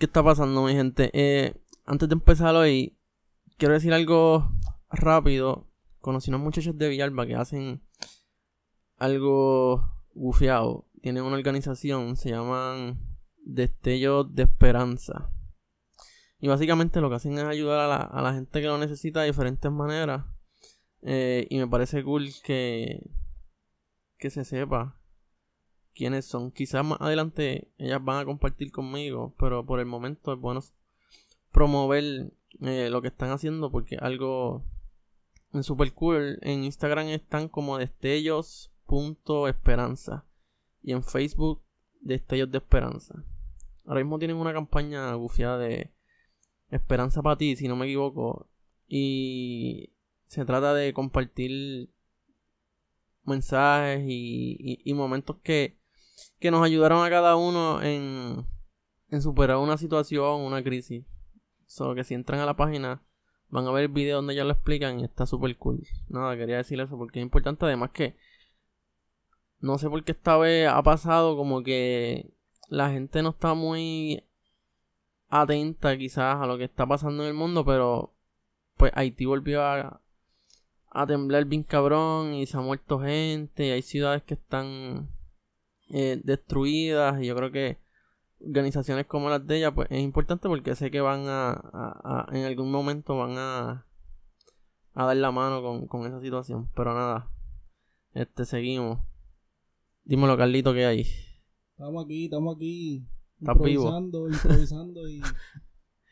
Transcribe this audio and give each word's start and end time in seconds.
¿Qué 0.00 0.06
está 0.06 0.22
pasando, 0.22 0.64
mi 0.64 0.72
gente? 0.72 1.10
Eh, 1.12 1.54
antes 1.84 2.08
de 2.08 2.14
empezar 2.14 2.56
hoy, 2.56 2.96
quiero 3.58 3.74
decir 3.74 3.92
algo 3.92 4.50
rápido. 4.88 5.68
Conocí 6.00 6.30
unos 6.30 6.40
muchachos 6.40 6.78
de 6.78 6.88
Villalba 6.88 7.26
que 7.26 7.34
hacen 7.34 7.82
algo 8.96 9.92
bufiado. 10.14 10.88
Tienen 11.02 11.24
una 11.24 11.36
organización, 11.36 12.16
se 12.16 12.30
llaman 12.30 12.98
Destellos 13.44 14.34
de 14.34 14.44
Esperanza. 14.44 15.34
Y 16.38 16.48
básicamente 16.48 17.02
lo 17.02 17.10
que 17.10 17.16
hacen 17.16 17.36
es 17.36 17.44
ayudar 17.44 17.80
a 17.80 17.86
la, 17.86 17.96
a 17.96 18.22
la 18.22 18.32
gente 18.32 18.58
que 18.58 18.68
lo 18.68 18.78
necesita 18.78 19.20
de 19.20 19.26
diferentes 19.26 19.70
maneras. 19.70 20.24
Eh, 21.02 21.46
y 21.50 21.58
me 21.58 21.68
parece 21.68 22.02
cool 22.02 22.30
que, 22.42 23.02
que 24.16 24.30
se 24.30 24.46
sepa 24.46 24.98
quiénes 25.94 26.24
son. 26.24 26.50
Quizás 26.50 26.84
más 26.84 27.00
adelante 27.00 27.70
ellas 27.78 28.02
van 28.02 28.20
a 28.20 28.24
compartir 28.24 28.72
conmigo, 28.72 29.34
pero 29.38 29.64
por 29.64 29.78
el 29.80 29.86
momento 29.86 30.32
es 30.32 30.38
bueno 30.38 30.60
promover 31.52 32.32
eh, 32.60 32.88
lo 32.90 33.00
que 33.02 33.08
están 33.08 33.30
haciendo 33.30 33.70
porque 33.70 33.96
algo 33.96 34.64
en 35.52 35.62
super 35.62 35.92
cool. 35.92 36.38
En 36.42 36.64
Instagram 36.64 37.08
están 37.08 37.48
como 37.48 37.78
destellos.esperanza 37.78 40.24
y 40.82 40.92
en 40.92 41.02
Facebook 41.02 41.62
destellos 42.00 42.50
de 42.50 42.58
esperanza. 42.58 43.24
Ahora 43.84 44.00
mismo 44.00 44.18
tienen 44.18 44.36
una 44.36 44.52
campaña 44.52 45.14
bufiada 45.14 45.58
de 45.58 45.92
esperanza 46.70 47.22
para 47.22 47.36
ti, 47.36 47.56
si 47.56 47.68
no 47.68 47.76
me 47.76 47.86
equivoco. 47.86 48.48
Y 48.86 49.92
se 50.26 50.44
trata 50.44 50.74
de 50.74 50.92
compartir 50.92 51.90
mensajes 53.24 54.04
y 54.06 54.92
momentos 54.94 55.36
que 55.42 55.79
que 56.38 56.50
nos 56.50 56.64
ayudaron 56.64 57.04
a 57.04 57.10
cada 57.10 57.36
uno 57.36 57.82
en, 57.82 58.46
en 59.08 59.22
superar 59.22 59.58
una 59.58 59.76
situación, 59.76 60.40
una 60.40 60.62
crisis. 60.62 61.04
Solo 61.66 61.94
que 61.94 62.04
si 62.04 62.14
entran 62.14 62.40
a 62.40 62.46
la 62.46 62.56
página 62.56 63.02
van 63.48 63.66
a 63.66 63.72
ver 63.72 63.84
el 63.84 63.88
video 63.88 64.16
donde 64.16 64.34
ya 64.34 64.44
lo 64.44 64.52
explican 64.52 65.00
y 65.00 65.04
está 65.04 65.26
súper 65.26 65.56
cool. 65.56 65.82
Nada, 66.08 66.36
quería 66.36 66.56
decir 66.56 66.80
eso 66.80 66.96
porque 66.96 67.20
es 67.20 67.22
importante. 67.22 67.66
Además 67.66 67.90
que 67.90 68.16
no 69.60 69.76
sé 69.78 69.88
por 69.88 70.04
qué 70.04 70.12
esta 70.12 70.36
vez 70.38 70.68
ha 70.68 70.82
pasado 70.82 71.36
como 71.36 71.62
que 71.62 72.32
la 72.68 72.90
gente 72.90 73.22
no 73.22 73.30
está 73.30 73.54
muy 73.54 74.24
atenta 75.28 75.96
quizás 75.96 76.36
a 76.36 76.46
lo 76.46 76.58
que 76.58 76.64
está 76.64 76.86
pasando 76.86 77.22
en 77.22 77.28
el 77.28 77.34
mundo, 77.34 77.64
pero 77.64 78.14
pues 78.76 78.92
Haití 78.94 79.26
volvió 79.26 79.62
a, 79.62 80.00
a 80.90 81.06
temblar 81.06 81.44
bien 81.44 81.62
cabrón 81.62 82.34
y 82.34 82.46
se 82.46 82.56
ha 82.56 82.60
muerto 82.60 83.00
gente 83.00 83.66
y 83.66 83.70
hay 83.70 83.82
ciudades 83.82 84.22
que 84.22 84.34
están 84.34 85.10
eh, 85.90 86.20
destruidas 86.24 87.22
y 87.22 87.26
yo 87.26 87.36
creo 87.36 87.50
que 87.52 87.78
organizaciones 88.40 89.06
como 89.06 89.28
las 89.28 89.46
de 89.46 89.58
ella 89.58 89.74
pues 89.74 89.88
es 89.90 90.00
importante 90.00 90.48
porque 90.48 90.74
sé 90.74 90.90
que 90.90 91.00
van 91.00 91.24
a, 91.26 92.26
en 92.32 92.44
algún 92.44 92.70
momento 92.70 93.16
van 93.16 93.36
a, 93.36 93.86
a 94.94 95.04
dar 95.04 95.16
la 95.16 95.30
mano 95.30 95.62
con, 95.62 95.86
con 95.86 96.06
esa 96.06 96.20
situación. 96.20 96.68
Pero 96.74 96.94
nada 96.94 97.30
este 98.12 98.44
seguimos. 98.44 99.00
Dímelo 100.04 100.36
Carlito 100.36 100.72
que 100.72 100.86
hay 100.86 101.06
estamos 101.80 102.04
aquí 102.04 102.24
estamos 102.24 102.56
aquí 102.56 103.06
improvisando 103.40 104.28
improvisando 104.28 105.08
y 105.08 105.22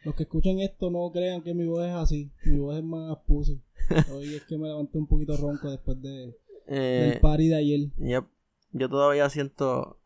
los 0.04 0.14
que 0.14 0.22
escuchen 0.22 0.60
esto 0.60 0.90
no 0.90 1.10
crean 1.12 1.42
que 1.42 1.52
mi 1.52 1.66
voz 1.66 1.84
es 1.84 1.92
así 1.92 2.32
mi 2.46 2.58
voz 2.58 2.76
es 2.78 2.84
más 2.84 3.18
pussy. 3.26 3.62
Hoy 4.12 4.34
es 4.34 4.44
que 4.44 4.56
me 4.56 4.68
levanté 4.68 4.98
un 4.98 5.06
poquito 5.06 5.36
ronco 5.36 5.70
después 5.70 6.00
de 6.00 6.34
del 6.66 7.12
eh, 7.14 7.18
party 7.20 7.48
de 7.48 7.56
ayer. 7.56 7.80
yep. 7.98 8.24
Yo 8.72 8.88
todavía 8.88 9.28
siento 9.30 10.00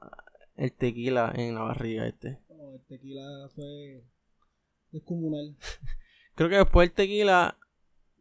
el 0.56 0.72
tequila 0.72 1.32
en 1.34 1.54
la 1.54 1.62
barriga 1.62 2.06
este. 2.06 2.40
No, 2.48 2.74
el 2.74 2.84
tequila 2.86 3.48
fue 3.54 4.04
descomunal. 4.90 5.56
Creo 6.34 6.48
que 6.48 6.56
después 6.56 6.88
del 6.88 6.94
tequila 6.94 7.58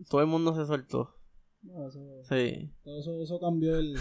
todo 0.09 0.21
el 0.21 0.27
mundo 0.27 0.55
se 0.55 0.65
soltó. 0.65 1.15
No, 1.61 1.87
eso, 1.87 1.99
sí. 2.23 2.73
Todo 2.83 2.99
eso, 2.99 3.21
eso 3.21 3.39
cambió 3.39 3.77
el, 3.77 3.93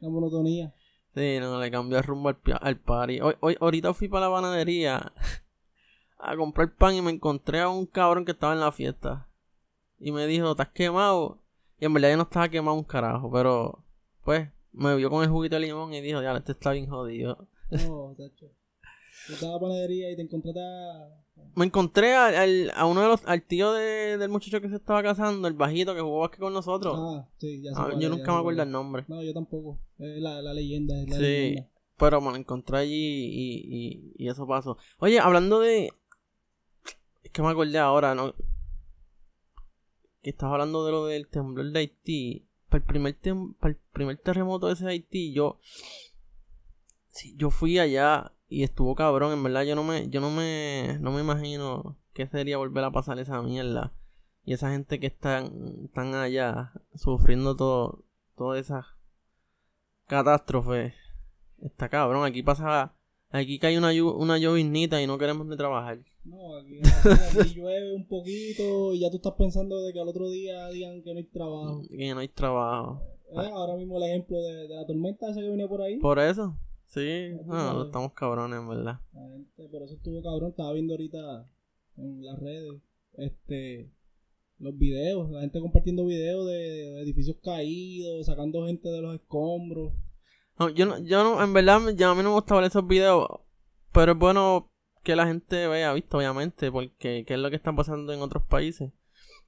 la 0.00 0.08
monotonía. 0.08 0.72
Sí, 1.14 1.38
no, 1.40 1.60
le 1.60 1.70
cambió 1.70 1.98
el 1.98 2.04
rumbo 2.04 2.28
al, 2.28 2.38
al 2.60 2.78
party. 2.78 3.20
Hoy, 3.20 3.34
hoy, 3.40 3.56
ahorita 3.60 3.92
fui 3.94 4.08
para 4.08 4.28
la 4.28 4.34
panadería 4.34 5.12
a 6.18 6.36
comprar 6.36 6.74
pan 6.76 6.94
y 6.94 7.02
me 7.02 7.10
encontré 7.10 7.60
a 7.60 7.68
un 7.68 7.86
cabrón 7.86 8.24
que 8.24 8.32
estaba 8.32 8.52
en 8.52 8.60
la 8.60 8.70
fiesta. 8.70 9.28
Y 9.98 10.12
me 10.12 10.26
dijo, 10.26 10.52
¿estás 10.52 10.68
quemado? 10.68 11.42
Y 11.80 11.86
en 11.86 11.94
verdad 11.94 12.10
yo 12.10 12.16
no 12.18 12.22
estaba 12.22 12.48
quemado 12.48 12.76
un 12.76 12.84
carajo, 12.84 13.30
pero 13.32 13.84
pues 14.22 14.48
me 14.72 14.96
vio 14.96 15.10
con 15.10 15.22
el 15.22 15.30
juguito 15.30 15.56
de 15.56 15.60
limón 15.60 15.92
y 15.94 16.00
dijo, 16.00 16.22
ya, 16.22 16.36
este 16.36 16.52
está 16.52 16.72
bien 16.72 16.88
jodido. 16.88 17.48
No, 17.70 18.14
tacho. 18.16 18.46
Estaba 19.28 19.56
a 19.56 19.60
panadería 19.60 20.10
y 20.10 20.16
te 20.16 20.22
encontré 20.22 20.52
a... 20.56 21.16
Me 21.56 21.64
encontré 21.64 22.14
al, 22.14 22.70
a 22.74 22.86
uno 22.86 23.02
de 23.02 23.08
los, 23.08 23.24
al 23.26 23.42
tío 23.42 23.72
de, 23.72 24.18
del 24.18 24.28
muchacho 24.28 24.60
que 24.60 24.68
se 24.68 24.76
estaba 24.76 25.02
casando, 25.02 25.48
el 25.48 25.54
bajito 25.54 25.94
que 25.94 26.00
jugó 26.00 26.20
básquet 26.20 26.40
con 26.40 26.52
nosotros. 26.52 26.96
Ah, 26.98 27.28
sí, 27.38 27.62
ya 27.62 27.72
sé. 27.72 27.80
Ah, 27.80 27.90
yo 27.98 28.08
nunca 28.08 28.32
me 28.32 28.38
acuerdo 28.38 28.62
el 28.62 28.70
nombre. 28.70 29.04
No, 29.08 29.22
yo 29.22 29.32
tampoco. 29.32 29.80
Es 29.98 30.20
la, 30.20 30.42
la 30.42 30.54
leyenda, 30.54 31.00
es 31.00 31.08
la 31.08 31.16
sí, 31.16 31.22
leyenda. 31.22 31.70
pero 31.96 32.20
me 32.20 32.30
lo 32.30 32.36
encontré 32.36 32.78
allí 32.78 32.94
y, 32.94 33.64
y, 33.66 34.12
y 34.16 34.28
eso 34.28 34.46
pasó. 34.46 34.76
Oye, 34.98 35.18
hablando 35.18 35.60
de... 35.60 35.92
Es 37.22 37.30
que 37.30 37.42
me 37.42 37.48
acordé 37.48 37.78
ahora, 37.78 38.14
¿no? 38.14 38.34
Que 40.22 40.30
estaba 40.30 40.52
hablando 40.52 40.84
de 40.84 40.92
lo 40.92 41.06
del 41.06 41.28
temblor 41.28 41.70
de 41.72 41.78
Haití 41.78 42.49
para 42.70 42.80
el 42.80 42.86
primer, 42.86 43.16
para 43.58 43.70
el 43.72 43.76
primer 43.92 44.16
terremoto 44.16 44.68
de 44.68 44.74
ese 44.74 44.86
Haití, 44.86 45.32
yo. 45.32 45.60
Sí, 47.08 47.34
yo 47.36 47.50
fui 47.50 47.78
allá 47.78 48.32
y 48.48 48.62
estuvo 48.62 48.94
cabrón, 48.94 49.32
en 49.32 49.42
verdad 49.42 49.62
yo 49.62 49.74
no 49.74 49.84
me, 49.84 50.08
yo 50.08 50.20
no 50.20 50.30
me, 50.30 50.98
no 51.00 51.10
me 51.10 51.20
imagino 51.20 51.98
qué 52.14 52.26
sería 52.26 52.56
volver 52.56 52.84
a 52.84 52.92
pasar 52.92 53.18
esa 53.18 53.42
mierda. 53.42 53.92
Y 54.44 54.54
esa 54.54 54.70
gente 54.70 54.98
que 54.98 55.08
están, 55.08 55.82
están 55.84 56.14
allá 56.14 56.72
sufriendo 56.94 57.54
todo, 57.56 58.04
todas 58.36 58.60
esas 58.60 58.86
catástrofes. 60.06 60.94
Está 61.60 61.88
cabrón, 61.88 62.24
aquí 62.24 62.42
pasa, 62.42 62.94
aquí 63.30 63.58
cae 63.58 63.78
una, 63.78 63.90
una 64.14 64.38
lloviznita 64.38 65.00
y 65.02 65.06
no 65.06 65.18
queremos 65.18 65.46
ni 65.46 65.56
trabajar. 65.56 66.00
No, 66.24 66.56
aquí, 66.56 66.80
llueve 67.54 67.94
un 67.94 68.06
poquito 68.06 68.92
y 68.94 69.00
ya 69.00 69.10
tú 69.10 69.16
estás 69.16 69.34
pensando 69.34 69.80
de 69.82 69.92
que 69.92 70.00
al 70.00 70.08
otro 70.08 70.28
día 70.28 70.68
digan 70.68 71.02
que 71.02 71.12
no 71.12 71.18
hay 71.18 71.24
trabajo. 71.24 71.82
Que 71.88 72.14
no 72.14 72.20
hay 72.20 72.28
trabajo. 72.28 73.02
Eh, 73.32 73.50
ahora 73.52 73.76
mismo 73.76 73.96
el 73.96 74.10
ejemplo 74.10 74.42
de, 74.42 74.68
la 74.68 74.86
tormenta 74.86 75.30
ese 75.30 75.40
que 75.40 75.48
viene 75.48 75.68
por 75.68 75.82
ahí. 75.82 75.98
Por 75.98 76.18
eso, 76.18 76.58
sí. 76.86 77.30
No, 77.46 77.84
estamos 77.84 78.12
cabrones, 78.12 78.58
en 78.58 78.68
verdad. 78.68 79.00
por 79.70 79.82
eso 79.82 79.94
estuvo 79.94 80.22
cabrón. 80.22 80.50
Estaba 80.50 80.72
viendo 80.72 80.94
ahorita 80.94 81.48
en 81.96 82.24
las 82.24 82.38
redes 82.38 82.82
este 83.14 83.90
los 84.58 84.76
videos, 84.76 85.30
la 85.30 85.40
gente 85.40 85.58
compartiendo 85.58 86.04
videos 86.04 86.46
de, 86.46 87.00
edificios 87.00 87.36
caídos, 87.42 88.26
sacando 88.26 88.66
gente 88.66 88.88
de 88.90 89.00
los 89.00 89.14
escombros. 89.14 89.94
No, 90.60 90.68
yo 90.68 90.84
no, 90.84 90.98
yo 90.98 91.24
no, 91.24 91.42
en 91.42 91.54
verdad, 91.54 91.80
ya 91.96 92.10
a 92.10 92.14
mí 92.14 92.22
no 92.22 92.28
me 92.28 92.34
gusta 92.34 92.54
ver 92.54 92.64
esos 92.64 92.86
videos, 92.86 93.26
pero 93.92 94.12
es 94.12 94.18
bueno 94.18 94.70
que 95.02 95.16
la 95.16 95.26
gente 95.26 95.66
vea, 95.66 95.94
visto, 95.94 96.18
obviamente, 96.18 96.70
porque 96.70 97.24
qué 97.26 97.34
es 97.34 97.40
lo 97.40 97.48
que 97.48 97.56
está 97.56 97.74
pasando 97.74 98.12
en 98.12 98.20
otros 98.20 98.42
países. 98.44 98.92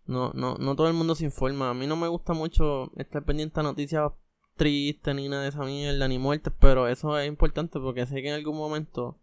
No, 0.06 0.32
no, 0.32 0.54
no 0.56 0.74
todo 0.74 0.88
el 0.88 0.94
mundo 0.94 1.14
se 1.14 1.26
informa. 1.26 1.68
A 1.68 1.74
mí 1.74 1.86
no 1.86 1.96
me 1.96 2.08
gusta 2.08 2.32
mucho 2.32 2.90
estar 2.96 3.24
pendiente 3.24 3.60
a 3.60 3.62
noticias 3.62 4.10
tristes 4.56 5.14
ni 5.14 5.28
nada 5.28 5.42
de 5.42 5.50
esa 5.50 5.64
mierda, 5.64 6.08
ni 6.08 6.18
muertes, 6.18 6.52
pero 6.58 6.88
eso 6.88 7.18
es 7.18 7.28
importante 7.28 7.78
porque 7.78 8.06
sé 8.06 8.22
que 8.22 8.28
en 8.28 8.34
algún 8.34 8.56
momento 8.56 9.18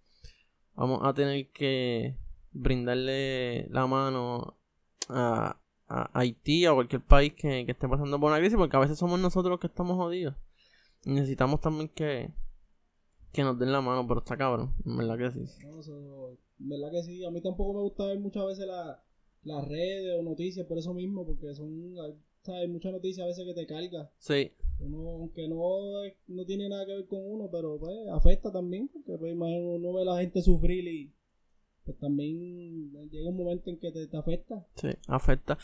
vamos 0.75 0.99
a 1.03 1.13
tener 1.15 1.49
que 1.51 2.15
brindarle 2.51 3.67
la 3.71 3.87
mano 3.87 4.57
a, 5.09 5.57
Haití 5.87 6.67
a 6.67 6.73
cualquier 6.73 7.01
país 7.01 7.33
que, 7.33 7.65
que 7.65 7.71
esté 7.71 7.87
pasando 7.89 8.19
por 8.19 8.29
una 8.29 8.39
crisis, 8.39 8.57
porque 8.57 8.77
a 8.77 8.79
veces 8.79 8.99
somos 8.99 9.19
nosotros 9.19 9.49
los 9.49 9.59
que 9.59 9.67
estamos 9.67 9.97
jodidos. 9.97 10.35
Necesitamos 11.05 11.61
también 11.61 11.89
que, 11.89 12.31
que 13.31 13.43
nos 13.43 13.57
den 13.57 13.71
la 13.71 13.81
mano, 13.81 14.07
pero 14.07 14.19
está 14.19 14.37
cabrón, 14.37 14.73
en 14.85 14.97
verdad 14.97 15.17
que 15.17 15.31
sí. 15.31 15.65
No, 15.65 15.79
eso, 15.79 16.37
en 16.59 16.69
verdad 16.69 16.91
que 16.91 17.03
sí, 17.03 17.23
a 17.23 17.31
mí 17.31 17.41
tampoco 17.41 17.73
me 17.73 17.81
gusta 17.81 18.05
ver 18.05 18.19
muchas 18.19 18.45
veces 18.45 18.67
las 19.43 19.67
redes 19.67 20.19
o 20.19 20.23
noticias 20.23 20.65
por 20.65 20.77
eso 20.77 20.93
mismo, 20.93 21.25
porque 21.25 21.53
son, 21.53 21.95
hay 22.47 22.67
muchas 22.67 22.91
noticias 22.91 23.23
a 23.23 23.27
veces 23.27 23.45
que 23.45 23.53
te 23.53 23.67
carga. 23.67 24.11
Sí. 24.17 24.51
Uno, 24.79 25.09
aunque 25.09 25.47
no, 25.47 25.57
no 26.27 26.45
tiene 26.45 26.69
nada 26.69 26.85
que 26.85 26.93
ver 26.93 27.05
con 27.07 27.19
uno, 27.21 27.49
pero 27.51 27.77
pues 27.79 27.93
afecta 28.11 28.51
también, 28.51 28.87
porque 28.87 29.17
pues, 29.17 29.33
imagino 29.33 29.75
uno 29.75 29.93
ve 29.93 30.01
a 30.03 30.05
la 30.05 30.19
gente 30.19 30.41
sufrir 30.41 30.87
y 30.87 31.13
pues 31.83 31.97
también 31.97 32.91
llega 33.09 33.29
un 33.29 33.37
momento 33.37 33.69
en 33.69 33.79
que 33.79 33.91
te, 33.91 34.15
afecta. 34.17 34.65
Sí, 34.75 34.89
afecta. 35.07 35.57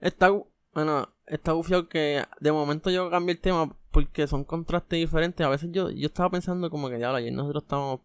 está, 0.00 0.30
bueno, 0.74 1.08
está 1.26 1.54
bufiado 1.54 1.88
que 1.88 2.22
de 2.40 2.52
momento 2.52 2.90
yo 2.90 3.10
cambié 3.10 3.34
el 3.34 3.40
tema 3.40 3.76
porque 3.98 4.28
son 4.28 4.44
contrastes 4.44 4.98
diferentes. 4.98 5.44
A 5.44 5.50
veces 5.50 5.70
yo, 5.72 5.90
yo 5.90 6.06
estaba 6.06 6.30
pensando 6.30 6.70
como 6.70 6.88
que 6.88 7.00
ya 7.00 7.12
ayer 7.14 7.32
nosotros 7.32 7.64
estamos 7.64 8.00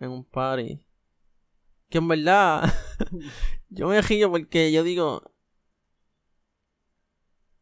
en 0.00 0.10
un 0.10 0.24
party. 0.24 0.80
Que 1.88 1.98
en 1.98 2.08
verdad 2.08 2.72
yo 3.68 3.88
me 3.88 4.02
río 4.02 4.30
porque 4.30 4.72
yo 4.72 4.82
digo 4.82 5.22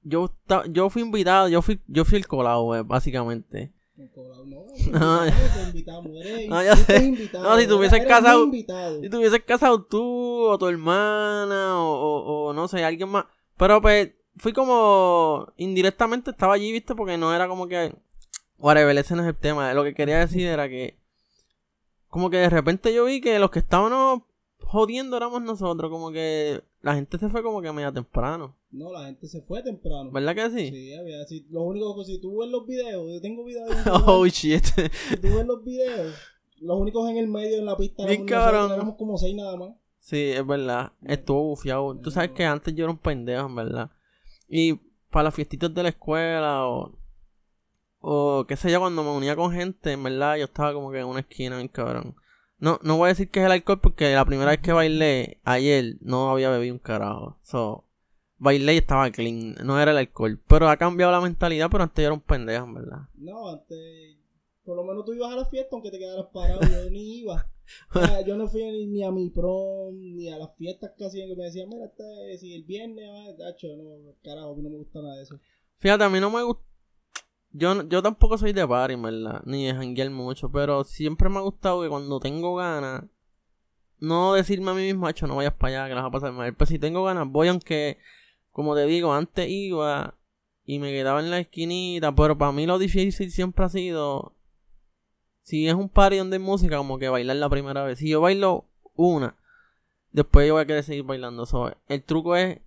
yo 0.00 0.34
yo 0.70 0.88
fui 0.88 1.02
invitado, 1.02 1.48
yo 1.48 1.60
fui 1.60 1.80
yo 1.86 2.06
fui 2.06 2.16
el 2.18 2.26
colado, 2.26 2.84
básicamente. 2.84 3.74
No, 3.94 4.06
no, 4.90 5.26
te 5.26 5.62
invitamos, 5.66 6.10
eres, 6.16 6.48
no, 6.48 6.62
ya 6.62 6.74
sé. 6.74 7.04
Invitado, 7.04 7.44
no, 7.44 7.58
si 7.58 7.66
te 7.66 7.74
hubieses 7.74 8.06
casado, 8.06 8.50
si 8.50 9.08
te 9.10 9.16
hubieses 9.16 9.42
casado 9.44 9.84
tú, 9.84 10.46
o 10.46 10.56
tu 10.56 10.66
hermana, 10.68 11.78
o, 11.78 11.92
o, 11.92 12.46
o 12.46 12.52
no 12.54 12.66
sé, 12.68 12.82
alguien 12.82 13.10
más. 13.10 13.26
Pero 13.58 13.82
pues, 13.82 14.12
fui 14.36 14.52
como 14.52 15.52
indirectamente 15.56 16.30
estaba 16.30 16.54
allí, 16.54 16.72
viste, 16.72 16.94
porque 16.94 17.18
no 17.18 17.34
era 17.34 17.48
como 17.48 17.68
que. 17.68 17.94
Whatever, 18.58 18.96
ese 18.96 19.16
no 19.16 19.22
es 19.22 19.28
el 19.28 19.36
tema. 19.36 19.72
Lo 19.74 19.84
que 19.84 19.94
quería 19.94 20.18
decir 20.18 20.46
era 20.46 20.68
que. 20.68 20.96
Como 22.08 22.30
que 22.30 22.36
de 22.36 22.50
repente 22.50 22.92
yo 22.92 23.06
vi 23.06 23.20
que 23.20 23.38
los 23.38 23.50
que 23.50 23.58
estábamos 23.58 24.22
jodiendo 24.60 25.16
éramos 25.16 25.42
nosotros. 25.42 25.90
Como 25.90 26.12
que 26.12 26.62
la 26.80 26.94
gente 26.94 27.18
se 27.18 27.28
fue 27.28 27.42
como 27.42 27.62
que 27.62 27.72
media 27.72 27.92
temprano. 27.92 28.56
No, 28.70 28.92
la 28.92 29.06
gente 29.06 29.26
se 29.26 29.40
fue 29.42 29.62
temprano. 29.62 30.10
¿Verdad 30.10 30.34
que 30.34 30.50
sí? 30.50 30.70
Sí, 30.70 30.94
había. 30.94 31.24
Si, 31.24 31.46
lo 31.50 31.62
único 31.62 31.96
que 31.98 32.04
si 32.04 32.20
tú 32.20 32.38
ves 32.40 32.50
los 32.50 32.66
videos, 32.66 33.06
yo 33.12 33.20
tengo 33.20 33.44
videos. 33.44 33.70
oh 34.06 34.26
shit. 34.26 34.64
Si 34.64 35.16
tú 35.16 35.28
ves 35.36 35.46
los 35.46 35.64
videos, 35.64 36.14
los 36.60 36.78
únicos 36.78 37.08
en 37.10 37.16
el 37.16 37.28
medio 37.28 37.58
en 37.58 37.66
la 37.66 37.76
pista 37.76 38.06
Bien 38.06 38.24
nosotros, 38.24 38.72
éramos 38.72 38.96
como 38.96 39.18
seis 39.18 39.34
nada 39.34 39.56
más. 39.56 39.70
Sí, 39.98 40.30
es 40.30 40.46
verdad. 40.46 40.92
Estuvo 41.04 41.44
bufiado. 41.44 41.96
Tú 41.98 42.10
sabes 42.10 42.30
que 42.30 42.44
antes 42.44 42.74
yo 42.74 42.84
era 42.84 42.92
un 42.92 42.98
pendejo, 42.98 43.46
en 43.46 43.54
verdad. 43.54 43.90
Y 44.54 44.74
para 45.10 45.24
las 45.24 45.34
fiestitas 45.34 45.72
de 45.72 45.82
la 45.82 45.88
escuela 45.88 46.66
o, 46.66 46.92
o 48.00 48.44
qué 48.46 48.54
sé 48.54 48.70
yo, 48.70 48.80
cuando 48.80 49.02
me 49.02 49.08
unía 49.08 49.34
con 49.34 49.50
gente, 49.50 49.92
en 49.92 50.02
verdad 50.02 50.36
yo 50.36 50.44
estaba 50.44 50.74
como 50.74 50.90
que 50.90 50.98
en 50.98 51.06
una 51.06 51.20
esquina, 51.20 51.56
bien 51.56 51.68
cabrón. 51.68 52.16
No, 52.58 52.78
no 52.82 52.98
voy 52.98 53.06
a 53.06 53.08
decir 53.08 53.30
que 53.30 53.40
es 53.40 53.46
el 53.46 53.52
alcohol 53.52 53.80
porque 53.80 54.12
la 54.12 54.26
primera 54.26 54.50
vez 54.50 54.60
que 54.60 54.74
bailé 54.74 55.40
ayer 55.44 55.96
no 56.02 56.30
había 56.30 56.50
bebido 56.50 56.74
un 56.74 56.80
carajo. 56.80 57.38
So, 57.42 57.86
bailé 58.36 58.74
y 58.74 58.78
estaba 58.78 59.10
clean, 59.10 59.54
no 59.64 59.80
era 59.80 59.92
el 59.92 59.96
alcohol. 59.96 60.38
Pero 60.46 60.68
ha 60.68 60.76
cambiado 60.76 61.12
la 61.12 61.22
mentalidad, 61.22 61.70
pero 61.70 61.84
antes 61.84 62.02
yo 62.02 62.08
era 62.08 62.14
un 62.14 62.20
pendejo, 62.20 62.66
en 62.66 62.74
verdad. 62.74 63.08
No, 63.14 63.48
antes, 63.48 64.18
por 64.64 64.76
lo 64.76 64.84
menos 64.84 65.04
tú 65.04 65.12
ibas 65.12 65.32
a 65.32 65.36
la 65.36 65.44
fiesta 65.44 65.70
aunque 65.72 65.90
te 65.90 65.98
quedaras 65.98 66.26
parado, 66.32 66.60
yo 66.62 66.90
ni 66.90 67.18
iba. 67.18 67.46
yo 68.26 68.36
no 68.36 68.48
fui 68.48 68.62
ni, 68.86 69.02
a 69.02 69.10
mi 69.10 69.30
prom, 69.30 69.94
ni 69.96 70.28
a 70.28 70.38
las 70.38 70.54
fiestas 70.56 70.92
hacían 71.00 71.28
que 71.28 71.36
me 71.36 71.44
decían, 71.44 71.68
mira, 71.68 71.86
este, 71.86 72.38
si 72.38 72.54
el 72.54 72.64
viernes, 72.64 73.36
tacho, 73.36 73.68
no, 73.76 74.14
carajo, 74.22 74.56
no 74.58 74.70
me 74.70 74.76
gusta 74.76 75.00
nada 75.00 75.16
de 75.16 75.22
eso. 75.22 75.40
Fíjate, 75.78 76.04
a 76.04 76.08
mí 76.08 76.20
no 76.20 76.30
me 76.30 76.42
gusta. 76.42 76.62
Yo, 77.50 77.86
yo 77.88 78.02
tampoco 78.02 78.38
soy 78.38 78.52
de 78.52 78.66
party, 78.66 78.94
¿verdad? 78.96 79.42
Ni 79.44 79.66
de 79.66 79.74
janguear 79.74 80.10
mucho, 80.10 80.50
pero 80.50 80.84
siempre 80.84 81.28
me 81.28 81.38
ha 81.38 81.42
gustado 81.42 81.82
que 81.82 81.88
cuando 81.88 82.18
tengo 82.18 82.54
ganas, 82.56 83.04
no 83.98 84.34
decirme 84.34 84.70
a 84.70 84.74
mí 84.74 84.82
mismo, 84.82 85.08
hecho, 85.08 85.26
no 85.26 85.36
vayas 85.36 85.54
para 85.54 85.82
allá, 85.82 85.88
que 85.88 85.94
las 85.94 86.04
va 86.04 86.08
a 86.08 86.12
pasar 86.12 86.32
mal. 86.32 86.54
Pero 86.54 86.66
si 86.66 86.78
tengo 86.78 87.04
ganas, 87.04 87.28
voy, 87.28 87.48
aunque, 87.48 87.98
como 88.52 88.74
te 88.74 88.86
digo, 88.86 89.12
antes 89.12 89.48
iba 89.48 90.18
y 90.64 90.78
me 90.78 90.92
quedaba 90.92 91.20
en 91.20 91.30
la 91.30 91.40
esquinita, 91.40 92.14
pero 92.14 92.38
para 92.38 92.52
mí 92.52 92.64
lo 92.64 92.78
difícil 92.78 93.30
siempre 93.30 93.64
ha 93.64 93.68
sido 93.68 94.34
si 95.42 95.68
es 95.68 95.74
un 95.74 95.88
party 95.88 96.18
donde 96.18 96.36
hay 96.36 96.42
música, 96.42 96.76
como 96.76 96.98
que 96.98 97.08
bailar 97.08 97.36
la 97.36 97.48
primera 97.48 97.84
vez. 97.84 97.98
Si 97.98 98.08
yo 98.08 98.20
bailo 98.20 98.64
una, 98.94 99.36
después 100.12 100.46
yo 100.46 100.54
voy 100.54 100.62
a 100.62 100.66
querer 100.66 100.84
seguir 100.84 101.04
bailando. 101.04 101.44
el 101.88 102.02
truco 102.02 102.36
es 102.36 102.60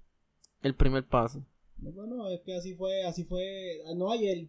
el 0.62 0.76
primer 0.76 1.06
paso. 1.06 1.46
Bueno, 1.78 2.30
es 2.30 2.42
que 2.42 2.56
así 2.56 2.74
fue, 2.74 3.04
así 3.04 3.24
fue, 3.24 3.82
ah, 3.88 3.94
no 3.96 4.12
ayer, 4.12 4.48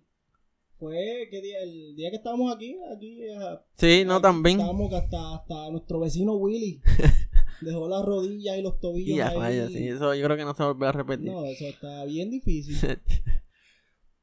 fue 0.77 1.29
que 1.31 1.41
día, 1.41 1.59
el 1.63 1.97
día 1.97 2.11
que 2.11 2.17
estábamos 2.17 2.55
aquí, 2.55 2.77
aquí. 2.95 3.29
Ah, 3.31 3.63
sí, 3.77 4.05
no 4.07 4.21
también. 4.21 4.59
Estábamos 4.59 4.93
hasta, 4.93 5.35
hasta 5.35 5.71
nuestro 5.71 6.01
vecino 6.01 6.35
Willy 6.35 6.81
dejó 7.61 7.89
las 7.89 8.05
rodillas 8.05 8.59
y 8.59 8.63
los 8.63 8.79
tobillos. 8.81 9.19
ahí. 9.37 9.67
sí, 9.73 9.89
eso 9.89 10.15
yo 10.15 10.25
creo 10.25 10.37
que 10.37 10.45
no 10.45 10.55
se 10.55 10.63
volverá 10.63 10.91
a 10.91 10.93
repetir. 10.93 11.31
No, 11.31 11.45
eso 11.45 11.65
está 11.65 12.05
bien 12.05 12.31
difícil. 12.31 12.77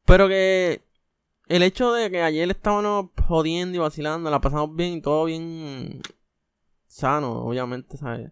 Pero 0.05 0.27
que 0.27 0.81
el 1.47 1.63
hecho 1.63 1.93
de 1.93 2.09
que 2.09 2.21
ayer 2.21 2.49
estábamos 2.49 3.11
jodiendo 3.27 3.77
y 3.77 3.79
vacilando, 3.79 4.29
la 4.29 4.41
pasamos 4.41 4.75
bien 4.75 4.93
y 4.93 5.01
todo 5.01 5.25
bien 5.25 6.01
sano, 6.87 7.43
obviamente, 7.45 7.97
¿sabes? 7.97 8.31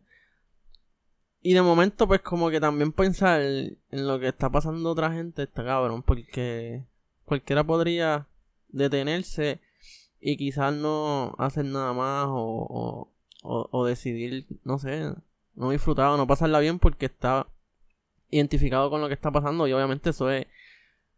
Y 1.42 1.54
de 1.54 1.62
momento, 1.62 2.08
pues 2.08 2.22
como 2.22 2.50
que 2.50 2.60
también 2.60 2.92
pensar 2.92 3.42
en 3.42 3.78
lo 3.90 4.20
que 4.20 4.28
está 4.28 4.50
pasando 4.50 4.92
otra 4.92 5.12
gente 5.12 5.44
está 5.44 5.66
cabrón, 5.66 6.04
porque 6.04 6.86
cualquiera 7.26 7.64
podría 7.64 8.28
detenerse 8.70 9.60
y 10.20 10.38
quizás 10.38 10.74
no 10.74 11.36
hacer 11.40 11.66
nada 11.66 11.94
más 11.94 12.28
o, 12.30 13.12
o, 13.42 13.86
decidir, 13.86 14.46
no 14.64 14.78
sé, 14.78 15.14
no 15.56 15.72
disfrutar 15.72 16.12
o 16.12 16.18
no 16.18 16.28
pasarla 16.28 16.60
bien 16.60 16.78
porque 16.78 17.08
está 17.08 17.48
identificado 18.30 18.90
con 18.90 19.02
lo 19.02 19.08
que 19.08 19.16
está 19.16 19.32
pasando 19.32 19.68
y 19.68 19.74
obviamente 19.74 20.12
eso 20.12 20.30
es 20.30 20.46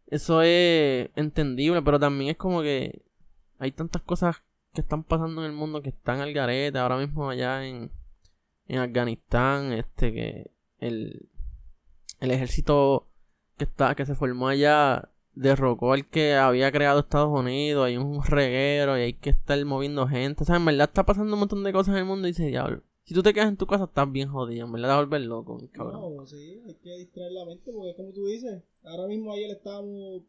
eso 0.06 0.42
es 0.42 1.10
entendible, 1.16 1.82
pero 1.82 1.98
también 1.98 2.30
es 2.30 2.36
como 2.36 2.62
que 2.62 3.02
hay 3.58 3.72
tantas 3.72 4.02
cosas 4.02 4.42
que 4.72 4.80
están 4.80 5.04
pasando 5.04 5.44
en 5.44 5.50
el 5.50 5.56
mundo 5.56 5.82
que 5.82 5.90
están 5.90 6.20
al 6.20 6.32
garete 6.32 6.78
ahora 6.78 6.96
mismo 6.96 7.30
allá 7.30 7.64
en, 7.64 7.90
en 8.66 8.78
Afganistán, 8.78 9.72
este 9.72 10.12
que 10.12 10.50
el, 10.78 11.28
el 12.20 12.30
ejército 12.30 13.08
que 13.56 13.64
está 13.64 13.94
que 13.94 14.04
se 14.06 14.14
formó 14.14 14.48
allá 14.48 15.10
derrocó 15.34 15.92
al 15.92 16.06
que 16.06 16.34
había 16.34 16.70
creado 16.72 17.00
Estados 17.00 17.30
Unidos, 17.36 17.86
hay 17.86 17.96
un 17.96 18.22
reguero 18.24 18.98
y 18.98 19.02
hay 19.02 19.12
que 19.14 19.30
estar 19.30 19.62
moviendo 19.64 20.06
gente, 20.08 20.42
o 20.42 20.46
sea, 20.46 20.56
en 20.56 20.64
verdad 20.64 20.88
está 20.88 21.04
pasando 21.04 21.34
un 21.34 21.40
montón 21.40 21.64
de 21.64 21.72
cosas 21.72 21.94
en 21.94 22.00
el 22.00 22.04
mundo 22.04 22.28
y 22.28 22.32
dice, 22.32 22.46
diablo, 22.46 22.82
si 23.04 23.14
tú 23.14 23.22
te 23.22 23.34
quedas 23.34 23.48
en 23.48 23.56
tu 23.56 23.66
casa, 23.66 23.84
estás 23.84 24.10
bien 24.10 24.28
jodido, 24.28 24.66
me 24.66 24.78
la 24.78 24.88
vas 24.88 24.96
a 24.96 25.00
volver 25.00 25.20
loco, 25.22 25.60
cabrón. 25.72 26.16
No, 26.16 26.26
sí, 26.26 26.60
hay 26.66 26.74
que 26.74 26.96
distraer 26.96 27.32
la 27.32 27.44
mente 27.44 27.70
porque, 27.72 27.94
como 27.96 28.12
tú 28.12 28.26
dices, 28.26 28.62
ahora 28.82 29.06
mismo 29.06 29.32
ayer 29.32 29.50
estábamos 29.50 30.22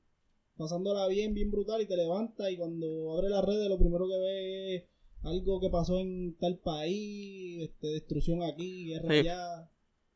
pasándola 0.58 1.08
bien, 1.08 1.34
bien 1.34 1.52
brutal 1.52 1.82
y 1.82 1.86
te 1.86 1.98
levantas 1.98 2.50
y 2.52 2.58
cuando 2.58 3.14
abre 3.14 3.30
las 3.30 3.44
redes 3.44 3.70
lo 3.70 3.78
primero 3.78 4.08
que 4.08 4.18
ves 4.18 4.84
es 4.84 4.90
algo 5.24 5.60
que 5.60 5.70
pasó 5.70 6.00
en 6.00 6.36
tal 6.38 6.58
país, 6.58 7.64
este, 7.64 7.88
destrucción 7.88 8.44
aquí, 8.44 8.88
guerra 8.88 9.10
allá. 9.10 9.70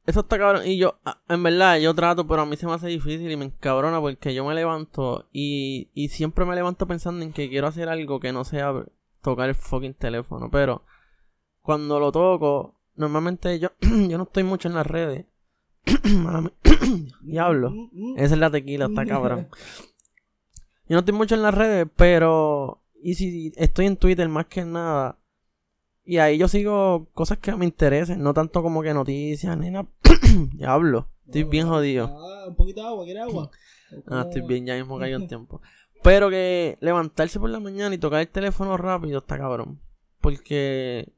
Eso 0.06 0.21
está 0.21 0.38
cabrón. 0.38 0.65
Y 0.65 0.77
yo, 0.77 1.00
ah, 1.06 1.21
en 1.29 1.44
verdad, 1.44 1.79
yo 1.79 1.94
trato, 1.94 2.27
pero 2.27 2.41
a 2.41 2.45
mí 2.45 2.56
se 2.57 2.65
me 2.65 2.73
hace 2.73 2.88
difícil 2.88 3.29
y 3.31 3.38
me 3.38 3.45
encabrona 3.45 4.00
porque 4.00 4.33
yo 4.33 4.45
me 4.45 4.56
levanto 4.56 5.27
y, 5.31 5.89
y 5.94 6.09
siempre 6.09 6.45
me 6.45 6.56
levanto 6.56 6.88
pensando 6.88 7.23
en 7.23 7.31
que 7.31 7.50
quiero 7.50 7.67
hacer 7.67 7.89
algo 7.89 8.19
que 8.19 8.31
no 8.31 8.44
sea 8.44 8.85
tocar 9.21 9.50
el 9.50 9.56
fucking 9.56 9.94
teléfono. 9.94 10.50
Pero 10.51 10.83
cuando 11.61 12.00
lo 12.00 12.11
toco, 12.11 12.75
normalmente 12.95 13.59
yo, 13.59 13.69
yo 13.81 14.17
no 14.17 14.23
estoy 14.23 14.44
mucho 14.44 14.67
en 14.67 14.75
las 14.75 14.88
redes. 14.88 15.25
Diablo. 17.21 17.73
Esa 18.17 18.33
es 18.33 18.39
la 18.39 18.51
tequila, 18.51 18.85
está 18.85 19.06
cabrón. 19.06 19.47
Yo 20.87 20.95
no 20.95 20.99
estoy 20.99 21.13
mucho 21.13 21.35
en 21.35 21.44
las 21.44 21.54
redes, 21.54 21.87
pero. 21.95 22.81
Y 23.01 23.13
si 23.13 23.54
estoy 23.56 23.85
en 23.85 23.97
Twitter 23.97 24.28
más 24.28 24.47
que 24.47 24.66
nada. 24.66 25.18
Y 26.04 26.18
ahí 26.18 26.39
yo 26.39 26.47
sigo 26.47 27.07
cosas 27.13 27.37
que 27.37 27.56
me 27.56 27.66
interesen, 27.66 28.23
no 28.23 28.33
tanto 28.33 28.63
como 28.63 28.81
que 28.81 28.94
noticias 28.94 29.56
ni 29.57 29.69
nada. 29.69 29.87
Diablo. 30.54 31.07
Estoy 31.28 31.44
bien 31.44 31.68
jodido. 31.68 32.07
Ah, 32.07 32.47
un 32.47 32.56
poquito 32.56 32.81
de 32.81 32.87
agua, 32.87 33.06
¿quieres 33.06 33.21
agua? 33.21 33.51
Ah, 34.07 34.25
estoy 34.28 34.42
bien, 34.42 34.66
ya 34.66 34.75
mismo 34.75 34.97
cayó 34.97 35.18
el 35.18 35.28
tiempo. 35.28 35.61
Pero 36.01 36.31
que 36.31 36.80
levantarse 36.81 37.39
por 37.39 37.51
la 37.51 37.59
mañana 37.59 37.94
y 37.94 37.99
tocar 37.99 38.21
el 38.21 38.28
teléfono 38.28 38.75
rápido 38.78 39.19
está 39.19 39.37
cabrón. 39.37 39.80
Porque 40.21 41.13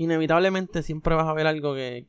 inevitablemente 0.00 0.82
siempre 0.82 1.14
vas 1.14 1.28
a 1.28 1.34
ver 1.34 1.46
algo 1.46 1.74
que, 1.74 2.08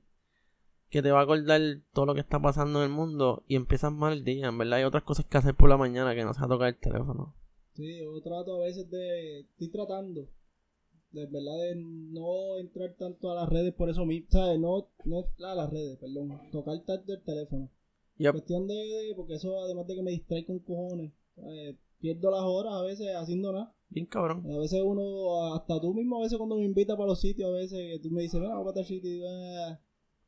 que 0.90 1.02
te 1.02 1.12
va 1.12 1.20
a 1.20 1.24
acordar 1.24 1.60
todo 1.94 2.06
lo 2.06 2.14
que 2.14 2.22
está 2.22 2.42
pasando 2.42 2.80
en 2.80 2.86
el 2.90 2.96
mundo 2.96 3.44
y 3.50 3.58
empiezas 3.58 3.92
mal 3.92 4.14
el 4.14 4.24
día, 4.24 4.48
en 4.48 4.58
verdad 4.58 4.80
hay 4.80 4.86
otras 4.86 5.04
cosas 5.04 5.26
que 5.26 5.38
hacer 5.38 5.56
por 5.56 5.70
la 5.70 5.76
mañana 5.76 6.16
que 6.16 6.24
no 6.24 6.34
sea 6.34 6.48
tocar 6.48 6.70
el 6.70 6.80
teléfono. 6.80 7.36
Sí, 7.74 8.00
yo 8.00 8.22
trato 8.22 8.56
a 8.56 8.66
veces 8.66 8.90
de, 8.90 9.42
estoy 9.42 9.70
tratando, 9.70 10.30
de 11.12 11.26
verdad 11.26 11.58
de 11.60 11.76
no 11.76 12.58
entrar 12.60 12.96
tanto 12.98 13.30
a 13.30 13.36
las 13.36 13.50
redes 13.50 13.74
por 13.74 13.90
eso 13.90 14.06
mismo, 14.06 14.28
¿sabes? 14.30 14.58
No, 14.58 14.90
no 15.04 15.26
a 15.46 15.56
las 15.56 15.70
redes, 15.70 15.98
perdón, 16.00 16.40
tocar 16.50 16.80
tanto 16.86 17.12
el 17.12 17.24
teléfono. 17.24 17.70
Yep. 18.20 18.32
Cuestión 18.32 18.68
de, 18.68 19.14
porque 19.18 19.34
eso 19.34 19.60
además 19.60 19.86
de 19.88 19.96
que 19.96 20.04
me 20.04 20.12
distrae 20.12 20.46
con 20.46 20.60
cojones, 20.60 21.12
pierdo 22.00 22.32
las 22.32 22.44
horas 22.44 22.74
a 22.74 22.84
veces 22.84 23.14
haciendo 23.18 23.52
nada. 23.52 23.76
Bien 23.92 24.06
cabrón. 24.06 24.46
A 24.50 24.58
veces 24.58 24.82
uno, 24.84 25.54
hasta 25.54 25.80
tú 25.82 25.94
mismo, 25.94 26.18
a 26.18 26.22
veces 26.22 26.38
cuando 26.38 26.56
me 26.56 26.64
invita 26.64 26.96
para 26.96 27.10
los 27.10 27.20
sitios, 27.20 27.50
a 27.50 27.54
veces 27.54 28.02
tú 28.02 28.10
me 28.10 28.22
dices, 28.22 28.40
vamos 28.40 28.64
para 28.64 28.76
tal 28.76 28.86
sitio, 28.86 29.28
ah", 29.30 29.80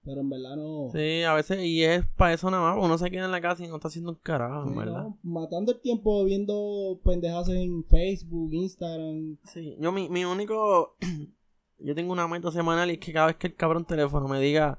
pero 0.03 0.20
en 0.20 0.29
verdad 0.29 0.58
no. 0.58 0.89
Sí, 0.91 1.24
a 1.24 1.34
veces, 1.34 1.63
y 1.63 1.82
es 1.82 2.05
para 2.17 2.34
eso 2.34 2.51
nada 2.51 2.75
más, 2.75 2.84
uno 2.84 2.98
se 2.98 3.10
queda 3.10 3.24
en 3.24 3.32
la 3.32 3.39
casa 3.39 3.63
y 3.63 3.70
no 3.70 3.75
está 3.75 3.88
haciendo 3.88 4.12
un 4.12 4.17
carajo, 4.17 4.70
¿verdad? 4.75 5.08
matando 5.24 5.72
el 5.72 5.79
tiempo 5.79 6.25
viendo 6.25 7.00
pendejas 7.05 7.48
en 7.48 7.86
Facebook, 7.86 8.53
Instagram. 8.53 9.38
Sí, 9.46 9.77
yo 9.79 9.93
mi, 9.93 10.10
mi 10.10 10.25
único. 10.25 10.98
yo 11.79 11.96
tengo 11.96 12.12
una 12.12 12.27
meta 12.27 12.51
semanal 12.51 12.89
y 12.89 12.96
es 12.96 13.00
que 13.00 13.13
cada 13.13 13.27
vez 13.27 13.38
que 13.38 13.48
el 13.48 13.55
cabrón 13.55 13.86
teléfono 13.86 14.27
me 14.27 14.41
diga 14.41 14.77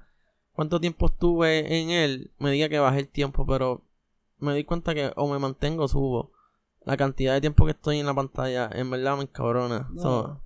cuánto 0.53 0.79
tiempo 0.79 1.07
estuve 1.07 1.81
en 1.81 1.88
él, 1.88 2.33
me 2.38 2.50
diga 2.50 2.69
que 2.69 2.79
bajé 2.79 3.00
el 3.00 3.09
tiempo, 3.09 3.47
pero 3.47 3.83
me 4.37 4.55
di 4.55 4.64
cuenta 4.64 4.95
que 4.95 5.11
o 5.17 5.26
me 5.26 5.38
mantengo 5.38 5.85
o 5.85 5.88
subo 5.88 6.34
la 6.85 6.97
cantidad 6.97 7.35
de 7.35 7.41
tiempo 7.41 7.64
que 7.64 7.73
estoy 7.73 7.99
en 7.99 8.07
la 8.07 8.14
pantalla, 8.14 8.71
en 8.73 8.91
verdad 8.91 9.17
me 9.17 9.23
encabrona. 9.23 9.88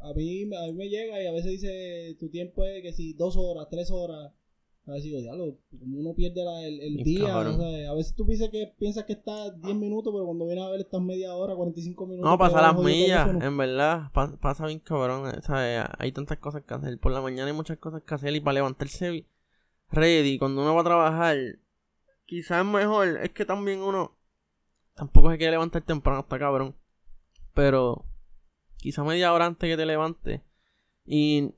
a, 0.01 0.13
mí, 0.15 0.45
a 0.45 0.67
mí 0.67 0.73
me 0.73 0.89
llega 0.89 1.23
y 1.23 1.27
a 1.27 1.33
veces 1.33 1.53
dice 1.53 2.17
tu 2.19 2.31
tiempo 2.31 2.65
es 2.65 2.83
que 2.83 2.93
si 2.93 3.15
dos 3.15 3.37
horas, 3.37 3.67
tres 3.71 3.91
horas. 3.91 4.33
A 4.87 4.93
veces 4.93 5.05
digo, 5.05 5.21
diablo, 5.21 5.59
como 5.79 5.99
uno 5.99 6.15
pierde 6.15 6.43
la, 6.43 6.65
el, 6.67 6.81
el 6.81 7.05
día, 7.05 7.39
a 7.39 7.95
veces 7.95 8.15
tú 8.15 8.25
piensas 8.25 8.49
que, 8.49 8.73
piensas 8.79 9.05
que 9.05 9.13
estás 9.13 9.61
10 9.61 9.77
minutos, 9.77 10.11
pero 10.15 10.25
cuando 10.25 10.47
vienes 10.47 10.65
a 10.65 10.71
ver 10.71 10.81
estás 10.81 11.03
media 11.03 11.35
hora, 11.35 11.55
45 11.55 12.07
minutos. 12.07 12.31
No, 12.31 12.39
pasa 12.39 12.63
las 12.63 12.79
millas, 12.83 13.29
en 13.43 13.55
verdad, 13.59 14.11
pasa 14.41 14.65
bien 14.65 14.79
cabrón, 14.79 15.31
¿sabes? 15.43 15.85
Hay 15.99 16.13
tantas 16.13 16.39
cosas 16.39 16.63
que 16.65 16.73
hacer, 16.73 16.99
por 16.99 17.13
la 17.13 17.21
mañana 17.21 17.51
hay 17.51 17.53
muchas 17.53 17.77
cosas 17.77 18.03
que 18.03 18.15
hacer 18.15 18.35
y 18.35 18.41
para 18.41 18.55
levantarse 18.55 19.27
ready, 19.91 20.39
cuando 20.39 20.63
uno 20.63 20.75
va 20.75 20.81
a 20.81 20.85
trabajar, 20.85 21.37
quizás 22.25 22.65
es 22.65 22.73
mejor, 22.73 23.19
es 23.23 23.31
que 23.33 23.45
también 23.45 23.81
uno, 23.81 24.18
tampoco 24.99 25.31
se 25.31 25.39
quiere 25.39 25.53
levantar 25.53 25.83
temprano, 25.83 26.21
está 26.21 26.39
cabrón, 26.41 26.75
pero 27.55 28.05
quizás 28.79 29.07
media 29.07 29.33
hora 29.33 29.47
antes 29.47 29.71
que 29.71 29.77
te 29.77 29.87
levantes 29.87 30.41
y 31.07 31.55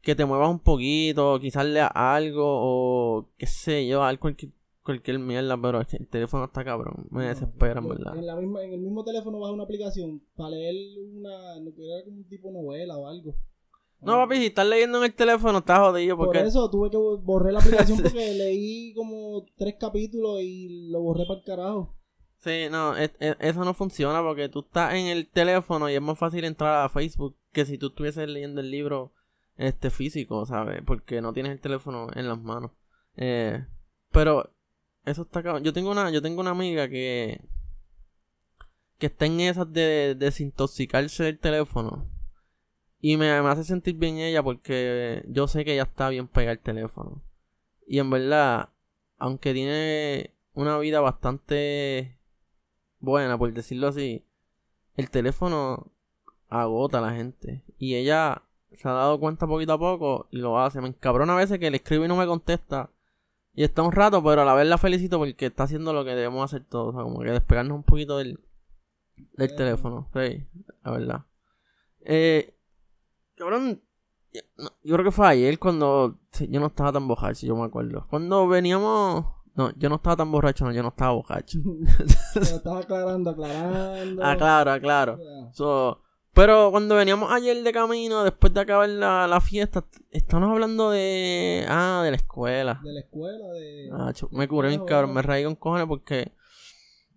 que 0.00 0.16
te 0.16 0.24
muevas 0.24 0.50
un 0.50 0.58
poquito, 0.58 1.38
quizás 1.38 1.64
leas 1.64 1.92
algo 1.94 2.42
o 2.44 3.30
qué 3.38 3.46
sé 3.46 3.86
yo, 3.86 4.02
algo 4.02 4.22
cualquier, 4.22 4.50
cualquier 4.82 5.20
mierda, 5.20 5.56
pero 5.62 5.80
el 5.80 6.08
teléfono 6.08 6.46
está 6.46 6.64
cabrón, 6.64 7.06
me 7.10 7.26
desespera, 7.26 7.78
en 7.78 7.88
verdad. 7.88 8.16
En, 8.16 8.26
la 8.26 8.34
misma, 8.34 8.64
en 8.64 8.72
el 8.72 8.80
mismo 8.80 9.04
teléfono 9.04 9.38
vas 9.38 9.50
a 9.50 9.54
una 9.54 9.62
aplicación 9.62 10.20
para 10.34 10.50
leer 10.50 10.74
una, 10.98 11.60
no 11.60 11.72
quiero 11.72 12.04
como 12.04 12.16
un 12.16 12.28
tipo 12.28 12.50
novela 12.50 12.98
o 12.98 13.06
algo. 13.06 13.36
No, 14.00 14.14
papi, 14.14 14.38
si 14.38 14.46
estás 14.46 14.66
leyendo 14.66 14.98
en 14.98 15.04
el 15.04 15.14
teléfono, 15.14 15.58
estás 15.58 15.78
jodido. 15.78 16.16
Porque... 16.16 16.40
Por 16.40 16.48
eso 16.48 16.68
tuve 16.68 16.90
que 16.90 16.96
borrar 16.96 17.52
la 17.52 17.60
aplicación 17.60 18.02
porque 18.02 18.34
leí 18.34 18.92
como 18.94 19.46
tres 19.56 19.76
capítulos 19.78 20.40
y 20.40 20.90
lo 20.90 21.00
borré 21.00 21.24
para 21.26 21.38
el 21.38 21.44
carajo. 21.44 21.94
Sí, 22.42 22.66
no, 22.70 22.96
eso 22.96 23.64
no 23.64 23.72
funciona 23.72 24.20
porque 24.20 24.48
tú 24.48 24.60
estás 24.60 24.94
en 24.94 25.06
el 25.06 25.28
teléfono 25.28 25.88
y 25.88 25.94
es 25.94 26.02
más 26.02 26.18
fácil 26.18 26.44
entrar 26.44 26.84
a 26.84 26.88
Facebook 26.88 27.36
que 27.52 27.64
si 27.64 27.78
tú 27.78 27.88
estuvieses 27.88 28.28
leyendo 28.28 28.60
el 28.60 28.70
libro 28.70 29.12
este 29.56 29.90
físico, 29.90 30.44
¿sabes? 30.44 30.82
Porque 30.84 31.20
no 31.20 31.32
tienes 31.32 31.52
el 31.52 31.60
teléfono 31.60 32.08
en 32.14 32.28
las 32.28 32.40
manos. 32.40 32.72
Eh, 33.16 33.64
pero 34.10 34.52
eso 35.04 35.22
está. 35.22 35.60
Yo 35.60 35.72
tengo 35.72 35.92
una, 35.92 36.10
yo 36.10 36.20
tengo 36.20 36.40
una 36.40 36.50
amiga 36.50 36.88
que 36.88 37.40
que 38.98 39.06
está 39.06 39.26
en 39.26 39.40
esas 39.40 39.72
de 39.72 40.14
desintoxicarse 40.16 41.24
del 41.24 41.38
teléfono. 41.38 42.08
Y 43.00 43.16
me, 43.16 43.30
hace 43.30 43.64
sentir 43.64 43.96
bien 43.96 44.18
ella 44.18 44.44
porque 44.44 45.24
yo 45.28 45.48
sé 45.48 45.64
que 45.64 45.74
ella 45.74 45.82
está 45.84 46.08
bien 46.08 46.28
pegada 46.28 46.52
al 46.52 46.60
teléfono. 46.60 47.22
Y 47.86 47.98
en 47.98 48.10
verdad, 48.10 48.68
aunque 49.18 49.54
tiene 49.54 50.34
una 50.54 50.78
vida 50.78 51.00
bastante 51.00 52.16
buena, 53.02 53.36
por 53.36 53.52
decirlo 53.52 53.88
así, 53.88 54.24
el 54.96 55.10
teléfono 55.10 55.92
agota 56.48 56.98
a 56.98 57.02
la 57.02 57.12
gente. 57.12 57.62
Y 57.78 57.96
ella 57.96 58.42
se 58.72 58.88
ha 58.88 58.92
dado 58.92 59.20
cuenta 59.20 59.46
poquito 59.46 59.74
a 59.74 59.78
poco 59.78 60.28
y 60.30 60.38
lo 60.38 60.58
hace. 60.58 60.80
Me 60.80 60.88
encabrona 60.88 61.34
a 61.34 61.36
veces 61.36 61.58
que 61.58 61.70
le 61.70 61.76
escribo 61.76 62.04
y 62.04 62.08
no 62.08 62.16
me 62.16 62.26
contesta. 62.26 62.90
Y 63.54 63.64
está 63.64 63.82
un 63.82 63.92
rato, 63.92 64.22
pero 64.24 64.42
a 64.42 64.44
la 64.46 64.54
vez 64.54 64.66
la 64.66 64.78
felicito 64.78 65.18
porque 65.18 65.46
está 65.46 65.64
haciendo 65.64 65.92
lo 65.92 66.04
que 66.04 66.14
debemos 66.14 66.42
hacer 66.42 66.64
todos. 66.64 66.94
O 66.94 66.96
sea, 66.96 67.02
como 67.02 67.20
que 67.20 67.30
despegarnos 67.30 67.76
un 67.76 67.82
poquito 67.82 68.16
del, 68.16 68.40
del 69.34 69.54
teléfono. 69.56 70.08
Sí, 70.14 70.46
la 70.82 70.90
verdad. 70.90 71.26
Eh, 72.00 72.54
cabrón, 73.34 73.82
yo 74.82 74.94
creo 74.94 75.04
que 75.04 75.10
fue 75.10 75.28
ayer 75.28 75.58
cuando 75.58 76.18
yo 76.48 76.60
no 76.60 76.66
estaba 76.66 76.92
tan 76.92 77.06
borracho, 77.06 77.46
yo 77.46 77.56
me 77.56 77.64
acuerdo. 77.64 78.06
Cuando 78.08 78.48
veníamos... 78.48 79.41
No, 79.54 79.70
yo 79.76 79.88
no 79.88 79.96
estaba 79.96 80.16
tan 80.16 80.32
borracho, 80.32 80.64
no, 80.64 80.72
yo 80.72 80.82
no 80.82 80.88
estaba 80.88 81.12
borracho. 81.12 81.58
estaba 82.34 82.80
aclarando, 82.80 83.30
aclarando. 83.30 84.24
Ah, 84.24 84.36
claro, 84.36 84.80
claro. 84.80 85.18
So, 85.52 86.00
pero 86.34 86.70
cuando 86.70 86.96
veníamos 86.96 87.30
ayer 87.30 87.62
de 87.62 87.72
camino, 87.72 88.24
después 88.24 88.54
de 88.54 88.60
acabar 88.60 88.88
la, 88.88 89.26
la 89.26 89.40
fiesta, 89.42 89.84
estamos 90.10 90.50
hablando 90.50 90.90
de. 90.90 91.66
Ah, 91.68 92.00
de 92.02 92.10
la 92.10 92.16
escuela. 92.16 92.80
De 92.82 92.92
la 92.92 93.00
escuela, 93.00 93.46
de. 93.48 93.90
Ah, 93.92 94.12
me 94.30 94.48
curé 94.48 94.68
bien 94.68 94.84
cabrón, 94.86 95.12
me 95.12 95.20
reí 95.20 95.44
con 95.44 95.56
cojones 95.56 95.86
porque. 95.86 96.32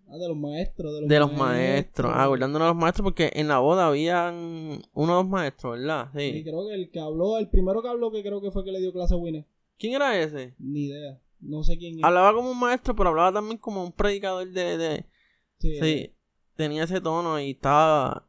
Ah, 0.09 0.17
de 0.17 0.27
los 0.27 0.35
maestros. 0.35 0.93
De 0.93 0.99
los, 1.01 1.09
de 1.09 1.19
los 1.19 1.33
maestros. 1.33 2.11
Ah, 2.13 2.25
acordándonos 2.25 2.65
de 2.65 2.73
los 2.73 2.81
maestros 2.81 3.05
porque 3.05 3.31
en 3.33 3.47
la 3.47 3.59
boda 3.59 3.87
habían 3.87 4.81
uno 4.93 5.13
o 5.13 5.15
dos 5.15 5.27
maestros, 5.27 5.79
¿verdad? 5.79 6.09
Sí. 6.13 6.33
sí. 6.33 6.43
creo 6.43 6.67
que 6.67 6.73
el 6.73 6.91
que 6.91 6.99
habló, 6.99 7.37
el 7.37 7.49
primero 7.49 7.81
que 7.81 7.87
habló, 7.87 8.11
que 8.11 8.21
creo 8.21 8.41
que 8.41 8.51
fue 8.51 8.65
que 8.65 8.73
le 8.73 8.81
dio 8.81 8.91
clase 8.91 9.13
a 9.13 9.17
Winnie. 9.17 9.45
¿Quién 9.79 9.93
era 9.93 10.19
ese? 10.19 10.55
Ni 10.59 10.87
idea. 10.87 11.21
No 11.45 11.63
sé 11.63 11.77
quién 11.77 12.03
Hablaba 12.03 12.33
como 12.33 12.51
un 12.51 12.59
maestro, 12.59 12.95
pero 12.95 13.09
hablaba 13.09 13.33
también 13.33 13.57
como 13.57 13.83
un 13.83 13.91
predicador 13.91 14.47
de. 14.47 14.77
de... 14.77 15.05
Sí, 15.59 15.79
sí. 15.79 16.15
Tenía 16.55 16.83
ese 16.83 17.01
tono 17.01 17.39
y 17.39 17.51
estaba 17.51 18.27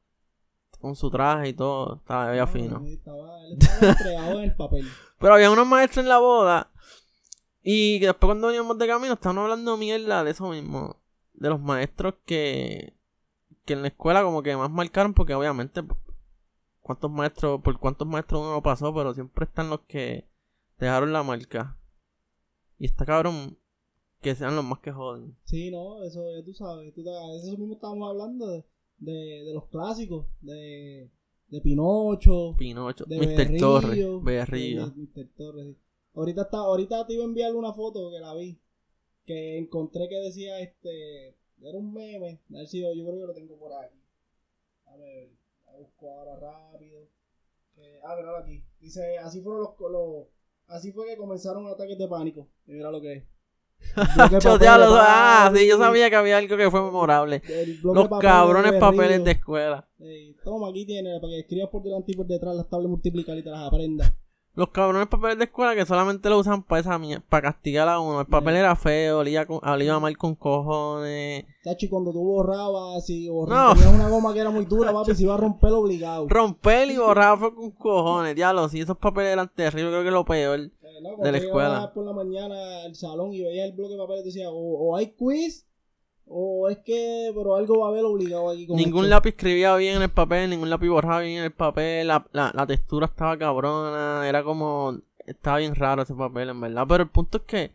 con 0.80 0.94
su 0.94 1.10
traje 1.10 1.48
y 1.48 1.52
todo, 1.52 1.96
estaba 1.96 2.34
ya 2.34 2.46
fino. 2.46 2.82
Estaba, 2.84 3.40
él 3.46 3.56
estaba 3.58 3.92
entregado 3.92 4.38
en 4.38 4.44
el 4.44 4.56
papel. 4.56 4.86
Pero 5.18 5.34
había 5.34 5.50
unos 5.50 5.66
maestros 5.66 6.04
en 6.04 6.08
la 6.08 6.18
boda. 6.18 6.70
Y 7.62 7.98
después 7.98 8.28
cuando 8.28 8.48
veníamos 8.48 8.78
de 8.78 8.86
camino, 8.86 9.14
estaban 9.14 9.38
hablando 9.38 9.76
mierda 9.76 10.22
de 10.22 10.30
eso 10.30 10.48
mismo. 10.48 11.00
De 11.34 11.48
los 11.48 11.60
maestros 11.60 12.14
que, 12.24 12.94
que 13.64 13.72
en 13.72 13.82
la 13.82 13.88
escuela 13.88 14.22
como 14.22 14.42
que 14.42 14.56
más 14.56 14.70
marcaron, 14.70 15.14
porque 15.14 15.34
obviamente 15.34 15.82
cuántos 16.80 17.10
maestros, 17.10 17.60
por 17.62 17.78
cuántos 17.78 18.06
maestros 18.06 18.42
uno 18.42 18.62
pasó, 18.62 18.94
pero 18.94 19.12
siempre 19.12 19.44
están 19.44 19.68
los 19.68 19.80
que 19.80 20.28
dejaron 20.78 21.12
la 21.12 21.22
marca. 21.22 21.76
Y 22.78 22.86
está 22.86 23.04
cabrón 23.04 23.58
que 24.20 24.34
sean 24.34 24.56
los 24.56 24.64
más 24.64 24.80
que 24.80 24.92
joden. 24.92 25.36
Sí, 25.44 25.70
no, 25.70 26.02
eso 26.02 26.22
ya 26.36 26.44
tú 26.44 26.52
sabes. 26.52 26.92
Tú, 26.94 27.02
eso 27.02 27.56
mismo 27.56 27.74
estábamos 27.74 28.10
hablando 28.10 28.48
de 28.48 28.64
de, 28.98 29.44
de 29.44 29.54
los 29.54 29.66
clásicos, 29.66 30.26
de, 30.40 31.10
de 31.48 31.60
Pinocho, 31.60 32.54
Pinocho, 32.56 33.04
de 33.04 33.18
Mr. 33.18 33.58
Torres. 33.58 33.98
Mr. 33.98 35.28
Torres. 35.36 35.76
Ahorita, 36.14 36.42
está, 36.42 36.58
ahorita 36.58 37.06
te 37.06 37.14
iba 37.14 37.24
a 37.24 37.26
enviar 37.26 37.54
una 37.54 37.72
foto 37.74 38.10
que 38.10 38.20
la 38.20 38.34
vi, 38.34 38.58
que 39.26 39.58
encontré 39.58 40.08
que 40.08 40.16
decía 40.16 40.58
este, 40.60 41.36
era 41.60 41.78
un 41.78 41.92
meme, 41.92 42.40
a 42.54 42.58
ver 42.58 42.66
si 42.66 42.80
yo, 42.80 42.92
yo 42.94 43.04
creo 43.04 43.20
que 43.20 43.26
lo 43.26 43.34
tengo 43.34 43.58
por 43.58 43.72
aquí. 43.72 44.00
A 44.86 44.96
ver, 44.96 45.30
la 45.66 45.76
busco 45.76 46.10
ahora 46.10 46.36
rápido. 46.36 47.08
Eh, 47.76 48.00
ah, 48.04 48.14
mira 48.16 48.38
aquí. 48.38 48.64
Dice, 48.80 49.18
así 49.18 49.42
fueron 49.42 49.62
los, 49.62 49.92
los, 49.92 50.26
así 50.68 50.92
fue 50.92 51.06
que 51.06 51.16
comenzaron 51.16 51.66
ataques 51.66 51.98
de 51.98 52.08
pánico. 52.08 52.48
Y 52.66 52.72
mira 52.72 52.90
lo 52.90 53.00
que 53.00 53.12
es. 53.12 53.24
ah, 53.96 55.52
sí, 55.54 55.66
yo 55.66 55.78
sabía 55.78 56.08
que 56.08 56.16
había 56.16 56.38
algo 56.38 56.56
que 56.56 56.70
fue 56.70 56.82
memorable. 56.82 57.42
Los 57.82 58.08
cabrones 58.20 58.72
papeles 58.74 59.22
de 59.24 59.32
escuela. 59.32 59.88
toma, 60.42 60.70
aquí 60.70 60.86
tiene, 60.86 61.20
para 61.20 61.30
que 61.30 61.40
escribas 61.40 61.70
por 61.70 61.82
delante 61.82 62.12
y 62.12 62.16
por 62.16 62.26
detrás 62.26 62.56
las 62.56 62.68
tablas 62.68 62.90
multiplicar 62.90 63.36
y 63.36 63.42
te 63.42 63.50
las 63.50 63.66
aprendas. 63.66 64.12
Los 64.56 64.70
cabrones 64.70 65.06
papeles 65.08 65.36
de 65.36 65.44
escuela 65.44 65.74
que 65.74 65.84
solamente 65.84 66.30
lo 66.30 66.38
usan 66.38 66.62
para 66.62 66.80
esa 66.80 66.98
para 67.28 67.52
castigar 67.52 67.86
a 67.90 68.00
uno. 68.00 68.22
El 68.22 68.26
papel 68.26 68.56
era 68.56 68.74
feo, 68.74 69.18
olía, 69.18 69.46
olía 69.48 69.98
mal 69.98 70.16
con 70.16 70.34
cojones. 70.34 71.44
Tachi, 71.62 71.90
cuando 71.90 72.10
tú 72.10 72.24
borrabas, 72.24 73.04
si 73.04 73.28
borrabas, 73.28 73.78
tenías 73.78 73.94
una 73.94 74.08
goma 74.08 74.32
que 74.32 74.40
era 74.40 74.48
muy 74.48 74.64
dura, 74.64 74.94
papi, 74.94 75.14
se 75.14 75.24
iba 75.24 75.34
a 75.34 75.36
romper 75.36 75.72
obligado. 75.72 76.26
Romper 76.26 76.90
y 76.90 76.96
borrar 76.96 77.38
fue 77.38 77.54
con 77.54 77.70
cojones, 77.72 78.34
diablo. 78.34 78.66
Si 78.70 78.80
esos 78.80 78.96
papeles 78.96 79.34
eran 79.34 79.50
terribles, 79.54 79.90
creo 79.90 80.04
que 80.04 80.10
lo 80.10 80.24
peor 80.24 80.58
eh, 80.58 80.72
de 81.22 81.32
la 81.32 81.38
escuela. 81.38 81.92
por 81.92 82.06
la 82.06 82.14
mañana 82.14 82.54
al 82.86 82.94
salón 82.94 83.34
y 83.34 83.42
veías 83.42 83.68
el 83.68 83.76
bloque 83.76 83.92
de 83.92 83.98
papeles, 83.98 84.24
decía, 84.24 84.48
o, 84.48 84.54
o 84.54 84.96
hay 84.96 85.12
quiz 85.12 85.66
o 86.26 86.68
es 86.68 86.78
que, 86.78 87.32
pero 87.34 87.56
algo 87.56 87.80
va 87.80 87.86
a 87.86 87.90
haber 87.90 88.04
obligado 88.04 88.50
aquí 88.50 88.66
con 88.66 88.76
Ningún 88.76 89.08
lápiz 89.08 89.30
escribía 89.30 89.76
bien 89.76 89.96
en 89.96 90.02
el 90.02 90.10
papel, 90.10 90.50
ningún 90.50 90.70
lápiz 90.70 90.88
borraba 90.88 91.20
bien 91.20 91.38
en 91.38 91.44
el 91.44 91.52
papel, 91.52 92.08
la, 92.08 92.26
la, 92.32 92.52
la 92.54 92.66
textura 92.66 93.06
estaba 93.06 93.38
cabrona, 93.38 94.28
era 94.28 94.42
como, 94.42 94.98
estaba 95.24 95.58
bien 95.58 95.74
raro 95.74 96.02
ese 96.02 96.14
papel 96.14 96.50
en 96.50 96.60
verdad, 96.60 96.84
pero 96.88 97.04
el 97.04 97.10
punto 97.10 97.38
es 97.38 97.44
que 97.44 97.72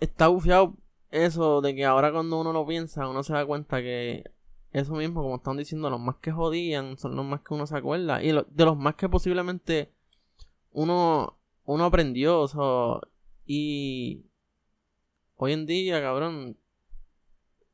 está 0.00 0.28
bufiado 0.28 0.74
eso 1.10 1.60
de 1.60 1.74
que 1.74 1.84
ahora 1.84 2.12
cuando 2.12 2.40
uno 2.40 2.52
lo 2.52 2.66
piensa, 2.66 3.08
uno 3.08 3.22
se 3.22 3.32
da 3.32 3.44
cuenta 3.46 3.80
que 3.80 4.24
eso 4.72 4.94
mismo, 4.94 5.22
como 5.22 5.36
están 5.36 5.56
diciendo, 5.56 5.90
los 5.90 6.00
más 6.00 6.16
que 6.16 6.30
jodían 6.30 6.96
son 6.98 7.16
los 7.16 7.24
más 7.24 7.40
que 7.40 7.54
uno 7.54 7.66
se 7.66 7.76
acuerda. 7.76 8.22
Y 8.22 8.28
de 8.28 8.64
los 8.64 8.76
más 8.76 8.94
que 8.94 9.08
posiblemente 9.08 9.90
uno, 10.72 11.36
uno 11.64 11.84
aprendió, 11.84 12.42
o 12.42 13.00
y 13.46 14.26
hoy 15.42 15.52
en 15.54 15.64
día, 15.64 16.00
cabrón, 16.02 16.56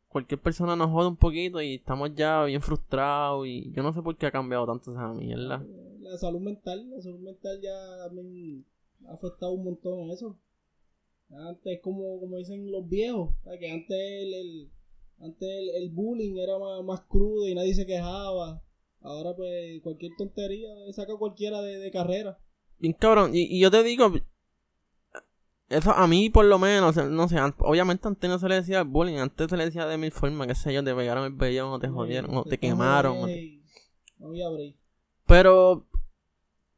cualquier 0.09 0.41
persona 0.41 0.77
nos 0.77 0.91
jode 0.91 1.09
un 1.09 1.17
poquito 1.17 1.61
y 1.61 1.75
estamos 1.75 2.15
ya 2.15 2.45
bien 2.45 2.63
frustrados 2.63 3.45
y 3.47 3.73
yo 3.73 3.83
no 3.83 3.93
sé 3.93 4.03
por 4.03 4.17
qué 4.17 4.27
ha 4.27 4.31
cambiado 4.31 4.67
tanto 4.67 4.93
esa 4.93 5.13
mierda. 5.13 5.67
La 6.01 6.17
salud 6.17 6.41
mental, 6.41 6.89
la 6.91 7.01
salud 7.03 7.19
mental 7.19 7.61
ya 7.61 8.09
me 8.13 8.63
ha 9.09 9.15
afectado 9.15 9.53
un 9.53 9.65
montón 9.65 9.99
en 10.01 10.11
eso. 10.13 10.39
Antes, 11.29 11.81
como, 11.83 12.21
como 12.21 12.37
dicen 12.37 12.71
los 12.71 12.89
viejos, 12.89 13.35
que 13.59 13.69
antes 13.69 13.99
el, 13.99 14.71
antes 15.19 15.49
el, 15.75 15.91
bullying 15.91 16.39
era 16.39 16.55
más, 16.85 17.01
crudo 17.09 17.49
y 17.49 17.55
nadie 17.57 17.75
se 17.75 17.85
quejaba. 17.85 18.63
Ahora 19.01 19.35
pues 19.35 19.83
cualquier 19.83 20.13
tontería 20.17 20.71
saca 20.93 21.17
cualquiera 21.17 21.61
de, 21.63 21.91
carrera. 21.91 22.39
Bien 22.79 22.93
cabrón, 22.93 23.35
y, 23.35 23.43
y 23.43 23.59
yo 23.59 23.73
te 23.73 23.83
digo, 23.83 24.13
eso 25.69 25.91
a 25.91 26.07
mí, 26.07 26.31
por 26.31 26.45
lo 26.45 26.59
menos, 26.59 26.97
no 26.97 27.29
sé, 27.29 27.37
obviamente 27.59 28.07
antes 28.07 28.31
no 28.31 28.39
se 28.39 28.49
le 28.49 28.57
decía 28.57 28.83
bullying, 28.83 29.19
antes 29.19 29.51
se 29.51 29.57
le 29.57 29.65
decía 29.65 29.87
de 29.87 29.99
mil 29.99 30.13
formas, 30.13 30.47
qué 30.47 30.55
sé 30.55 30.73
yo, 30.73 30.85
te 30.85 30.95
pegaron 30.95 31.25
el 31.25 31.33
vellón, 31.33 31.73
o 31.73 31.79
te 31.81 31.89
jodieron, 31.89 32.37
o 32.37 32.45
te 32.45 32.59
quemaron. 32.59 33.29
No 34.19 34.29
había 34.29 34.47
Pero, 35.27 35.85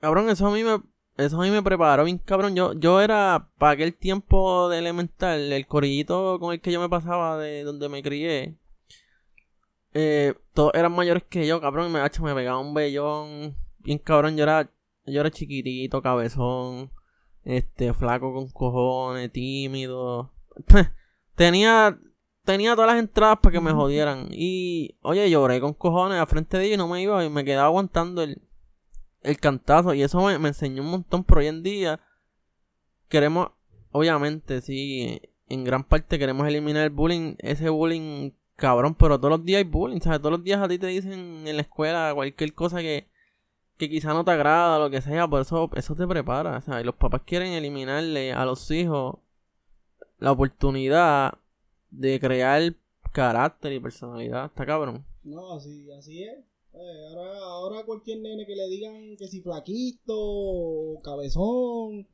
cabrón, 0.00 0.30
eso 0.30 0.47
a 0.47 0.50
mí 0.50 0.64
me. 0.64 0.80
eso 1.18 1.38
a 1.38 1.45
mí 1.45 1.50
me 1.50 1.62
preparó 1.62 2.04
bien 2.04 2.18
cabrón. 2.18 2.57
Yo, 2.57 2.73
yo 2.73 3.00
era, 3.00 3.50
para 3.59 3.73
aquel 3.73 3.95
tiempo 3.95 4.68
de 4.71 4.78
elemental, 4.78 5.52
el 5.52 5.66
corillito 5.66 6.38
con 6.40 6.54
el 6.54 6.61
que 6.61 6.73
yo 6.73 6.80
me 6.80 6.88
pasaba 6.88 7.37
de 7.38 7.64
donde 7.64 7.88
me 7.90 8.02
crié. 8.02 8.57
Eh, 9.92 10.35
todos 10.54 10.73
eran 10.75 10.92
mayores 10.92 11.25
que 11.25 11.47
yo, 11.47 11.61
cabrón, 11.61 11.90
y 11.90 11.92
me, 11.92 12.00
me 12.00 12.35
pegaba 12.35 12.59
un 12.59 12.73
vellón. 12.73 13.54
Bien 13.80 13.99
cabrón, 13.99 14.37
yo 14.37 14.45
era, 14.45 14.71
yo 15.07 15.21
era 15.21 15.30
chiquitito, 15.30 16.02
cabezón, 16.02 16.90
este, 17.49 17.95
flaco 17.95 18.35
con 18.35 18.50
cojones, 18.50 19.33
tímido. 19.33 20.31
tenía, 21.35 21.99
tenía 22.45 22.75
todas 22.75 22.90
las 22.90 23.02
entradas 23.02 23.38
para 23.43 23.55
que 23.55 23.61
me 23.61 23.73
jodieran. 23.73 24.28
Y, 24.31 24.99
oye, 25.00 25.31
lloré 25.31 25.59
con 25.59 25.73
cojones 25.73 26.21
a 26.21 26.26
frente 26.26 26.59
de 26.59 26.67
ellos 26.67 26.75
y 26.75 26.78
no 26.78 26.88
me 26.88 27.00
iba 27.00 27.25
y 27.25 27.31
me 27.31 27.47
quedaba 27.47 27.69
aguantando 27.69 28.23
el, 28.23 28.43
el 29.23 29.38
cantazo. 29.38 29.95
Y 29.95 30.02
eso 30.02 30.23
me, 30.23 30.35
enseñó 30.49 30.83
un 30.83 30.90
montón, 30.90 31.25
pero 31.25 31.40
hoy 31.40 31.47
en 31.47 31.62
día 31.62 32.00
queremos, 33.09 33.49
obviamente, 33.93 34.61
sí, 34.61 35.19
en 35.49 35.64
gran 35.64 35.85
parte 35.85 36.19
queremos 36.19 36.47
eliminar 36.47 36.85
el 36.85 36.90
bullying, 36.90 37.37
ese 37.38 37.71
bullying 37.71 38.33
cabrón, 38.57 38.95
pero 38.95 39.19
todos 39.19 39.31
los 39.31 39.45
días 39.47 39.61
hay 39.61 39.64
bullying, 39.64 40.00
¿sabes? 40.00 40.19
Todos 40.19 40.33
los 40.33 40.45
días 40.45 40.61
a 40.61 40.69
ti 40.69 40.78
te 40.78 40.88
dicen 40.88 41.47
en 41.47 41.57
la 41.57 41.62
escuela 41.62 42.12
cualquier 42.14 42.52
cosa 42.52 42.81
que, 42.81 43.09
que 43.78 43.88
quizá 43.88 44.12
no 44.12 44.25
te 44.25 44.32
agrada, 44.32 44.78
lo 44.78 44.90
que 44.90 45.00
sea, 45.00 45.28
por 45.28 45.40
eso, 45.40 45.70
eso 45.75 45.94
te 45.94 46.06
prepara, 46.06 46.62
o 46.66 46.80
y 46.80 46.85
los 46.85 46.97
papás 46.97 47.23
quieren 47.25 47.52
eliminarle 47.52 48.32
a 48.32 48.44
los 48.44 48.70
hijos 48.70 49.16
la 50.18 50.32
oportunidad 50.32 51.35
de 51.90 52.18
crear 52.18 52.75
carácter 53.12 53.73
y 53.73 53.80
personalidad, 53.80 54.47
está 54.47 54.66
cabrón. 54.66 55.06
No, 55.23 55.52
así, 55.52 55.90
así 55.92 56.25
es. 56.25 56.38
Eh, 56.75 57.06
ahora, 57.08 57.38
ahora 57.38 57.85
cualquier 57.85 58.20
nene 58.20 58.47
que 58.47 58.54
le 58.54 58.68
digan 58.68 59.16
que 59.16 59.28
si 59.28 59.40
flaquito, 59.40 60.99
cabezón. 61.02 62.06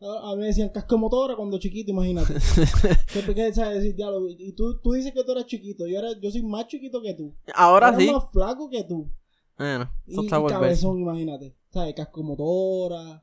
A, 0.00 0.34
mí 0.36 0.40
me 0.40 0.46
decían 0.46 0.68
casco 0.68 0.96
motora 0.96 1.34
cuando 1.34 1.58
chiquito, 1.58 1.90
imagínate. 1.90 2.32
¿Qué, 3.34 3.52
sabes 3.52 3.82
decir, 3.82 3.96
Y 4.38 4.52
tú, 4.52 4.78
tú 4.80 4.92
dices 4.92 5.12
que 5.12 5.24
tú 5.24 5.32
eres 5.32 5.46
chiquito. 5.46 5.88
Yo, 5.88 5.98
era, 5.98 6.12
yo 6.20 6.30
soy 6.30 6.42
más 6.42 6.68
chiquito 6.68 7.02
que 7.02 7.14
tú. 7.14 7.34
Ahora 7.52 7.96
sí. 7.96 8.08
más 8.10 8.30
flaco 8.30 8.70
que 8.70 8.84
tú. 8.84 9.10
Bueno, 9.58 9.90
eso 10.06 10.22
y, 10.22 10.24
está 10.26 10.40
y 10.40 10.46
cabezón, 10.46 11.00
imagínate. 11.00 11.56
¿Sabes? 11.70 11.94
Casco 11.94 12.22
motora. 12.22 13.22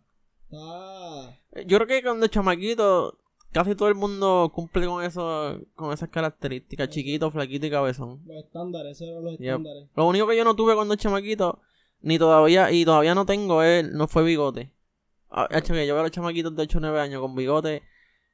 Yo 1.66 1.78
creo 1.78 1.88
que 1.88 2.04
cuando 2.04 2.28
chamaquito 2.28 3.18
casi 3.52 3.74
todo 3.74 3.88
el 3.88 3.96
mundo 3.96 4.52
cumple 4.54 4.86
con 4.86 5.02
eso, 5.02 5.62
con 5.76 5.94
esas 5.94 6.10
características, 6.10 6.90
chiquito, 6.90 7.32
flaquito 7.32 7.66
y 7.66 7.72
cabezón. 7.72 8.22
Los 8.26 8.44
estándares, 8.44 8.98
esos 8.98 9.08
eran 9.08 9.24
los 9.24 9.40
estándares. 9.40 9.88
Lo 9.96 10.08
único 10.08 10.28
que 10.28 10.36
yo 10.36 10.44
no 10.44 10.58
tuve 10.58 10.76
cuando 10.76 10.96
chamaquito, 10.98 11.62
ni 12.02 12.20
todavía, 12.20 12.70
y 12.72 12.84
todavía 12.84 13.16
no 13.16 13.26
tengo, 13.26 13.64
es, 13.64 13.90
no 13.90 14.10
fue 14.10 14.26
bigote. 14.26 14.74
Ah, 15.32 15.48
yo 15.60 15.74
veo 15.74 16.00
a 16.00 16.04
los 16.04 16.12
chamaquitos 16.12 16.54
de 16.54 16.64
8 16.64 16.78
o 16.78 16.82
9 16.82 17.00
años 17.00 17.22
con 17.22 17.34
bigote 17.34 17.82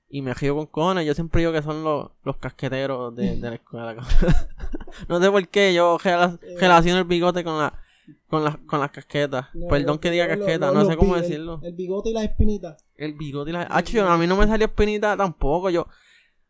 y 0.09 0.23
me 0.23 0.33
río 0.33 0.55
con 0.55 0.65
cojones. 0.65 1.05
Yo 1.05 1.13
siempre 1.13 1.41
digo 1.41 1.53
que 1.53 1.61
son 1.61 1.83
los, 1.83 2.09
los 2.23 2.37
casqueteros 2.37 3.15
de, 3.15 3.37
de 3.37 3.49
la 3.49 3.55
escuela. 3.55 3.95
no 5.07 5.19
sé 5.21 5.31
por 5.31 5.47
qué 5.49 5.73
yo 5.73 5.97
eh. 6.03 6.37
relaciono 6.59 6.99
el 6.99 7.05
bigote 7.05 7.43
con 7.43 7.59
la 7.59 7.79
con 8.27 8.43
las, 8.43 8.57
con 8.57 8.79
las 8.79 8.91
casquetas. 8.91 9.47
Perdón 9.69 9.99
que 9.99 10.11
diga 10.11 10.27
casqueta, 10.27 10.71
no 10.71 10.85
sé 10.85 10.95
cómo 10.95 11.15
decirlo. 11.15 11.59
El, 11.63 11.73
bigote 11.73 12.09
y 12.09 12.13
las 12.13 12.23
espinitas. 12.23 12.85
El 12.95 13.13
bigote 13.13 13.51
y 13.51 13.53
las... 13.53 13.67
Ah, 13.69 13.83
a 14.13 14.17
mí 14.17 14.27
no 14.27 14.35
me 14.35 14.47
salió 14.47 14.67
espinita 14.67 15.15
tampoco, 15.17 15.69
yo... 15.69 15.87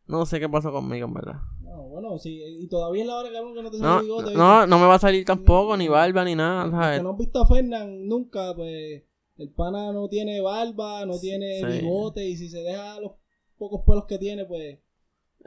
No 0.08 0.26
sé 0.26 0.40
qué 0.40 0.50
pasó 0.50 0.72
conmigo, 0.72 1.08
en 1.08 1.14
verdad. 1.14 1.36
No, 1.62 1.84
bueno, 1.84 2.18
sí, 2.18 2.42
y 2.44 2.68
todavía 2.68 3.04
es 3.04 3.08
la 3.08 3.18
hora 3.18 3.30
que 3.30 3.62
no 3.64 3.72
te 3.72 3.78
sale 3.78 3.90
no, 3.90 4.02
bigote. 4.02 4.34
No, 4.34 4.68
no 4.68 4.80
me 4.80 4.86
va 4.86 4.96
a 4.96 5.00
salir 5.00 5.24
tampoco, 5.26 5.78
ni 5.78 5.88
barba, 5.88 6.26
ni 6.26 6.36
nada, 6.36 6.70
¿sabes? 6.70 6.98
Que 6.98 7.04
no 7.04 7.12
has 7.12 7.18
visto 7.18 7.42
a 7.42 7.48
Fernán 7.48 8.08
nunca, 8.08 8.54
pues... 8.56 9.04
El 9.38 9.50
pana 9.54 9.92
no 9.92 10.08
tiene 10.08 10.42
barba, 10.42 11.06
no 11.06 11.18
tiene 11.20 11.64
bigote, 11.66 12.28
y 12.28 12.36
si 12.36 12.50
se 12.50 12.60
deja 12.60 13.00
los 13.00 13.14
pocos 13.58 13.82
pelos 13.86 14.06
que 14.06 14.18
tiene, 14.18 14.46
pues... 14.46 14.80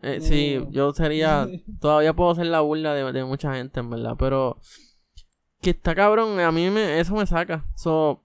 Eh, 0.03 0.21
Sí, 0.21 0.59
yo 0.71 0.93
sería... 0.95 1.47
todavía 1.81 2.15
puedo 2.15 2.35
ser 2.35 2.47
la 2.47 2.61
burla 2.61 2.95
de, 2.95 3.13
de 3.13 3.25
mucha 3.25 3.55
gente, 3.55 3.81
en 3.81 3.91
verdad, 3.91 4.15
pero 4.19 4.59
que 5.65 5.71
está 5.71 5.95
cabrón, 5.95 6.39
a 6.41 6.53
mí 6.53 6.69
me, 6.69 7.01
eso 7.01 7.15
me 7.15 7.27
saca. 7.27 7.65
So, 7.75 8.23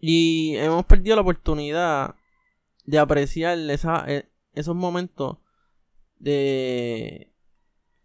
y 0.00 0.56
hemos 0.56 0.84
perdido 0.84 1.14
la 1.14 1.22
oportunidad 1.22 2.16
de 2.84 2.98
apreciar 2.98 3.56
esa, 3.70 4.04
e, 4.08 4.28
esos 4.52 4.74
momentos 4.74 5.38
de 6.18 7.32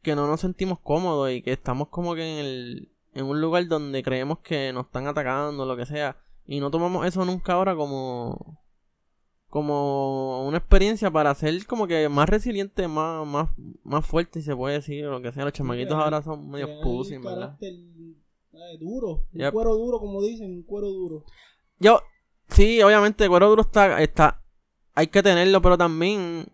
que 0.04 0.16
no 0.16 0.28
nos 0.28 0.42
sentimos 0.42 0.80
cómodos 0.80 1.32
y 1.32 1.42
que 1.42 1.54
estamos 1.54 1.88
como 1.88 2.14
que 2.14 2.22
en, 2.22 2.46
el, 2.46 2.92
en 3.16 3.26
un 3.26 3.42
lugar 3.42 3.68
donde 3.68 4.04
creemos 4.04 4.40
que 4.40 4.72
nos 4.74 4.86
están 4.86 5.08
atacando, 5.08 5.66
lo 5.66 5.76
que 5.76 5.88
sea. 5.88 6.18
Y 6.46 6.60
no 6.60 6.70
tomamos 6.70 7.08
eso 7.08 7.26
nunca 7.26 7.54
ahora 7.54 7.76
como 7.76 8.64
como 9.54 10.48
una 10.48 10.58
experiencia 10.58 11.12
para 11.12 11.36
ser 11.36 11.68
como 11.68 11.86
que 11.86 12.10
más 12.10 12.28
resiliente, 12.28 12.88
más, 12.88 13.24
más, 13.28 13.52
más 13.84 14.04
fuerte, 14.04 14.40
si 14.40 14.48
se 14.48 14.56
puede 14.56 14.78
decir, 14.78 15.06
lo 15.06 15.22
que 15.22 15.32
sea. 15.32 15.44
Los 15.44 15.54
chamaquitos 15.54 15.94
ahora 15.94 16.24
son 16.24 16.50
medio 16.50 16.82
pussy, 16.82 17.20
¿verdad? 17.20 17.56
Eh, 18.72 18.78
duro, 18.78 19.26
un 19.34 19.52
cuero 19.52 19.76
duro, 19.76 20.00
como 20.00 20.22
dicen, 20.22 20.52
un 20.52 20.64
cuero 20.64 20.90
duro. 20.90 21.26
Yo, 21.80 22.00
sí, 22.50 22.82
obviamente, 22.82 23.26
el 23.26 23.30
cuero 23.30 23.50
duro 23.50 23.62
está, 23.64 24.02
está, 24.02 24.42
hay 24.94 25.08
que 25.08 25.24
tenerlo, 25.24 25.62
pero 25.62 25.78
también, 25.78 26.46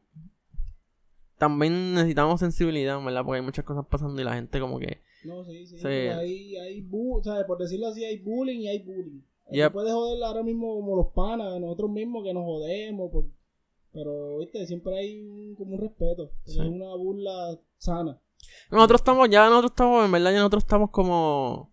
también 1.38 1.94
necesitamos 1.94 2.40
sensibilidad, 2.40 3.04
¿verdad? 3.04 3.24
Porque 3.24 3.40
hay 3.40 3.46
muchas 3.46 3.66
cosas 3.66 3.86
pasando 3.86 4.20
y 4.22 4.24
la 4.24 4.34
gente 4.34 4.60
como 4.60 4.80
que... 4.80 5.02
No, 5.26 5.44
sí, 5.44 5.66
sí, 5.66 5.86
hay, 5.86 6.56
hay, 6.58 6.90
¿sabes? 7.24 7.46
Por 7.46 7.58
decirlo 7.58 7.88
así, 7.88 8.06
hay 8.06 8.20
bullying 8.20 8.60
y 8.62 8.68
hay 8.70 8.80
bullying. 8.84 9.22
Yep. 9.52 9.74
puede 9.74 9.92
joder 9.92 10.24
ahora 10.24 10.44
mismo 10.44 10.76
como 10.76 10.96
los 10.96 11.08
panas, 11.08 11.60
nosotros 11.60 11.90
mismos 11.90 12.24
que 12.24 12.34
nos 12.34 12.44
jodemos, 12.44 13.12
pero, 13.92 14.38
viste, 14.38 14.66
siempre 14.68 14.98
hay 14.98 15.56
como 15.58 15.74
un 15.74 15.82
respeto, 15.82 16.32
es 16.46 16.58
una 16.58 16.94
burla 16.96 17.60
sana. 17.78 18.22
Nosotros 18.72 19.02
estamos, 19.02 19.30
ya 19.30 19.50
nosotros 19.50 19.72
estamos, 19.72 20.06
en 20.06 20.12
verdad, 20.12 20.32
ya 20.32 20.38
nosotros 20.38 20.64
estamos 20.64 20.92
como 20.92 21.69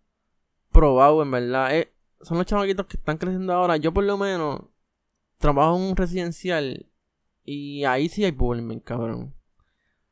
probados, 0.76 1.24
en 1.24 1.30
verdad. 1.30 1.74
Eh, 1.74 1.92
son 2.20 2.36
los 2.36 2.46
chamaquitos 2.46 2.86
que 2.86 2.98
están 2.98 3.16
creciendo 3.16 3.52
ahora. 3.52 3.78
Yo 3.78 3.92
por 3.92 4.04
lo 4.04 4.18
menos 4.18 4.60
trabajo 5.38 5.76
en 5.76 5.82
un 5.82 5.96
residencial 5.96 6.86
y 7.44 7.84
ahí 7.84 8.08
sí 8.08 8.24
hay 8.24 8.32
bullying, 8.32 8.80
cabrón. 8.80 9.34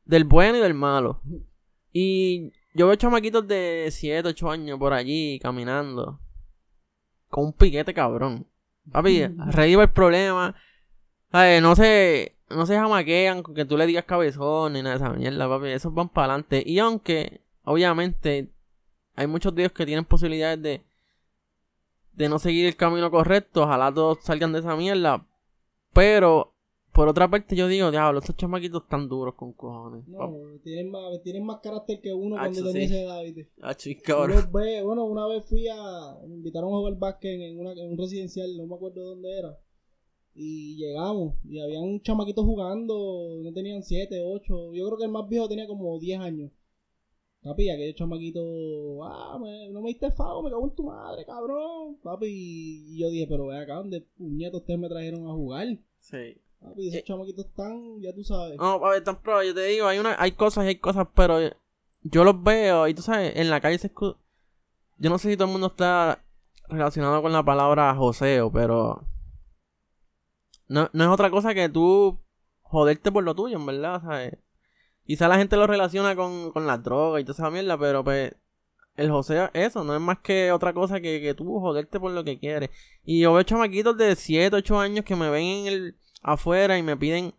Del 0.05 0.23
bueno 0.23 0.57
y 0.57 0.61
del 0.61 0.73
malo. 0.73 1.21
Y 1.91 2.51
yo 2.73 2.87
veo 2.87 2.95
chamaquitos 2.95 3.47
de 3.47 3.89
7, 3.91 4.27
8 4.29 4.51
años 4.51 4.79
por 4.79 4.93
allí 4.93 5.39
caminando 5.39 6.19
con 7.29 7.45
un 7.45 7.53
piquete 7.53 7.93
cabrón. 7.93 8.47
Papi, 8.91 9.27
reíba 9.51 9.83
el 9.83 9.91
problema. 9.91 10.55
No 11.31 11.75
se, 11.75 12.37
no 12.49 12.65
se 12.65 12.75
jamaquean 12.75 13.43
con 13.43 13.53
que 13.53 13.65
tú 13.65 13.77
le 13.77 13.85
digas 13.85 14.05
cabezón 14.05 14.73
ni 14.73 14.81
nada 14.81 14.97
de 14.97 15.03
esa 15.03 15.13
mierda, 15.13 15.47
papi. 15.47 15.67
Esos 15.67 15.93
van 15.93 16.09
para 16.09 16.33
adelante. 16.33 16.63
Y 16.65 16.79
aunque, 16.79 17.41
obviamente, 17.63 18.54
hay 19.15 19.27
muchos 19.27 19.55
dios 19.55 19.71
que 19.71 19.85
tienen 19.85 20.05
posibilidades 20.05 20.61
de, 20.61 20.85
de 22.13 22.29
no 22.29 22.39
seguir 22.39 22.65
el 22.65 22.75
camino 22.75 23.09
correcto. 23.09 23.63
Ojalá 23.63 23.93
todos 23.93 24.19
salgan 24.21 24.53
de 24.53 24.59
esa 24.59 24.75
mierda. 24.75 25.27
Pero 25.93 26.55
por 26.95 27.09
otra 27.09 27.29
parte, 27.29 27.57
yo 27.57 27.67
digo, 27.67 27.91
diablo, 27.91 28.19
estos 28.19 28.37
chamaquitos 28.37 28.83
están 28.83 29.09
duros 29.09 29.35
con 29.35 29.51
cojones. 29.51 30.07
No, 30.07 30.33
tienen 30.63 30.89
más, 30.89 31.21
tienen 31.23 31.45
más 31.45 31.59
carácter 31.59 31.99
que 31.99 32.13
uno 32.13 32.37
cuando 32.37 32.71
tenía 32.71 32.85
ese 32.85 33.03
edad, 33.03 33.21
Ah, 33.61 33.75
chica, 33.75 34.15
Bueno, 34.49 35.03
una 35.03 35.27
vez 35.27 35.43
fui 35.45 35.67
a. 35.67 36.17
Me 36.25 36.35
invitaron 36.35 36.73
a 36.73 36.77
jugar 36.77 36.97
básquet 36.97 37.39
en, 37.39 37.59
una, 37.59 37.73
en 37.73 37.91
un 37.91 37.97
residencial, 37.97 38.55
no 38.55 38.65
me 38.65 38.75
acuerdo 38.75 39.09
dónde 39.09 39.37
era. 39.37 39.59
Y 40.33 40.77
llegamos, 40.77 41.35
y 41.43 41.59
había 41.59 41.81
un 41.81 42.01
chamaquito 42.01 42.45
jugando, 42.45 43.39
no 43.41 43.53
tenían 43.53 43.83
7, 43.83 44.21
8. 44.25 44.73
Yo 44.73 44.85
creo 44.85 44.97
que 44.97 45.05
el 45.05 45.11
más 45.11 45.27
viejo 45.27 45.49
tenía 45.49 45.67
como 45.67 45.99
10 45.99 46.19
años. 46.21 46.51
Papi, 47.45 47.69
aquel 47.69 47.93
chamaquito, 47.93 48.41
ah, 49.03 49.37
no 49.71 49.81
me 49.81 49.89
diste 49.89 50.09
fao, 50.09 50.41
me 50.41 50.49
cago 50.49 50.65
en 50.65 50.75
tu 50.75 50.83
madre, 50.83 51.23
cabrón. 51.27 51.95
Papi, 52.01 52.25
y 52.25 52.97
yo 52.97 53.11
dije, 53.11 53.27
pero 53.29 53.45
ve 53.45 53.59
acá, 53.59 53.75
¿dónde 53.75 54.01
puñetos 54.17 54.61
ustedes 54.61 54.79
me 54.79 54.89
trajeron 54.89 55.27
a 55.27 55.33
jugar? 55.33 55.67
Sí. 55.99 56.41
Papi, 56.59 56.87
esos 56.87 57.01
eh, 57.01 57.03
chamaquitos 57.03 57.45
están, 57.45 58.01
ya 58.01 58.11
tú 58.15 58.23
sabes. 58.23 58.57
No, 58.57 58.81
papi, 58.81 58.97
están 58.97 59.21
pro, 59.21 59.43
yo 59.43 59.53
te 59.53 59.63
digo, 59.65 59.85
hay 59.85 59.99
una, 59.99 60.15
hay 60.17 60.31
cosas 60.31 60.65
y 60.65 60.69
hay 60.69 60.79
cosas, 60.79 61.07
pero 61.13 61.37
yo 62.01 62.23
los 62.23 62.41
veo 62.41 62.87
y 62.87 62.95
tú 62.95 63.03
sabes, 63.03 63.35
en 63.35 63.51
la 63.51 63.61
calle 63.61 63.77
se 63.77 63.87
escucha. 63.87 64.17
Yo 64.97 65.11
no 65.11 65.19
sé 65.19 65.29
si 65.29 65.37
todo 65.37 65.45
el 65.47 65.51
mundo 65.51 65.67
está 65.67 66.25
relacionado 66.67 67.21
con 67.21 67.31
la 67.31 67.45
palabra 67.45 67.93
joseo, 67.93 68.51
pero. 68.51 69.07
No, 70.67 70.89
no 70.93 71.03
es 71.03 71.09
otra 71.11 71.29
cosa 71.29 71.53
que 71.53 71.69
tú 71.69 72.19
joderte 72.63 73.11
por 73.11 73.23
lo 73.23 73.35
tuyo, 73.35 73.57
en 73.57 73.67
verdad, 73.67 74.01
¿sabes? 74.01 74.39
Quizá 75.05 75.27
la 75.27 75.37
gente 75.37 75.55
lo 75.55 75.67
relaciona 75.67 76.15
con, 76.15 76.51
con 76.51 76.65
la 76.67 76.77
droga 76.77 77.19
y 77.19 77.23
toda 77.23 77.33
esa 77.33 77.51
mierda, 77.51 77.77
pero 77.77 78.03
pues 78.03 78.33
el 78.95 79.11
joseo, 79.11 79.49
eso, 79.53 79.83
no 79.83 79.93
es 79.95 80.01
más 80.01 80.19
que 80.19 80.51
otra 80.51 80.73
cosa 80.73 81.01
que, 81.01 81.21
que 81.21 81.33
tú 81.33 81.59
joderte 81.59 81.99
por 81.99 82.11
lo 82.11 82.23
que 82.23 82.39
quieres. 82.39 82.69
Y 83.03 83.19
yo 83.19 83.33
veo 83.33 83.43
chamaquitos 83.43 83.97
de 83.97 84.15
7, 84.15 84.55
8 84.55 84.79
años 84.79 85.05
que 85.05 85.15
me 85.15 85.29
ven 85.29 85.43
en 85.43 85.67
el 85.67 85.95
afuera 86.23 86.77
y 86.77 86.83
me 86.83 86.97
piden, 86.97 87.33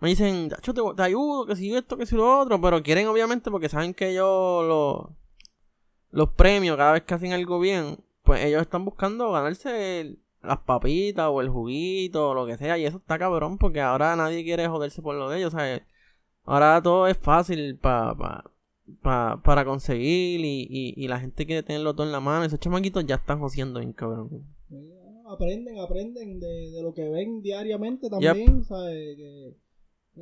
me 0.00 0.08
dicen, 0.08 0.50
yo 0.62 0.94
te, 0.94 1.02
ayudo, 1.02 1.46
que 1.46 1.56
si 1.56 1.74
esto, 1.74 1.96
que 1.96 2.06
si 2.06 2.16
lo 2.16 2.40
otro, 2.40 2.60
pero 2.60 2.82
quieren 2.82 3.06
obviamente 3.06 3.50
porque 3.50 3.68
saben 3.68 3.94
que 3.94 4.14
yo 4.14 4.62
los, 4.64 5.16
los 6.10 6.34
premios 6.34 6.76
cada 6.76 6.92
vez 6.92 7.02
que 7.02 7.14
hacen 7.14 7.32
algo 7.32 7.60
bien, 7.60 7.98
pues 8.24 8.44
ellos 8.44 8.62
están 8.62 8.84
buscando 8.84 9.30
ganarse 9.32 10.18
las 10.42 10.58
papitas 10.58 11.28
o 11.30 11.40
el 11.40 11.48
juguito 11.50 12.30
o 12.30 12.34
lo 12.34 12.46
que 12.46 12.56
sea. 12.56 12.78
Y 12.78 12.86
eso 12.86 12.98
está 12.98 13.18
cabrón 13.18 13.58
porque 13.58 13.80
ahora 13.80 14.16
nadie 14.16 14.42
quiere 14.44 14.68
joderse 14.68 15.02
por 15.02 15.14
lo 15.14 15.28
de 15.28 15.38
ellos. 15.38 15.54
Ahora 16.44 16.80
todo 16.82 17.06
es 17.06 17.16
fácil 17.18 17.76
pa, 17.76 18.16
pa, 18.16 19.40
para 19.42 19.64
conseguir 19.64 20.40
y, 20.40 20.94
y, 20.96 21.08
la 21.08 21.20
gente 21.20 21.46
quiere 21.46 21.62
tenerlo 21.62 21.94
todo 21.94 22.06
en 22.06 22.12
la 22.12 22.20
mano. 22.20 22.44
Esos 22.44 22.60
chamaquitos 22.60 23.06
ya 23.06 23.16
están 23.16 23.40
jodiendo 23.40 23.80
bien 23.80 23.92
cabrón. 23.92 24.44
Aprenden, 25.26 25.78
aprenden 25.78 26.40
de, 26.40 26.82
lo 26.82 26.92
que 26.92 27.08
ven 27.08 27.42
diariamente 27.42 28.10
también. 28.10 28.64
¿sabes? 28.64 29.16
Que 29.16 29.56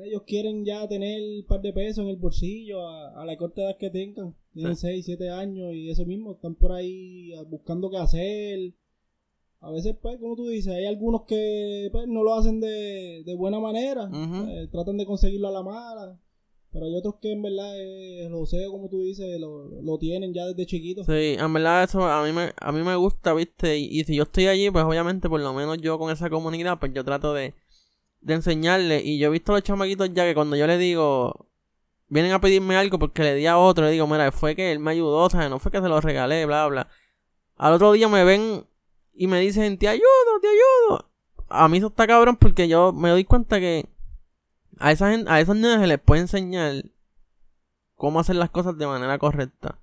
ellos 0.05 0.23
quieren 0.25 0.65
ya 0.65 0.87
tener 0.87 1.21
un 1.21 1.47
par 1.47 1.61
de 1.61 1.73
pesos 1.73 2.05
en 2.05 2.11
el 2.11 2.17
bolsillo 2.17 2.87
a, 2.87 3.25
la 3.25 3.37
corta 3.37 3.63
edad 3.63 3.77
que 3.77 3.91
tengan. 3.91 4.37
Tienen 4.53 4.77
6, 4.77 5.05
7 5.05 5.31
años 5.31 5.75
y 5.75 5.91
eso 5.91 6.05
mismo. 6.05 6.33
Están 6.33 6.55
por 6.55 6.73
ahí 6.73 7.33
buscando 7.49 7.91
qué 7.91 7.97
hacer 7.97 8.73
a 9.61 9.71
veces, 9.71 9.95
pues, 10.01 10.19
como 10.19 10.37
tú 10.37 10.49
dices, 10.49 10.73
hay 10.73 10.87
algunos 10.87 11.23
que 11.23 11.89
pues, 11.93 12.09
no 12.09 12.23
lo 12.23 12.35
hacen 12.35 12.61
de, 12.61 13.23
de 13.25 13.35
buena 13.35 13.61
manera, 13.61 14.09
eh, 14.13 14.69
tratan 14.73 14.97
de 14.97 15.05
conseguirlo 15.05 15.49
a 15.49 15.53
la 15.53 15.63
mala, 15.63 16.19
pero 16.73 16.87
hay 16.87 16.95
otros 16.95 17.17
que 17.21 17.33
en 17.33 17.43
verdad 17.43 17.71
eh, 17.77 18.29
lo 18.31 18.47
sé, 18.47 18.65
como 18.71 18.89
tú 18.89 19.03
dices, 19.03 19.39
lo, 19.39 19.69
lo, 19.83 19.99
tienen 19.99 20.33
ya 20.33 20.47
desde 20.47 20.65
chiquito. 20.65 21.05
Sí, 21.05 21.37
en 21.39 21.53
verdad 21.53 21.85
eso 21.85 22.05
a 22.05 22.25
mí 22.25 22.33
me, 22.33 22.53
a 22.57 22.73
mí 22.73 22.83
me 22.83 22.97
gusta, 22.97 23.35
¿viste? 23.35 23.77
Y, 23.77 24.03
si 24.05 24.15
yo 24.15 24.23
estoy 24.23 24.47
allí, 24.47 24.71
pues 24.71 24.85
obviamente, 24.85 25.29
por 25.29 25.41
lo 25.41 25.53
menos 25.53 25.79
yo 25.79 25.99
con 25.99 26.11
esa 26.11 26.31
comunidad, 26.31 26.79
pues 26.79 26.93
yo 26.95 27.05
trato 27.05 27.35
de, 27.35 27.55
de 28.21 28.35
enseñarle. 28.35 29.03
Y 29.05 29.19
yo 29.19 29.29
he 29.29 29.31
visto 29.31 29.53
a 29.53 29.57
los 29.57 29.65
chamaquitos 29.65 30.11
ya 30.15 30.25
que 30.25 30.35
cuando 30.35 30.57
yo 30.57 30.67
le 30.67 30.79
digo, 30.79 31.49
vienen 32.09 32.33
a 32.33 32.41
pedirme 32.41 32.77
algo 32.77 32.99
porque 32.99 33.23
le 33.25 33.35
di 33.35 33.47
a 33.47 33.59
otro, 33.59 33.85
le 33.85 33.91
digo, 33.91 34.07
mira, 34.07 34.33
fue 34.33 34.57
que 34.57 34.73
él 34.73 34.79
me 34.79 34.93
ayudó, 34.93 35.25
o 35.25 35.31
sea, 35.31 35.49
no 35.49 35.59
fue 35.59 35.73
que 35.73 35.83
se 35.83 35.89
lo 35.89 36.01
regalé, 36.01 36.47
bla, 36.47 36.67
bla. 36.69 36.89
Al 37.57 37.75
otro 37.75 37.93
día 37.93 38.09
me 38.09 38.25
ven 38.25 38.65
y 39.13 39.27
me 39.27 39.41
dicen, 39.41 39.79
te 39.79 39.89
ayudo, 39.89 40.41
te 40.41 40.49
ayudo. 40.49 41.11
A 41.49 41.69
mí 41.69 41.79
eso 41.79 41.89
está 41.89 42.07
cabrón 42.07 42.37
porque 42.37 42.69
yo 42.69 42.93
me 42.93 43.11
doy 43.11 43.25
cuenta 43.25 43.59
que 43.59 43.87
a, 44.79 44.93
esa 44.93 45.11
gente, 45.11 45.31
a 45.31 45.41
esos 45.41 45.57
niños 45.57 45.81
se 45.81 45.87
les 45.87 46.01
puede 46.01 46.23
enseñar 46.23 46.85
cómo 47.95 48.21
hacer 48.21 48.37
las 48.37 48.51
cosas 48.51 48.79
de 48.79 48.87
manera 48.87 49.19
correcta. 49.19 49.79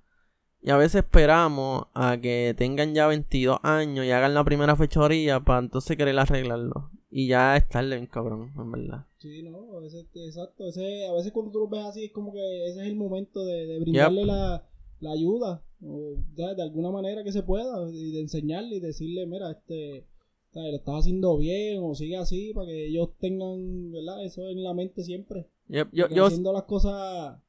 Y 0.60 0.70
a 0.70 0.76
veces 0.76 1.04
esperamos 1.04 1.84
a 1.94 2.18
que 2.20 2.54
tengan 2.58 2.94
ya 2.94 3.06
22 3.06 3.60
años 3.62 4.04
y 4.04 4.10
hagan 4.10 4.34
la 4.34 4.42
primera 4.42 4.74
fechoría 4.74 5.40
para 5.40 5.60
entonces 5.60 5.96
querer 5.96 6.18
arreglarlo. 6.18 6.90
Y 7.10 7.28
ya 7.28 7.56
es 7.56 7.68
tarde, 7.68 7.96
bien 7.96 8.06
cabrón, 8.06 8.52
en 8.56 8.72
verdad. 8.72 9.06
Sí, 9.18 9.42
no, 9.44 9.76
a 9.76 9.80
veces, 9.80 10.06
exacto. 10.14 10.64
a 10.64 11.14
veces 11.14 11.32
cuando 11.32 11.52
tú 11.52 11.60
lo 11.60 11.68
ves 11.68 11.84
así 11.84 12.06
es 12.06 12.12
como 12.12 12.32
que 12.32 12.68
ese 12.68 12.80
es 12.80 12.86
el 12.88 12.96
momento 12.96 13.44
de, 13.44 13.78
brindarle 13.80 14.26
la, 14.26 14.68
la 15.00 15.12
ayuda 15.12 15.62
o 15.82 16.16
de, 16.34 16.62
alguna 16.62 16.90
manera 16.90 17.22
que 17.22 17.32
se 17.32 17.42
pueda 17.42 17.88
y 17.92 18.12
de 18.12 18.20
enseñarle 18.20 18.76
y 18.76 18.80
decirle 18.80 19.26
mira 19.26 19.50
este 19.50 20.06
lo 20.54 20.76
estás 20.76 21.00
haciendo 21.00 21.38
bien 21.38 21.80
o 21.84 21.94
sigue 21.94 22.16
así 22.16 22.52
para 22.52 22.66
que 22.66 22.86
ellos 22.86 23.10
tengan 23.20 23.92
¿verdad? 23.92 24.24
eso 24.24 24.48
en 24.48 24.64
la 24.64 24.74
mente 24.74 25.04
siempre. 25.04 25.48
Yo, 25.68 25.86
haciendo 26.26 26.52
las 26.52 26.64
cosas 26.64 27.40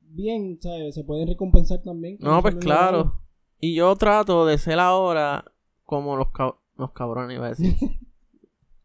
bien 0.00 0.58
¿sabes? 0.60 0.94
se 0.94 1.02
pueden 1.02 1.26
recompensar 1.26 1.82
también 1.82 2.18
no 2.20 2.40
pues 2.42 2.56
claro. 2.56 3.22
y 3.58 3.74
yo 3.74 3.96
trato 3.96 4.46
de 4.46 4.58
ser 4.58 4.78
ahora 4.78 5.44
como 5.84 6.16
los, 6.16 6.28
los 6.76 6.92
cabrones 6.92 7.36
iba 7.36 7.46
a 7.46 7.50
decir. 7.50 7.74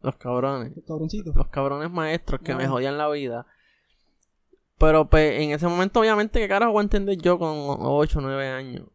Los 0.01 0.17
cabrones. 0.17 0.75
Los 0.75 0.85
cabroncitos. 0.85 1.35
Los 1.35 1.47
cabrones 1.47 1.89
maestros 1.89 2.39
que 2.41 2.53
me 2.53 2.67
jodían 2.67 2.95
la 2.95 3.09
vida 3.09 3.47
pero 4.77 5.09
pues 5.09 5.41
en 5.41 5.51
ese 5.51 5.67
momento, 5.67 5.99
obviamente, 5.99 6.39
¿qué 6.39 6.47
carajo 6.47 6.73
voy 6.73 6.81
a 6.81 6.83
entender 6.83 7.17
yo 7.17 7.39
con 7.39 7.55
8 7.79 8.19
o 8.19 8.21
9 8.21 8.49
años? 8.49 8.87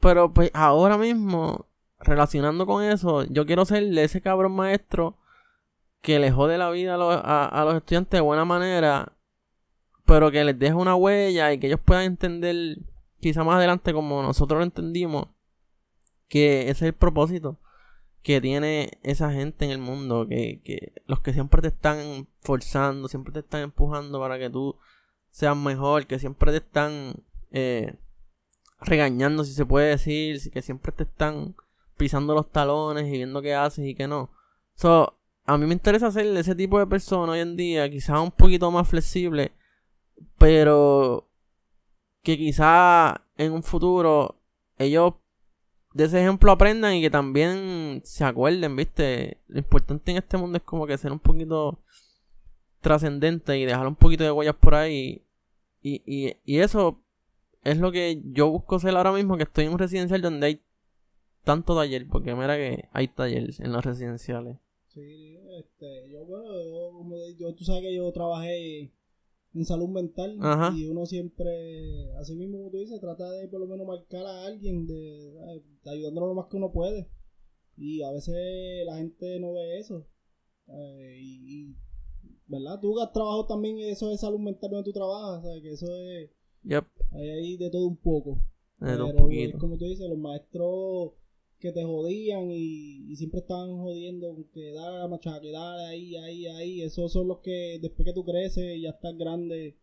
Pero 0.00 0.32
pues 0.32 0.50
ahora 0.54 0.96
mismo, 0.96 1.66
relacionando 1.98 2.66
con 2.66 2.84
eso, 2.84 3.24
yo 3.24 3.44
quiero 3.44 3.64
ser 3.64 3.82
ese 3.98 4.20
cabrón 4.20 4.52
maestro 4.52 5.18
que 6.02 6.20
le 6.20 6.30
jode 6.30 6.58
la 6.58 6.70
vida 6.70 6.94
a 6.94 6.98
los, 6.98 7.20
a, 7.24 7.64
los 7.64 7.74
estudiantes 7.74 8.12
de 8.12 8.20
buena 8.20 8.44
manera, 8.44 9.12
pero 10.06 10.30
que 10.30 10.44
les 10.44 10.58
deje 10.58 10.74
una 10.74 10.94
huella 10.94 11.52
y 11.52 11.58
que 11.58 11.66
ellos 11.66 11.80
puedan 11.84 12.04
entender, 12.04 12.78
quizá 13.20 13.42
más 13.42 13.56
adelante, 13.56 13.92
como 13.92 14.22
nosotros 14.22 14.58
lo 14.58 14.64
entendimos, 14.64 15.26
que 16.28 16.62
ese 16.62 16.70
es 16.70 16.82
el 16.82 16.94
propósito 16.94 17.58
que 18.22 18.40
tiene 18.40 18.98
esa 19.02 19.32
gente 19.32 19.64
en 19.64 19.72
el 19.72 19.78
mundo, 19.78 20.26
que, 20.28 20.60
que 20.62 20.92
los 21.06 21.20
que 21.20 21.32
siempre 21.32 21.62
te 21.62 21.68
están 21.68 22.28
forzando, 22.40 23.08
siempre 23.08 23.32
te 23.32 23.40
están 23.40 23.62
empujando 23.62 24.20
para 24.20 24.38
que 24.38 24.50
tú 24.50 24.76
sean 25.30 25.62
mejor, 25.62 26.06
que 26.06 26.18
siempre 26.18 26.52
te 26.52 26.58
están 26.58 27.14
eh, 27.50 27.94
regañando, 28.80 29.44
si 29.44 29.52
se 29.52 29.66
puede 29.66 29.90
decir, 29.90 30.50
que 30.50 30.62
siempre 30.62 30.92
te 30.92 31.04
están 31.04 31.54
pisando 31.96 32.34
los 32.34 32.50
talones 32.50 33.06
y 33.06 33.12
viendo 33.12 33.42
qué 33.42 33.54
haces 33.54 33.84
y 33.86 33.94
qué 33.94 34.06
no. 34.06 34.30
So, 34.74 35.18
a 35.44 35.58
mí 35.58 35.66
me 35.66 35.74
interesa 35.74 36.10
ser 36.10 36.26
ese 36.36 36.54
tipo 36.54 36.78
de 36.78 36.86
persona 36.86 37.32
hoy 37.32 37.40
en 37.40 37.56
día, 37.56 37.90
quizás 37.90 38.20
un 38.20 38.30
poquito 38.30 38.70
más 38.70 38.88
flexible, 38.88 39.52
pero 40.36 41.28
que 42.22 42.36
quizás 42.36 43.18
en 43.36 43.52
un 43.52 43.62
futuro 43.62 44.36
ellos 44.76 45.14
de 45.94 46.04
ese 46.04 46.20
ejemplo 46.20 46.52
aprendan 46.52 46.94
y 46.94 47.00
que 47.00 47.10
también 47.10 48.02
se 48.04 48.24
acuerden, 48.24 48.76
¿viste? 48.76 49.38
Lo 49.48 49.58
importante 49.58 50.10
en 50.10 50.18
este 50.18 50.36
mundo 50.36 50.58
es 50.58 50.64
como 50.64 50.86
que 50.86 50.98
ser 50.98 51.12
un 51.12 51.18
poquito 51.18 51.80
trascendente 52.80 53.58
y 53.58 53.64
dejar 53.64 53.86
un 53.86 53.96
poquito 53.96 54.24
de 54.24 54.30
huellas 54.30 54.56
por 54.56 54.74
ahí 54.74 55.22
y, 55.82 56.02
y, 56.06 56.36
y 56.44 56.58
eso 56.58 57.02
es 57.64 57.78
lo 57.78 57.92
que 57.92 58.22
yo 58.24 58.50
busco 58.50 58.78
ser 58.78 58.96
ahora 58.96 59.12
mismo, 59.12 59.36
que 59.36 59.42
estoy 59.44 59.66
en 59.66 59.72
un 59.72 59.78
residencial 59.78 60.22
donde 60.22 60.46
hay 60.46 60.62
tanto 61.44 61.76
taller, 61.76 62.06
porque 62.08 62.34
mira 62.34 62.56
que 62.56 62.88
hay 62.92 63.08
taller 63.08 63.50
en 63.58 63.72
los 63.72 63.84
residenciales. 63.84 64.58
Sí, 64.86 65.38
este, 65.58 66.10
yo, 66.10 66.24
bueno, 66.24 66.48
yo, 67.38 67.54
tú 67.54 67.64
sabes 67.64 67.82
que 67.82 67.94
yo 67.94 68.10
trabajé 68.12 68.92
en 69.54 69.64
salud 69.64 69.88
mental 69.88 70.38
y 70.74 70.86
uno 70.86 71.06
siempre, 71.06 72.12
así 72.20 72.34
mismo 72.34 72.58
como 72.58 72.70
tú 72.70 72.78
dices, 72.78 73.00
trata 73.00 73.30
de 73.30 73.48
por 73.48 73.60
lo 73.60 73.66
menos 73.66 73.86
marcar 73.86 74.26
a 74.26 74.46
alguien, 74.46 74.86
de, 74.86 75.32
de 75.84 75.90
ayudándolo 75.90 76.28
lo 76.28 76.34
más 76.34 76.46
que 76.46 76.56
uno 76.56 76.72
puede. 76.72 77.08
Y 77.76 78.02
a 78.02 78.10
veces 78.10 78.34
la 78.84 78.96
gente 78.96 79.38
no 79.38 79.52
ve 79.52 79.78
eso. 79.78 80.06
Eh, 80.66 81.16
y 81.20 81.76
¿verdad? 82.48 82.80
Tú 82.80 82.98
has 82.98 83.12
trabajado 83.12 83.46
también 83.46 83.78
eso 83.78 84.08
de 84.08 84.18
salud 84.18 84.40
mental 84.40 84.70
donde 84.70 84.84
tú 84.84 84.92
trabajas, 84.92 85.42
¿sabes? 85.42 85.62
Que 85.62 85.72
eso 85.72 85.94
es... 85.94 86.30
Yep. 86.64 86.84
Hay 87.12 87.28
ahí 87.30 87.56
de 87.56 87.70
todo 87.70 87.86
un 87.86 87.96
poco. 87.96 88.40
De 88.80 88.96
todo 88.96 89.06
un 89.06 89.16
poquito. 89.16 89.58
como 89.58 89.76
tú 89.76 89.84
dices, 89.84 90.08
los 90.08 90.18
maestros 90.18 91.12
que 91.58 91.72
te 91.72 91.84
jodían 91.84 92.50
y, 92.50 93.14
siempre 93.16 93.40
estaban 93.40 93.78
jodiendo 93.78 94.36
que 94.52 94.72
dale 94.72 94.98
la 94.98 95.08
machaca, 95.08 95.40
que 95.40 95.50
dale 95.50 95.86
ahí, 95.86 96.16
ahí, 96.16 96.46
ahí. 96.46 96.82
Esos 96.82 97.12
son 97.12 97.28
los 97.28 97.38
que 97.38 97.78
después 97.80 98.06
que 98.06 98.12
tú 98.12 98.24
creces 98.24 98.76
y 98.76 98.82
ya 98.82 98.90
estás 98.90 99.16
grande, 99.16 99.76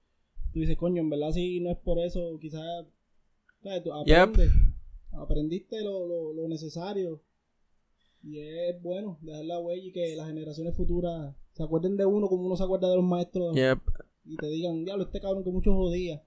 tú 0.51 0.60
dices, 0.60 0.78
coño, 0.78 1.01
en 1.01 1.10
verdad 1.10 1.32
sí, 1.32 1.60
no 1.60 1.71
es 1.71 1.78
por 1.78 1.99
eso, 1.99 2.38
quizás... 2.39 2.86
Tú 3.84 3.91
aprendes, 3.91 4.51
aprendiste 5.12 5.82
lo, 5.82 6.06
lo, 6.06 6.34
lo 6.34 6.47
necesario. 6.47 7.23
Y 8.21 8.39
es 8.39 8.80
bueno 8.80 9.17
dejar 9.21 9.45
la 9.45 9.60
huella 9.60 9.88
y 9.88 9.91
que 9.91 10.15
las 10.15 10.28
generaciones 10.28 10.75
futuras 10.75 11.36
se 11.55 11.63
acuerden 11.63 11.95
de 11.95 12.05
uno 12.05 12.27
como 12.27 12.45
uno 12.45 12.57
se 12.57 12.63
acuerda 12.63 12.89
de 12.89 12.97
los 12.97 13.05
maestros. 13.05 13.55
Y 14.25 14.37
te 14.37 14.47
digan, 14.47 14.83
diablo, 14.83 15.05
este 15.05 15.21
cabrón 15.21 15.43
que 15.43 15.51
mucho 15.51 15.73
jodía. 15.73 16.21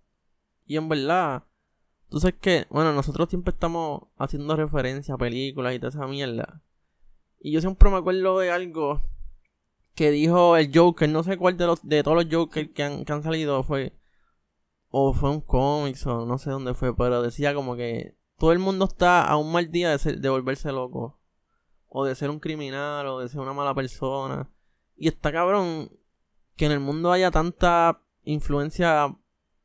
Y 0.64 0.76
en 0.76 0.88
verdad, 0.88 1.44
tú 2.08 2.18
sabes 2.18 2.36
que, 2.40 2.66
bueno, 2.70 2.92
nosotros 2.92 3.28
siempre 3.28 3.52
estamos 3.52 4.04
haciendo 4.16 4.56
referencia 4.56 5.14
a 5.14 5.18
películas 5.18 5.74
y 5.74 5.78
toda 5.78 5.90
esa 5.90 6.06
mierda. 6.06 6.62
Y 7.40 7.52
yo 7.52 7.60
siempre 7.60 7.90
me 7.90 7.96
acuerdo 7.96 8.38
de 8.38 8.50
algo 8.50 9.00
que 9.94 10.10
dijo 10.10 10.56
el 10.56 10.70
Joker, 10.74 11.08
no 11.08 11.22
sé 11.22 11.36
cuál 11.36 11.56
de 11.56 11.66
los 11.66 11.86
de 11.86 12.02
todos 12.02 12.16
los 12.16 12.32
Jokers 12.32 12.70
que 12.72 12.82
han, 12.82 13.04
que 13.04 13.12
han 13.12 13.22
salido 13.22 13.62
fue 13.64 13.92
o 14.90 15.12
fue 15.12 15.30
un 15.30 15.40
cómic 15.40 15.96
o 16.06 16.24
no 16.24 16.38
sé 16.38 16.50
dónde 16.50 16.72
fue, 16.72 16.96
pero 16.96 17.20
decía 17.20 17.52
como 17.54 17.76
que 17.76 18.16
todo 18.38 18.52
el 18.52 18.60
mundo 18.60 18.86
está 18.86 19.24
a 19.24 19.36
un 19.36 19.52
mal 19.52 19.70
día 19.70 19.96
de, 19.96 20.12
de 20.16 20.28
volverse 20.28 20.72
loco 20.72 21.18
o 21.88 22.04
de 22.04 22.14
ser 22.14 22.30
un 22.30 22.38
criminal 22.38 23.06
o 23.08 23.20
de 23.20 23.28
ser 23.28 23.40
una 23.40 23.52
mala 23.52 23.74
persona. 23.74 24.48
Y 24.98 25.08
está 25.08 25.32
cabrón 25.32 25.90
que 26.56 26.66
en 26.66 26.72
el 26.72 26.80
mundo 26.80 27.12
haya 27.12 27.30
tanta 27.30 28.02
influencia 28.24 29.16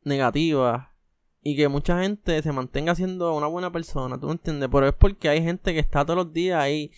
negativa 0.03 0.93
y 1.41 1.57
que 1.57 1.67
mucha 1.67 1.99
gente 2.01 2.41
se 2.41 2.51
mantenga 2.51 2.95
siendo 2.95 3.33
una 3.35 3.47
buena 3.47 3.71
persona, 3.71 4.19
¿tú 4.19 4.27
me 4.27 4.33
entiendes? 4.33 4.69
Pero 4.71 4.87
es 4.87 4.93
porque 4.93 5.27
hay 5.27 5.43
gente 5.43 5.73
que 5.73 5.79
está 5.79 6.05
todos 6.05 6.17
los 6.25 6.33
días 6.33 6.61
ahí 6.61 6.91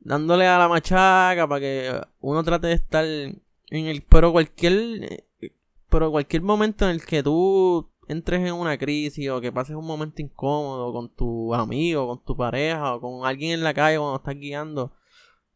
dándole 0.00 0.46
a 0.46 0.58
la 0.58 0.68
machaca 0.68 1.48
para 1.48 1.60
que 1.60 2.00
uno 2.20 2.42
trate 2.42 2.66
de 2.66 2.74
estar 2.74 3.04
en 3.04 3.40
el... 3.70 4.02
Pero 4.02 4.32
cualquier... 4.32 5.24
Pero 5.88 6.10
cualquier 6.10 6.42
momento 6.42 6.84
en 6.84 6.90
el 6.90 7.06
que 7.06 7.22
tú 7.22 7.88
entres 8.08 8.40
en 8.40 8.54
una 8.54 8.76
crisis 8.76 9.30
o 9.30 9.40
que 9.40 9.52
pases 9.52 9.76
un 9.76 9.86
momento 9.86 10.20
incómodo 10.20 10.92
con 10.92 11.08
tu 11.08 11.54
amigo, 11.54 12.08
con 12.08 12.24
tu 12.24 12.36
pareja 12.36 12.96
o 12.96 13.00
con 13.00 13.24
alguien 13.24 13.52
en 13.52 13.62
la 13.62 13.72
calle 13.72 13.98
cuando 13.98 14.16
estás 14.16 14.34
guiando, 14.34 14.92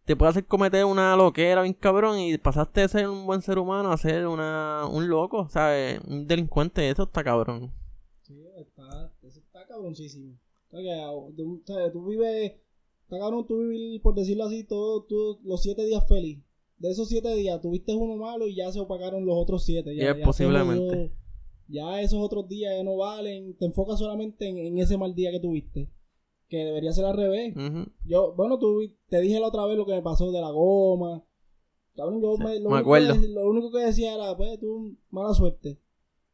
te 0.04 0.16
puede 0.16 0.30
hacer 0.30 0.46
cometer 0.46 0.84
una 0.84 1.16
loquera 1.16 1.62
bien 1.62 1.74
cabrón 1.74 2.18
y 2.18 2.36
pasaste 2.38 2.82
de 2.82 2.88
ser 2.88 3.08
un 3.08 3.26
buen 3.26 3.42
ser 3.42 3.58
humano 3.58 3.92
a 3.92 3.96
ser 3.96 4.26
una, 4.26 4.86
un 4.90 5.08
loco, 5.08 5.48
¿sabes? 5.48 6.00
Un 6.06 6.26
delincuente, 6.26 6.88
eso 6.88 7.04
está 7.04 7.22
cabrón. 7.22 7.72
Sí, 8.22 8.42
está, 8.56 9.12
eso 9.22 9.40
está 9.40 9.66
cabroncísimo. 9.66 10.36
O 10.72 10.80
sea, 10.80 11.08
tú, 11.36 11.62
tú 11.92 12.06
vives 12.06 12.52
está 13.10 13.18
cabrón 13.18 13.44
tú 13.46 13.58
vivir, 13.58 14.00
por 14.02 14.14
decirlo 14.14 14.44
así, 14.44 14.62
todos 14.62 15.04
los 15.42 15.62
siete 15.62 15.84
días 15.84 16.06
feliz. 16.08 16.38
De 16.78 16.90
esos 16.90 17.08
siete 17.08 17.34
días 17.34 17.60
tuviste 17.60 17.94
uno 17.94 18.16
malo 18.16 18.46
y 18.46 18.54
ya 18.54 18.70
se 18.70 18.80
opagaron 18.80 19.26
los 19.26 19.36
otros 19.36 19.64
siete. 19.64 19.94
Ya, 19.96 20.16
posiblemente. 20.24 21.12
ya 21.68 22.00
esos 22.00 22.20
otros 22.20 22.48
días 22.48 22.72
ya 22.76 22.84
no 22.84 22.96
valen. 22.96 23.54
Te 23.56 23.66
enfocas 23.66 23.98
solamente 23.98 24.48
en, 24.48 24.78
ese 24.78 24.96
mal 24.96 25.14
día 25.14 25.30
que 25.30 25.40
tuviste. 25.40 25.88
Que 26.50 26.64
debería 26.64 26.92
ser 26.92 27.06
al 27.06 27.16
revés. 27.16 27.54
Yo, 28.04 28.34
bueno, 28.34 28.58
tú 28.58 28.82
te 29.08 29.20
dije 29.20 29.40
la 29.40 29.46
otra 29.46 29.64
vez 29.64 29.78
lo 29.78 29.86
que 29.86 29.94
me 29.94 30.02
pasó 30.02 30.30
de 30.30 30.40
la 30.40 30.50
goma. 30.50 31.24
Yo 31.96 32.10
me, 32.38 32.60
lo, 32.60 32.74
acuerdo. 32.74 33.14
lo 33.14 33.48
único 33.48 33.70
que 33.70 33.84
decía 33.84 34.14
era, 34.14 34.36
pues, 34.36 34.58
tú, 34.58 34.96
mala 35.10 35.32
suerte. 35.32 35.78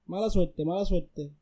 Mala 0.06 0.30
suerte, 0.30 0.64
mala 0.64 0.84
suerte. 0.84 1.32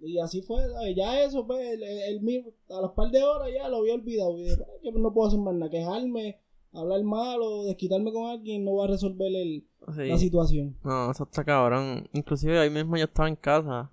Y 0.00 0.18
así 0.18 0.42
fue, 0.42 0.62
ya 0.94 1.22
eso, 1.22 1.46
pues, 1.46 1.78
el, 1.80 2.20
mismo, 2.20 2.52
a 2.68 2.82
las 2.82 2.92
par 2.92 3.10
de 3.10 3.22
horas 3.22 3.48
ya 3.52 3.68
lo 3.68 3.78
había 3.78 3.94
olvidado. 3.94 4.38
Y 4.38 4.44
dije, 4.44 4.56
que 4.82 4.92
no 4.92 5.12
puedo 5.12 5.28
hacer 5.28 5.40
más 5.40 5.54
nada, 5.54 5.70
quejarme, 5.70 6.40
hablar 6.72 7.02
mal 7.02 7.40
o 7.42 7.64
desquitarme 7.64 8.12
con 8.12 8.26
alguien 8.26 8.64
no 8.64 8.76
va 8.76 8.84
a 8.84 8.88
resolver 8.88 9.34
el, 9.34 9.66
la 9.96 10.18
situación. 10.18 10.76
No, 10.84 11.10
eso 11.10 11.24
está 11.24 11.44
cabrón. 11.44 12.08
Inclusive 12.12 12.58
ahí 12.58 12.70
mismo 12.70 12.96
yo 12.96 13.04
estaba 13.04 13.28
en 13.28 13.36
casa. 13.36 13.90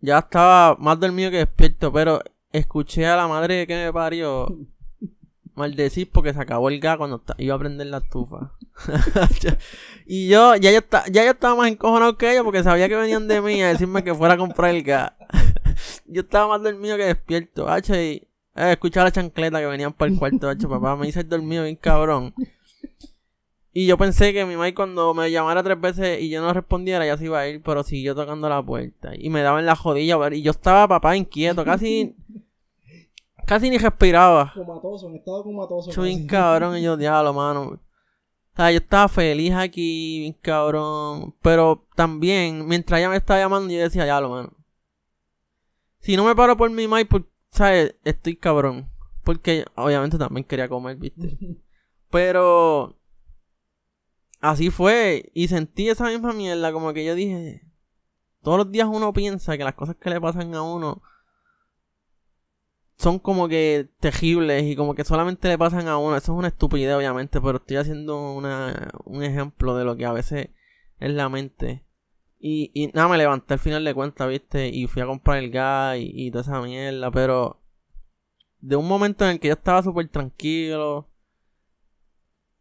Ya 0.00 0.18
estaba 0.18 0.76
más 0.78 1.00
dormido 1.00 1.30
que 1.30 1.38
despierto, 1.38 1.92
pero 1.92 2.20
escuché 2.52 3.06
a 3.06 3.16
la 3.16 3.26
madre 3.26 3.66
que 3.66 3.74
me 3.74 3.92
parió 3.92 4.46
maldecir 5.54 6.10
porque 6.10 6.32
se 6.32 6.40
acabó 6.40 6.68
el 6.68 6.80
gas 6.80 6.98
cuando 6.98 7.22
iba 7.38 7.54
a 7.54 7.58
prender 7.58 7.86
la 7.86 7.98
estufa. 7.98 8.52
y 10.06 10.28
yo 10.28 10.54
ya 10.56 10.70
yo, 10.70 10.80
ya 11.10 11.24
yo 11.24 11.30
estaba 11.30 11.56
más 11.56 11.68
encojonado 11.68 12.18
que 12.18 12.30
ella 12.30 12.44
porque 12.44 12.62
sabía 12.62 12.88
que 12.88 12.96
venían 12.96 13.26
de 13.26 13.40
mí 13.40 13.62
a 13.62 13.68
decirme 13.68 14.04
que 14.04 14.14
fuera 14.14 14.34
a 14.34 14.38
comprar 14.38 14.74
el 14.74 14.82
gas. 14.82 15.12
yo 16.06 16.22
estaba 16.22 16.48
más 16.48 16.62
dormido 16.62 16.96
que 16.96 17.04
despierto. 17.04 17.68
H, 17.68 18.04
y 18.04 18.28
eh, 18.54 18.72
escuchaba 18.72 19.04
la 19.04 19.12
chancleta 19.12 19.58
que 19.58 19.66
venían 19.66 19.92
para 19.94 20.12
el 20.12 20.18
cuarto. 20.18 20.48
H, 20.48 20.68
papá 20.68 20.96
me 20.96 21.08
hice 21.08 21.20
el 21.20 21.28
dormido 21.28 21.64
bien 21.64 21.76
cabrón. 21.76 22.34
Y 23.78 23.84
yo 23.84 23.98
pensé 23.98 24.32
que 24.32 24.46
mi 24.46 24.56
madre 24.56 24.72
cuando 24.72 25.12
me 25.12 25.30
llamara 25.30 25.62
tres 25.62 25.78
veces 25.78 26.22
y 26.22 26.30
yo 26.30 26.40
no 26.40 26.50
respondiera 26.50 27.04
ya 27.04 27.18
se 27.18 27.26
iba 27.26 27.40
a 27.40 27.46
ir, 27.46 27.62
pero 27.62 27.82
siguió 27.82 28.14
tocando 28.14 28.48
la 28.48 28.62
puerta. 28.62 29.10
Y 29.14 29.28
me 29.28 29.42
daba 29.42 29.60
en 29.60 29.66
la 29.66 29.76
jodilla. 29.76 30.16
Y 30.32 30.40
yo 30.40 30.52
estaba, 30.52 30.88
papá, 30.88 31.14
inquieto, 31.14 31.62
casi 31.62 32.16
Casi 33.46 33.68
ni 33.68 33.76
respiraba. 33.76 34.50
Comatoso, 34.54 35.10
en 35.10 35.16
estado 35.16 35.42
comatoso. 35.42 35.90
Yo 35.90 36.02
bien 36.04 36.26
cabrón 36.26 36.78
y 36.78 36.82
yo, 36.84 36.96
diablo, 36.96 37.34
mano. 37.34 37.62
O 37.64 37.80
sea, 38.56 38.72
yo 38.72 38.78
estaba 38.78 39.08
feliz 39.08 39.52
aquí, 39.52 40.20
bien 40.20 40.36
cabrón. 40.40 41.34
Pero 41.42 41.86
también, 41.94 42.66
mientras 42.66 42.98
ella 42.98 43.10
me 43.10 43.16
estaba 43.16 43.40
llamando, 43.40 43.70
yo 43.74 43.80
decía, 43.80 44.04
diablo, 44.04 44.30
mano. 44.30 44.52
Si 46.00 46.16
no 46.16 46.24
me 46.24 46.34
paro 46.34 46.56
por 46.56 46.70
mi 46.70 46.88
madre, 46.88 47.04
pues, 47.04 47.24
¿sabes? 47.50 47.94
Estoy 48.04 48.36
cabrón. 48.36 48.88
Porque 49.22 49.66
obviamente 49.74 50.16
también 50.16 50.44
quería 50.44 50.66
comer, 50.66 50.96
¿viste? 50.96 51.36
Pero 52.10 52.96
así 54.40 54.70
fue. 54.70 55.30
Y 55.34 55.48
sentí 55.48 55.88
esa 55.88 56.06
misma 56.06 56.32
mierda, 56.32 56.72
como 56.72 56.92
que 56.92 57.04
yo 57.04 57.14
dije. 57.14 57.62
Todos 58.42 58.58
los 58.58 58.70
días 58.70 58.88
uno 58.90 59.12
piensa 59.12 59.56
que 59.58 59.64
las 59.64 59.74
cosas 59.74 59.96
que 59.96 60.10
le 60.10 60.20
pasan 60.20 60.54
a 60.54 60.62
uno 60.62 61.02
son 62.96 63.18
como 63.18 63.48
que 63.48 63.90
terribles 64.00 64.64
y 64.64 64.74
como 64.74 64.94
que 64.94 65.04
solamente 65.04 65.48
le 65.48 65.58
pasan 65.58 65.88
a 65.88 65.98
uno. 65.98 66.16
Eso 66.16 66.32
es 66.32 66.38
una 66.38 66.48
estupidez, 66.48 66.94
obviamente, 66.94 67.40
pero 67.40 67.58
estoy 67.58 67.76
haciendo 67.76 68.32
una, 68.32 68.90
un 69.04 69.22
ejemplo 69.22 69.76
de 69.76 69.84
lo 69.84 69.96
que 69.96 70.06
a 70.06 70.12
veces 70.12 70.48
es 70.98 71.10
la 71.10 71.28
mente. 71.28 71.84
Y, 72.38 72.70
y 72.74 72.88
nada, 72.88 73.08
me 73.08 73.18
levanté 73.18 73.54
al 73.54 73.60
final 73.60 73.84
de 73.84 73.94
cuentas, 73.94 74.28
¿viste? 74.28 74.68
Y 74.68 74.86
fui 74.86 75.02
a 75.02 75.06
comprar 75.06 75.38
el 75.38 75.50
gas 75.50 75.98
y, 75.98 76.10
y 76.14 76.30
toda 76.30 76.42
esa 76.42 76.60
mierda, 76.60 77.10
pero 77.10 77.60
de 78.60 78.76
un 78.76 78.88
momento 78.88 79.24
en 79.24 79.32
el 79.32 79.40
que 79.40 79.48
yo 79.48 79.54
estaba 79.54 79.82
súper 79.82 80.08
tranquilo. 80.08 81.08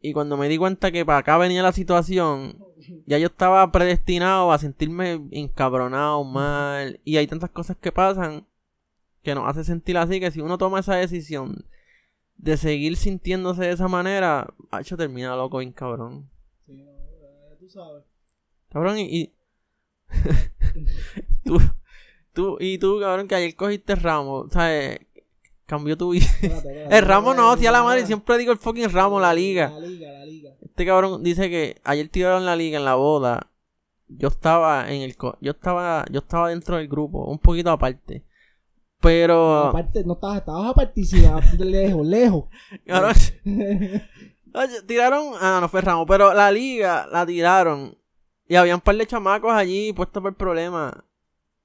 Y 0.05 0.13
cuando 0.13 0.37
me 0.37 0.47
di 0.47 0.59
cuenta 0.59 0.91
que 0.91 1.03
para 1.03 1.17
acá 1.17 1.35
venía 1.39 1.63
la 1.63 1.71
situación, 1.71 2.63
ya 3.07 3.17
yo 3.17 3.25
estaba 3.25 3.71
predestinado 3.71 4.51
a 4.51 4.59
sentirme 4.59 5.27
encabronado, 5.31 6.23
mal. 6.23 6.99
Y 7.03 7.17
hay 7.17 7.25
tantas 7.25 7.49
cosas 7.49 7.75
que 7.77 7.91
pasan 7.91 8.45
que 9.23 9.33
nos 9.33 9.49
hace 9.49 9.63
sentir 9.63 9.97
así 9.97 10.19
que 10.19 10.29
si 10.29 10.41
uno 10.41 10.59
toma 10.59 10.81
esa 10.81 10.93
decisión 10.95 11.65
de 12.37 12.55
seguir 12.55 12.97
sintiéndose 12.97 13.63
de 13.63 13.71
esa 13.71 13.87
manera, 13.87 14.53
ha 14.69 14.81
hecho 14.81 14.95
termina 14.95 15.35
loco 15.35 15.57
bien 15.57 15.71
cabrón. 15.71 16.29
Sí, 16.67 16.83
no, 16.83 16.91
tú 17.59 17.67
sabes. 17.67 18.03
Cabrón, 18.69 18.99
y, 18.99 19.33
tú, 21.43 21.57
tú, 22.31 22.57
y 22.59 22.77
tú, 22.77 22.99
cabrón, 22.99 23.27
que 23.27 23.33
ayer 23.33 23.55
cogiste 23.55 23.95
ramo, 23.95 24.47
¿sabes? 24.51 24.99
Cambió 25.65 25.97
tu 25.97 26.11
vida. 26.11 26.27
el 26.91 27.05
ramo 27.05 27.33
no, 27.33 27.57
tía 27.57 27.71
la 27.71 27.83
madre, 27.83 28.05
siempre 28.05 28.37
digo 28.37 28.51
el 28.51 28.59
fucking 28.59 28.89
ramo, 28.89 29.19
la 29.19 29.33
liga. 29.33 29.69
La 29.69 29.79
liga, 29.79 30.11
la 30.11 30.25
liga. 30.25 30.51
Este 30.61 30.85
cabrón 30.85 31.23
dice 31.23 31.49
que 31.49 31.81
ayer 31.83 32.07
tiraron 32.09 32.45
la 32.45 32.55
liga 32.55 32.77
en 32.77 32.85
la 32.85 32.95
boda. 32.95 33.49
Yo 34.07 34.27
estaba 34.27 34.91
en 34.91 35.01
el 35.01 35.15
yo 35.41 35.51
estaba 35.51 36.05
yo 36.11 36.19
estaba 36.19 36.49
dentro 36.49 36.77
del 36.77 36.87
grupo, 36.87 37.25
un 37.25 37.39
poquito 37.39 37.71
aparte. 37.71 38.23
Pero. 39.01 39.65
Aparte, 39.65 40.03
no 40.03 40.13
estabas, 40.13 40.37
estabas 40.37 40.71
a 40.71 40.73
participar 40.73 41.43
lejos, 41.59 42.05
lejos. 42.05 42.45
tiraron. 44.87 45.33
Ah, 45.39 45.59
no 45.61 45.69
fue 45.69 45.81
Ramos, 45.81 46.05
pero 46.07 46.33
la 46.33 46.51
liga 46.51 47.07
la 47.11 47.25
tiraron. 47.25 47.97
Y 48.47 48.55
había 48.55 48.75
un 48.75 48.81
par 48.81 48.95
de 48.95 49.07
chamacos 49.07 49.53
allí 49.53 49.93
puestos 49.93 50.21
por 50.21 50.31
el 50.31 50.35
problema. 50.35 51.05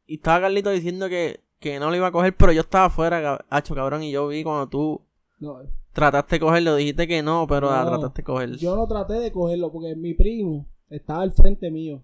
Y 0.07 0.17
estaba 0.17 0.43
Carlito 0.43 0.71
diciendo 0.71 1.09
que, 1.09 1.41
que 1.61 1.79
no 1.79 1.91
lo 1.91 1.97
iba 1.97 2.09
a 2.09 2.13
coger, 2.13 2.35
pero 2.37 2.53
yo 2.53 2.63
estaba 2.63 2.87
afuera, 2.87 3.45
hacho 3.51 3.75
cabrón, 3.75 4.03
y 4.03 4.11
yo 4.11 4.27
vi 4.29 4.43
cuando 4.43 4.69
tú 4.69 5.03
no. 5.39 5.59
trataste 5.93 6.37
de 6.37 6.41
cogerlo, 6.41 6.75
dijiste 6.75 7.07
que 7.07 7.23
no, 7.23 7.47
pero 7.47 7.71
la 7.71 7.87
trataste 7.87 8.23
de 8.23 8.25
cogerlo. 8.25 8.57
Yo 8.57 8.75
no 8.75 8.89
traté 8.89 9.15
de 9.15 9.31
cogerlo 9.31 9.71
porque 9.71 9.95
mi 9.95 10.15
primo 10.15 10.67
estaba 10.89 11.23
al 11.23 11.33
frente 11.33 11.71
mío. 11.71 12.03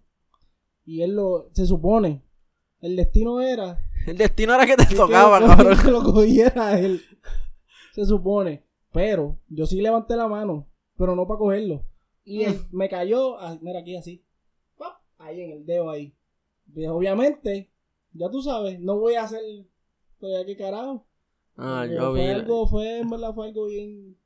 Y 0.85 1.03
él 1.03 1.17
lo, 1.17 1.51
se 1.53 1.67
supone, 1.67 2.23
el 2.81 2.95
destino 2.95 3.41
era 3.41 3.81
el 4.07 4.17
destino 4.17 4.55
era 4.55 4.67
que 4.67 4.77
te 4.77 4.95
tocaba, 4.95 5.41
cabrón. 5.41 5.79
Que 5.83 5.91
lo 5.91 6.03
cogiera 6.13 6.79
él. 6.79 7.03
Se 7.93 8.05
supone. 8.05 8.65
Pero 8.93 9.39
yo 9.49 9.67
sí 9.67 9.81
levanté 9.81 10.17
la 10.17 10.29
mano, 10.29 10.69
pero 10.97 11.17
no 11.17 11.27
para 11.27 11.39
cogerlo. 11.39 11.85
Y 12.25 12.45
él 12.45 12.55
mm. 12.55 12.77
me 12.77 12.89
cayó, 12.89 13.39
ah, 13.39 13.59
mira 13.61 13.81
aquí 13.81 13.97
así. 13.97 14.23
Ahí 15.19 15.41
en 15.41 15.51
el 15.51 15.67
dedo 15.67 15.91
ahí. 15.91 16.15
Y 16.75 16.87
obviamente, 16.87 17.71
ya 18.17 18.31
tú 18.31 18.43
sabes, 18.43 18.81
no 18.81 18.99
voy 18.99 19.15
a 19.15 19.25
hacer. 19.25 19.41
Pues, 20.19 20.47
¿qué 20.47 20.57
carajo? 20.57 21.07
Ah, 21.57 21.87
yo 21.87 22.11
fue 22.11 22.21
vi. 22.21 22.31
Algo, 22.31 22.67
fue, 22.67 22.99
en 22.99 23.11
verdad, 23.11 23.35
fue 23.35 23.47
algo 23.49 23.67
bien. 23.67 24.17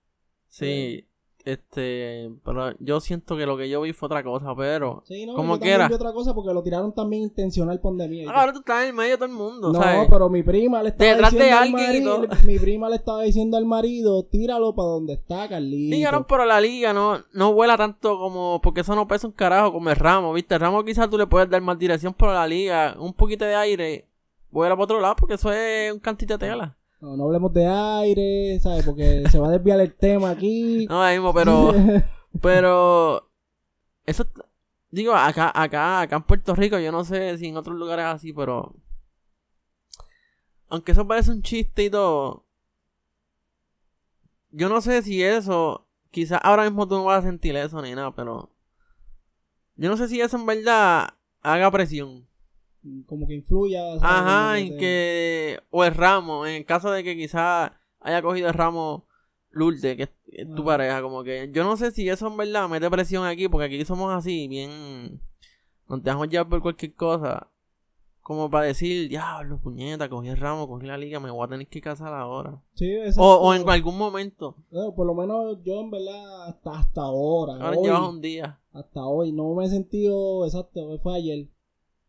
Sí, 0.48 1.08
este, 1.44 2.30
pero 2.44 2.74
yo 2.78 3.00
siento 3.00 3.36
que 3.36 3.46
lo 3.46 3.56
que 3.56 3.68
yo 3.68 3.80
vi 3.80 3.92
fue 3.92 4.06
otra 4.06 4.22
cosa, 4.22 4.54
pero 4.56 5.02
sí, 5.06 5.26
no, 5.26 5.34
como 5.34 5.58
que 5.58 5.70
era. 5.70 5.88
Vi 5.88 5.94
otra 5.94 6.12
cosa 6.12 6.34
porque 6.34 6.52
lo 6.52 6.62
tiraron 6.62 6.94
también 6.94 7.22
intencional 7.22 7.80
pandemia. 7.80 8.30
Ah, 8.30 8.40
ahora 8.40 8.52
tú 8.52 8.58
estás 8.60 8.82
en 8.82 8.88
el 8.88 8.94
medio 8.94 9.12
de 9.12 9.16
todo 9.16 9.26
el 9.26 9.32
mundo, 9.32 9.72
No, 9.72 9.80
pero 10.10 10.28
mi 10.28 10.42
prima 10.42 10.82
le 10.82 10.90
estaba 10.90 11.10
Detrás 11.10 11.32
diciendo 11.32 11.56
de 11.56 11.62
al 11.62 11.70
marido, 11.70 12.28
mi 12.44 12.58
prima 12.58 12.88
le 12.88 12.96
estaba 12.96 13.22
diciendo 13.22 13.56
al 13.56 13.64
marido, 13.64 14.24
tíralo 14.24 14.74
para 14.74 14.88
donde 14.88 15.14
está 15.14 15.48
Carlito. 15.48 15.96
Dijeron, 15.96 16.26
pero 16.28 16.44
la 16.44 16.60
liga 16.60 16.92
no 16.92 17.18
no 17.32 17.52
vuela 17.52 17.76
tanto 17.76 18.18
como 18.18 18.60
porque 18.62 18.82
eso 18.82 18.94
no 18.94 19.08
pesa 19.08 19.26
un 19.26 19.32
carajo 19.32 19.72
como 19.72 19.90
el 19.90 19.96
ramo, 19.96 20.32
¿viste? 20.32 20.54
El 20.54 20.60
ramo 20.60 20.84
quizás 20.84 21.08
tú 21.08 21.16
le 21.16 21.26
puedes 21.26 21.48
dar 21.48 21.60
más 21.62 21.78
dirección, 21.78 22.14
pero 22.14 22.32
la 22.32 22.46
liga, 22.46 22.96
un 22.98 23.14
poquito 23.14 23.44
de 23.44 23.54
aire 23.54 24.08
vuela 24.50 24.74
para 24.74 24.84
otro 24.84 25.00
lado 25.00 25.16
porque 25.16 25.34
eso 25.34 25.52
es 25.52 25.92
un 25.92 26.00
cantito 26.00 26.36
de 26.36 26.46
tela. 26.46 26.76
No, 27.00 27.16
no 27.16 27.24
hablemos 27.24 27.52
de 27.54 27.66
aire, 27.66 28.60
¿sabes? 28.60 28.84
Porque 28.84 29.24
se 29.30 29.38
va 29.38 29.48
a 29.48 29.52
desviar 29.52 29.80
el 29.80 29.94
tema 29.94 30.30
aquí. 30.30 30.86
No, 30.86 31.08
mismo, 31.08 31.32
pero. 31.32 31.72
pero. 32.42 33.30
Eso. 34.04 34.26
Digo, 34.90 35.14
acá, 35.14 35.50
acá, 35.54 36.02
acá 36.02 36.16
en 36.16 36.22
Puerto 36.24 36.54
Rico, 36.54 36.78
yo 36.78 36.92
no 36.92 37.04
sé 37.04 37.38
si 37.38 37.46
en 37.46 37.56
otros 37.56 37.76
lugares 37.76 38.04
así, 38.04 38.32
pero. 38.32 38.74
Aunque 40.68 40.92
eso 40.92 41.06
parece 41.06 41.30
un 41.30 41.42
chiste 41.42 41.84
y 41.84 41.90
todo. 41.90 42.44
Yo 44.50 44.68
no 44.68 44.80
sé 44.80 45.00
si 45.02 45.22
eso. 45.22 45.86
Quizás 46.10 46.40
ahora 46.42 46.64
mismo 46.64 46.86
tú 46.86 46.96
no 46.96 47.04
vas 47.04 47.24
a 47.24 47.28
sentir 47.28 47.56
eso 47.56 47.80
ni 47.80 47.94
nada, 47.94 48.14
pero. 48.14 48.50
Yo 49.76 49.88
no 49.88 49.96
sé 49.96 50.08
si 50.08 50.20
eso 50.20 50.36
en 50.36 50.44
verdad 50.44 51.14
haga 51.40 51.70
presión 51.70 52.29
como 53.06 53.26
que 53.26 53.34
influya. 53.34 53.94
Ajá, 54.00 54.58
en 54.58 54.76
que. 54.78 55.60
O 55.70 55.84
el 55.84 55.94
ramo, 55.94 56.46
en 56.46 56.54
el 56.54 56.64
caso 56.64 56.90
de 56.90 57.04
que 57.04 57.16
quizás 57.16 57.72
haya 58.00 58.22
cogido 58.22 58.48
el 58.48 58.54
ramo 58.54 59.06
Lourdes, 59.50 59.96
que 59.96 60.08
es 60.28 60.54
tu 60.54 60.64
pareja, 60.64 61.02
como 61.02 61.22
que. 61.22 61.50
Yo 61.52 61.64
no 61.64 61.76
sé 61.76 61.90
si 61.90 62.08
eso 62.08 62.28
en 62.28 62.36
verdad 62.36 62.68
mete 62.68 62.90
presión 62.90 63.24
aquí, 63.24 63.48
porque 63.48 63.66
aquí 63.66 63.84
somos 63.84 64.12
así, 64.12 64.48
bien. 64.48 65.20
Nos 65.88 66.02
dejamos 66.02 66.28
ya 66.28 66.44
por 66.44 66.62
cualquier 66.62 66.94
cosa. 66.94 67.48
Como 68.22 68.48
para 68.48 68.66
decir, 68.66 69.08
diablo, 69.08 69.58
puñeta, 69.60 70.08
cogí 70.08 70.28
el 70.28 70.36
ramo, 70.36 70.68
cogí 70.68 70.86
la 70.86 70.96
liga, 70.96 71.18
me 71.18 71.30
voy 71.30 71.44
a 71.44 71.48
tener 71.48 71.66
que 71.66 71.80
casar 71.80 72.12
ahora. 72.14 72.62
Sí, 72.74 72.94
o, 73.16 73.34
o 73.34 73.54
en 73.54 73.68
algún 73.68 73.98
momento. 73.98 74.56
por 74.94 75.06
lo 75.06 75.14
menos 75.14 75.58
yo 75.64 75.80
en 75.80 75.90
verdad 75.90 76.46
hasta, 76.46 76.78
hasta 76.78 77.00
ahora. 77.00 77.54
Ahora 77.54 77.76
llevas 77.82 78.08
un 78.08 78.20
día. 78.20 78.60
Hasta 78.72 79.04
hoy. 79.04 79.32
No 79.32 79.52
me 79.54 79.64
he 79.64 79.68
sentido, 79.68 80.44
exacto, 80.44 80.96
fue 81.02 81.16
ayer 81.16 81.48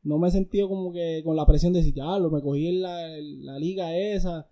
no 0.03 0.17
me 0.17 0.29
he 0.29 0.31
sentido 0.31 0.67
como 0.67 0.91
que 0.91 1.21
con 1.23 1.35
la 1.35 1.45
presión 1.45 1.73
de 1.73 1.79
decir, 1.79 1.93
ya, 1.95 2.17
lo 2.17 2.29
me 2.29 2.41
cogí 2.41 2.67
en 2.67 2.81
la, 2.81 3.07
la 3.19 3.59
liga 3.59 3.95
esa. 3.95 4.47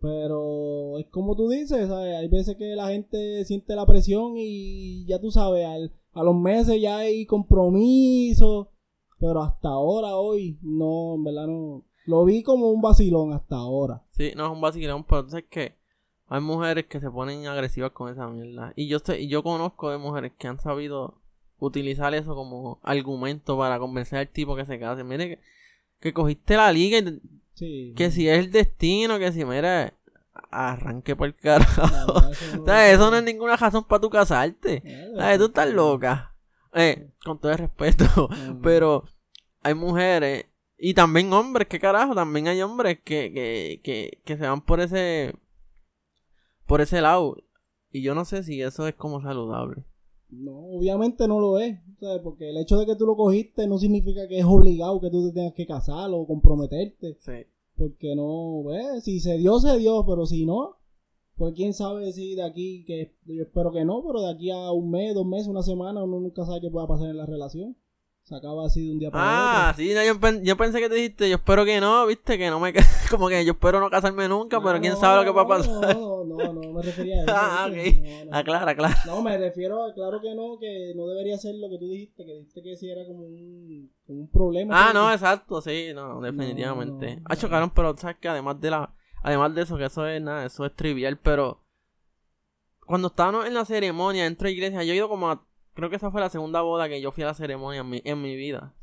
Pero 0.00 0.98
es 0.98 1.06
como 1.06 1.36
tú 1.36 1.48
dices, 1.48 1.88
¿sabes? 1.88 2.16
Hay 2.16 2.28
veces 2.28 2.56
que 2.56 2.76
la 2.76 2.88
gente 2.88 3.44
siente 3.44 3.74
la 3.74 3.86
presión 3.86 4.34
y 4.36 5.04
ya 5.06 5.20
tú 5.20 5.30
sabes, 5.30 5.66
al, 5.66 5.92
a 6.12 6.22
los 6.22 6.36
meses 6.36 6.80
ya 6.80 6.98
hay 6.98 7.26
compromiso. 7.26 8.70
Pero 9.18 9.42
hasta 9.42 9.68
ahora, 9.68 10.16
hoy, 10.16 10.58
no, 10.62 11.16
en 11.16 11.24
verdad 11.24 11.46
no. 11.48 11.84
Lo 12.06 12.24
vi 12.24 12.42
como 12.42 12.70
un 12.70 12.80
vacilón 12.80 13.32
hasta 13.32 13.56
ahora. 13.56 14.04
Sí, 14.10 14.32
no 14.36 14.46
es 14.46 14.52
un 14.52 14.60
vacilón, 14.60 15.04
pero 15.04 15.20
entonces 15.20 15.44
que 15.50 15.74
hay 16.28 16.40
mujeres 16.40 16.86
que 16.86 17.00
se 17.00 17.10
ponen 17.10 17.46
agresivas 17.46 17.90
con 17.90 18.10
esa 18.10 18.28
mierda. 18.28 18.72
Y 18.76 18.86
yo 18.86 19.00
sé, 19.00 19.26
yo 19.26 19.42
conozco 19.42 19.90
de 19.90 19.98
mujeres 19.98 20.32
que 20.38 20.46
han 20.46 20.60
sabido 20.60 21.20
utilizar 21.58 22.14
eso 22.14 22.34
como 22.34 22.80
argumento 22.82 23.58
para 23.58 23.78
convencer 23.78 24.18
al 24.18 24.28
tipo 24.28 24.56
que 24.56 24.64
se 24.64 24.78
case. 24.78 25.04
Mire 25.04 25.28
que, 25.28 25.40
que 26.00 26.12
cogiste 26.12 26.56
la 26.56 26.72
liga 26.72 26.98
y 26.98 27.94
que 27.94 28.10
si 28.10 28.28
es 28.28 28.38
el 28.38 28.50
destino, 28.52 29.18
que 29.18 29.32
si, 29.32 29.44
mira, 29.44 29.92
arranque 30.50 31.16
por 31.16 31.28
el 31.28 31.34
carajo. 31.34 32.30
eso, 32.66 33.10
no 33.10 33.16
es 33.16 33.24
ninguna 33.24 33.56
razón 33.56 33.84
para 33.84 34.00
tu 34.00 34.10
casarte. 34.10 34.82
Tú 35.38 35.44
estás 35.46 35.72
loca. 35.72 36.34
Eh, 36.74 37.10
con 37.24 37.38
todo 37.40 37.52
el 37.52 37.58
respeto. 37.58 38.28
Pero 38.62 39.04
hay 39.62 39.74
mujeres 39.74 40.46
y 40.78 40.94
también 40.94 41.32
hombres, 41.32 41.66
¿qué 41.68 41.80
carajo? 41.80 42.14
También 42.14 42.46
hay 42.46 42.62
hombres 42.62 43.00
que, 43.04 43.32
que, 43.32 43.80
que, 43.82 44.22
que 44.24 44.36
se 44.36 44.46
van 44.46 44.60
por 44.60 44.80
ese 44.80 45.34
por 46.66 46.80
ese 46.80 47.00
lado. 47.00 47.36
Y 47.90 48.02
yo 48.02 48.14
no 48.14 48.24
sé 48.24 48.44
si 48.44 48.62
eso 48.62 48.86
es 48.86 48.94
como 48.94 49.20
saludable. 49.20 49.82
No, 50.30 50.58
obviamente 50.58 51.26
no 51.26 51.40
lo 51.40 51.58
es. 51.58 51.78
Porque 52.22 52.50
el 52.50 52.58
hecho 52.58 52.78
de 52.78 52.86
que 52.86 52.96
tú 52.96 53.06
lo 53.06 53.16
cogiste 53.16 53.66
no 53.66 53.78
significa 53.78 54.28
que 54.28 54.38
es 54.38 54.44
obligado 54.44 55.00
que 55.00 55.10
tú 55.10 55.28
te 55.28 55.34
tengas 55.34 55.54
que 55.54 55.66
casar 55.66 56.10
o 56.12 56.26
comprometerte. 56.26 57.16
Sí. 57.20 57.46
Porque 57.76 58.14
no, 58.14 58.60
pues, 58.64 59.04
si 59.04 59.20
se 59.20 59.38
dio, 59.38 59.58
se 59.58 59.78
dio, 59.78 60.04
pero 60.06 60.26
si 60.26 60.44
no, 60.44 60.76
pues 61.36 61.54
quién 61.54 61.72
sabe 61.72 62.12
si 62.12 62.34
de 62.34 62.42
aquí, 62.42 62.84
que 62.84 63.14
yo 63.24 63.44
espero 63.44 63.72
que 63.72 63.84
no, 63.84 64.02
pero 64.04 64.20
de 64.22 64.30
aquí 64.32 64.50
a 64.50 64.72
un 64.72 64.90
mes, 64.90 65.14
dos 65.14 65.26
meses, 65.26 65.48
una 65.48 65.62
semana, 65.62 66.02
uno 66.02 66.20
nunca 66.20 66.44
sabe 66.44 66.60
qué 66.60 66.70
pueda 66.70 66.88
pasar 66.88 67.08
en 67.08 67.16
la 67.16 67.26
relación 67.26 67.76
se 68.28 68.36
acaba 68.36 68.66
así 68.66 68.84
de 68.84 68.92
un 68.92 68.98
día 68.98 69.10
para 69.10 69.24
ah, 69.24 69.70
otro. 69.70 69.70
Ah, 69.70 69.74
sí, 69.74 70.44
yo, 70.44 70.56
pensé 70.58 70.80
que 70.80 70.90
te 70.90 70.94
dijiste, 70.96 71.30
yo 71.30 71.36
espero 71.36 71.64
que 71.64 71.80
no, 71.80 72.06
viste, 72.06 72.36
que 72.36 72.50
no 72.50 72.60
me 72.60 72.74
como 73.10 73.26
que 73.28 73.42
yo 73.42 73.52
espero 73.52 73.80
no 73.80 73.88
casarme 73.88 74.28
nunca, 74.28 74.60
pero 74.62 74.78
quién 74.80 74.96
sabe 74.96 75.24
lo 75.24 75.32
que 75.32 75.34
va 75.34 75.42
a 75.42 75.48
pasar. 75.48 75.96
No, 75.96 76.24
no, 76.24 76.52
no, 76.52 76.72
me 76.74 76.82
refería 76.82 77.20
a 77.20 77.22
eso. 77.24 77.34
ah, 77.34 77.68
ok. 77.70 78.28
aclara, 78.30 78.70
aclara. 78.72 78.98
No, 79.06 79.22
me 79.22 79.38
refiero 79.38 79.82
a, 79.82 79.94
claro 79.94 80.20
que 80.20 80.34
no, 80.34 80.58
que 80.58 80.92
no 80.94 81.06
debería 81.06 81.38
ser 81.38 81.54
lo 81.54 81.70
que 81.70 81.78
tú 81.78 81.88
dijiste, 81.88 82.26
que 82.26 82.34
dijiste 82.34 82.62
que 82.62 82.76
sí 82.76 82.90
era 82.90 83.06
como 83.06 83.24
un, 83.24 83.90
como 84.06 84.20
un 84.20 84.30
problema. 84.30 84.88
Ah, 84.88 84.92
no, 84.92 85.10
exacto, 85.10 85.62
sí, 85.62 85.92
no, 85.94 86.20
definitivamente. 86.20 87.22
ah, 87.24 87.34
chocaron, 87.34 87.70
pero 87.70 87.96
sabes 87.96 88.18
que 88.20 88.28
además 88.28 88.60
de 88.60 88.70
la, 88.70 88.94
además 89.22 89.54
de 89.54 89.62
eso, 89.62 89.78
que 89.78 89.86
eso 89.86 90.06
es 90.06 90.20
nada, 90.20 90.44
eso 90.44 90.66
es 90.66 90.76
trivial, 90.76 91.18
pero 91.18 91.64
cuando 92.84 93.08
estábamos 93.08 93.46
en 93.46 93.54
la 93.54 93.64
ceremonia 93.64 94.24
dentro 94.24 94.44
de 94.44 94.50
la 94.50 94.56
iglesia, 94.56 94.84
yo 94.84 94.92
he 94.92 94.96
ido 94.96 95.08
como 95.08 95.30
a 95.30 95.47
Creo 95.78 95.90
que 95.90 95.94
esa 95.94 96.10
fue 96.10 96.20
la 96.20 96.28
segunda 96.28 96.60
boda 96.62 96.88
que 96.88 97.00
yo 97.00 97.12
fui 97.12 97.22
a 97.22 97.28
la 97.28 97.34
ceremonia 97.34 97.82
en 97.82 97.88
mi, 97.88 98.02
en 98.04 98.20
mi 98.20 98.34
vida. 98.34 98.74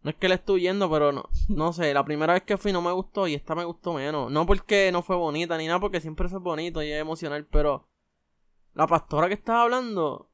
No 0.00 0.08
es 0.08 0.16
que 0.16 0.26
le 0.26 0.36
estoy 0.36 0.62
yendo, 0.62 0.90
pero 0.90 1.12
no, 1.12 1.28
no 1.50 1.74
sé, 1.74 1.92
la 1.92 2.02
primera 2.02 2.32
vez 2.32 2.44
que 2.44 2.56
fui 2.56 2.72
no 2.72 2.80
me 2.80 2.92
gustó 2.92 3.28
y 3.28 3.34
esta 3.34 3.54
me 3.54 3.66
gustó 3.66 3.92
menos. 3.92 4.32
No 4.32 4.46
porque 4.46 4.90
no 4.90 5.02
fue 5.02 5.16
bonita 5.16 5.58
ni 5.58 5.66
nada, 5.66 5.80
porque 5.80 6.00
siempre 6.00 6.28
es 6.28 6.32
bonito 6.32 6.82
y 6.82 6.90
es 6.90 6.98
emocional, 6.98 7.44
pero 7.44 7.90
la 8.72 8.86
pastora 8.86 9.28
que 9.28 9.34
estaba 9.34 9.64
hablando, 9.64 10.30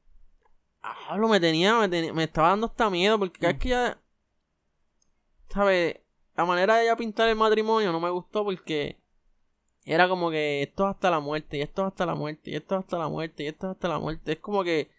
hablo, 0.81 1.27
me 1.27 1.41
tenía, 1.41 1.77
me, 1.77 2.13
me 2.13 2.23
estaba 2.23 2.51
dando 2.51 2.67
hasta 2.67 2.89
miedo, 2.89 3.19
porque 3.19 3.41
cada 3.41 3.51
vez 3.51 3.61
que 3.61 3.67
ella, 3.67 4.01
¿sabes? 5.49 5.99
La 6.37 6.45
manera 6.45 6.77
de 6.77 6.83
ella 6.83 6.95
pintar 6.95 7.27
el 7.27 7.35
matrimonio 7.35 7.91
no 7.91 7.99
me 7.99 8.09
gustó 8.09 8.45
porque 8.45 9.01
era 9.83 10.07
como 10.07 10.31
que 10.31 10.63
esto 10.63 10.85
es 10.85 10.95
hasta 10.95 11.11
la 11.11 11.19
muerte, 11.19 11.57
y 11.57 11.61
esto 11.63 11.81
es 11.81 11.89
hasta 11.89 12.05
la 12.05 12.15
muerte, 12.15 12.51
y 12.51 12.55
esto 12.55 12.75
es 12.75 12.79
hasta 12.85 12.97
la 12.97 13.09
muerte, 13.09 13.43
y 13.43 13.47
esto 13.47 13.67
es 13.67 13.71
hasta 13.71 13.89
la 13.89 13.99
muerte. 13.99 14.31
Es 14.31 14.39
como 14.39 14.63
que 14.63 14.97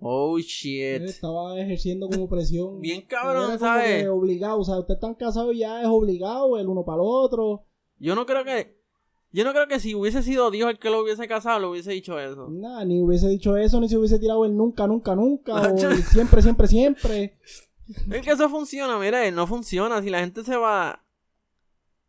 Oh 0.00 0.38
shit. 0.38 1.02
Estaba 1.02 1.60
ejerciendo 1.60 2.08
como 2.08 2.28
presión. 2.28 2.80
Bien 2.80 3.02
cabrón, 3.02 3.58
¿sabes? 3.58 4.06
Obligado, 4.08 4.60
o 4.60 4.64
sea, 4.64 4.78
ustedes 4.78 4.98
están 4.98 5.14
casados 5.14 5.56
ya 5.56 5.80
es 5.80 5.88
obligado 5.88 6.58
el 6.58 6.68
uno 6.68 6.84
para 6.84 6.96
el 6.96 7.02
otro. 7.04 7.66
Yo 7.98 8.14
no 8.14 8.26
creo 8.26 8.44
que. 8.44 8.78
Yo 9.30 9.44
no 9.44 9.52
creo 9.52 9.68
que 9.68 9.78
si 9.78 9.94
hubiese 9.94 10.22
sido 10.22 10.50
Dios 10.50 10.70
el 10.70 10.78
que 10.78 10.88
lo 10.88 11.02
hubiese 11.02 11.28
casado, 11.28 11.58
lo 11.58 11.70
hubiese 11.70 11.92
dicho 11.92 12.18
eso. 12.18 12.48
Nada, 12.48 12.84
ni 12.86 13.02
hubiese 13.02 13.28
dicho 13.28 13.58
eso, 13.58 13.78
ni 13.78 13.88
se 13.88 13.98
hubiese 13.98 14.18
tirado 14.18 14.46
el 14.46 14.56
nunca, 14.56 14.86
nunca, 14.86 15.14
nunca. 15.14 15.54
o 15.54 15.76
siempre, 15.76 16.40
siempre, 16.40 16.68
siempre. 16.68 17.38
Es 18.10 18.20
que 18.20 18.32
eso 18.32 18.50
funciona, 18.50 18.98
mire, 18.98 19.30
no 19.32 19.46
funciona. 19.46 20.02
Si 20.02 20.10
la 20.10 20.20
gente 20.20 20.44
se 20.44 20.56
va 20.56 21.02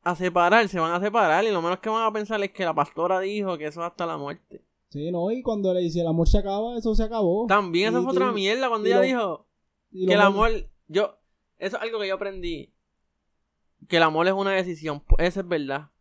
a 0.03 0.15
separar, 0.15 0.67
se 0.67 0.79
van 0.79 0.91
a 0.93 0.99
separar. 0.99 1.45
Y 1.45 1.51
lo 1.51 1.61
menos 1.61 1.79
que 1.79 1.89
van 1.89 2.03
a 2.03 2.11
pensar 2.11 2.41
es 2.43 2.51
que 2.51 2.65
la 2.65 2.73
pastora 2.73 3.19
dijo 3.21 3.57
que 3.57 3.67
eso 3.67 3.81
es 3.81 3.87
hasta 3.87 4.05
la 4.05 4.17
muerte. 4.17 4.61
Sí, 4.89 5.11
no, 5.11 5.29
y 5.29 5.43
cuando 5.43 5.73
le 5.73 5.81
dice 5.81 6.01
el 6.01 6.07
amor 6.07 6.27
se 6.27 6.39
acaba, 6.39 6.77
eso 6.77 6.95
se 6.95 7.03
acabó. 7.03 7.45
También 7.47 7.89
esa 7.89 8.01
fue 8.01 8.11
otra 8.11 8.31
mierda 8.31 8.69
cuando 8.69 8.87
ella 8.87 9.01
dijo 9.01 9.45
que 9.91 10.13
el 10.13 10.21
amor, 10.21 10.51
yo, 10.87 11.15
eso 11.57 11.77
es 11.77 11.83
algo 11.83 11.99
que 11.99 12.07
yo 12.07 12.15
aprendí. 12.15 12.73
Que 13.87 13.97
el 13.97 14.03
amor 14.03 14.27
es 14.27 14.33
una 14.33 14.51
decisión, 14.51 15.03
eso 15.19 15.39
es 15.39 15.47
verdad. 15.47 15.91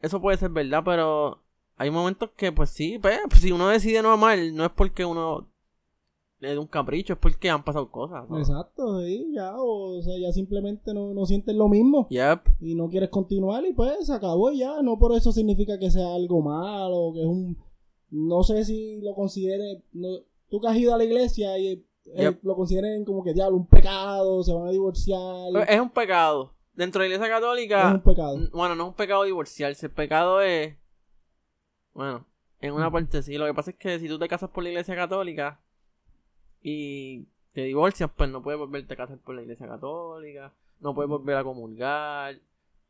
Eso 0.00 0.20
puede 0.20 0.38
ser 0.38 0.50
verdad, 0.50 0.82
pero 0.84 1.42
hay 1.76 1.90
momentos 1.90 2.30
que, 2.36 2.52
pues 2.52 2.70
sí, 2.70 2.98
pues, 3.00 3.18
si 3.40 3.50
uno 3.50 3.68
decide 3.68 4.00
no 4.00 4.12
amar, 4.12 4.38
no 4.52 4.64
es 4.64 4.70
porque 4.70 5.04
uno 5.04 5.48
le 6.38 6.50
dé 6.50 6.58
un 6.58 6.66
capricho, 6.66 7.14
es 7.14 7.18
porque 7.18 7.50
han 7.50 7.64
pasado 7.64 7.90
cosas. 7.90 8.24
Exacto, 8.36 9.00
sí, 9.00 9.32
ya, 9.34 9.54
o, 9.56 10.00
sea, 10.02 10.18
ya 10.18 10.32
simplemente 10.32 10.94
no, 10.94 11.14
no 11.14 11.26
sientes 11.26 11.54
lo 11.54 11.68
mismo. 11.68 12.06
Yep. 12.10 12.40
Y 12.60 12.74
no 12.74 12.88
quieres 12.88 13.08
continuar 13.08 13.64
y 13.66 13.72
pues 13.72 14.06
se 14.06 14.12
acabó 14.12 14.52
y 14.52 14.58
ya. 14.58 14.82
No 14.82 14.98
por 14.98 15.14
eso 15.16 15.32
significa 15.32 15.78
que 15.78 15.90
sea 15.90 16.14
algo 16.14 16.42
malo, 16.42 17.12
que 17.14 17.22
es 17.22 17.26
un 17.26 17.56
no 18.10 18.42
sé 18.42 18.64
si 18.64 19.00
lo 19.00 19.14
considere, 19.14 19.82
no, 19.92 20.08
tú 20.48 20.60
que 20.60 20.68
has 20.68 20.76
ido 20.76 20.94
a 20.94 20.98
la 20.98 21.04
iglesia 21.04 21.58
y 21.58 21.84
eh, 22.14 22.36
lo 22.42 22.54
consideren 22.54 23.04
como 23.04 23.24
que 23.24 23.34
diablo, 23.34 23.56
un 23.56 23.66
pecado, 23.66 24.42
se 24.42 24.52
van 24.52 24.68
a 24.68 24.70
divorciar. 24.70 25.50
Es 25.68 25.80
un 25.80 25.90
pecado. 25.90 26.52
Dentro 26.74 27.02
de 27.02 27.08
la 27.08 27.14
iglesia 27.14 27.34
católica. 27.34 27.88
Es 27.88 27.94
un 27.94 28.02
pecado. 28.02 28.38
Bueno, 28.52 28.74
no 28.74 28.84
es 28.84 28.88
un 28.90 28.94
pecado 28.94 29.24
divorciarse. 29.24 29.86
El 29.86 29.92
pecado 29.92 30.40
es. 30.42 30.76
Bueno, 31.94 32.26
en 32.60 32.72
una 32.72 32.90
parte 32.90 33.22
sí. 33.22 33.38
Lo 33.38 33.46
que 33.46 33.54
pasa 33.54 33.70
es 33.70 33.76
que 33.76 33.98
si 33.98 34.08
tú 34.08 34.18
te 34.18 34.28
casas 34.28 34.50
por 34.50 34.62
la 34.62 34.70
iglesia 34.70 34.94
católica 34.94 35.60
y 36.62 37.26
te 37.52 37.62
divorcias, 37.62 38.10
pues 38.14 38.28
no 38.30 38.42
puedes 38.42 38.58
volverte 38.58 38.92
a 38.94 38.96
casar 38.96 39.18
por 39.18 39.34
la 39.34 39.42
iglesia 39.42 39.66
católica. 39.66 40.52
No 40.80 40.94
puedes 40.94 41.08
volver 41.08 41.36
a 41.36 41.44
comulgar. 41.44 42.38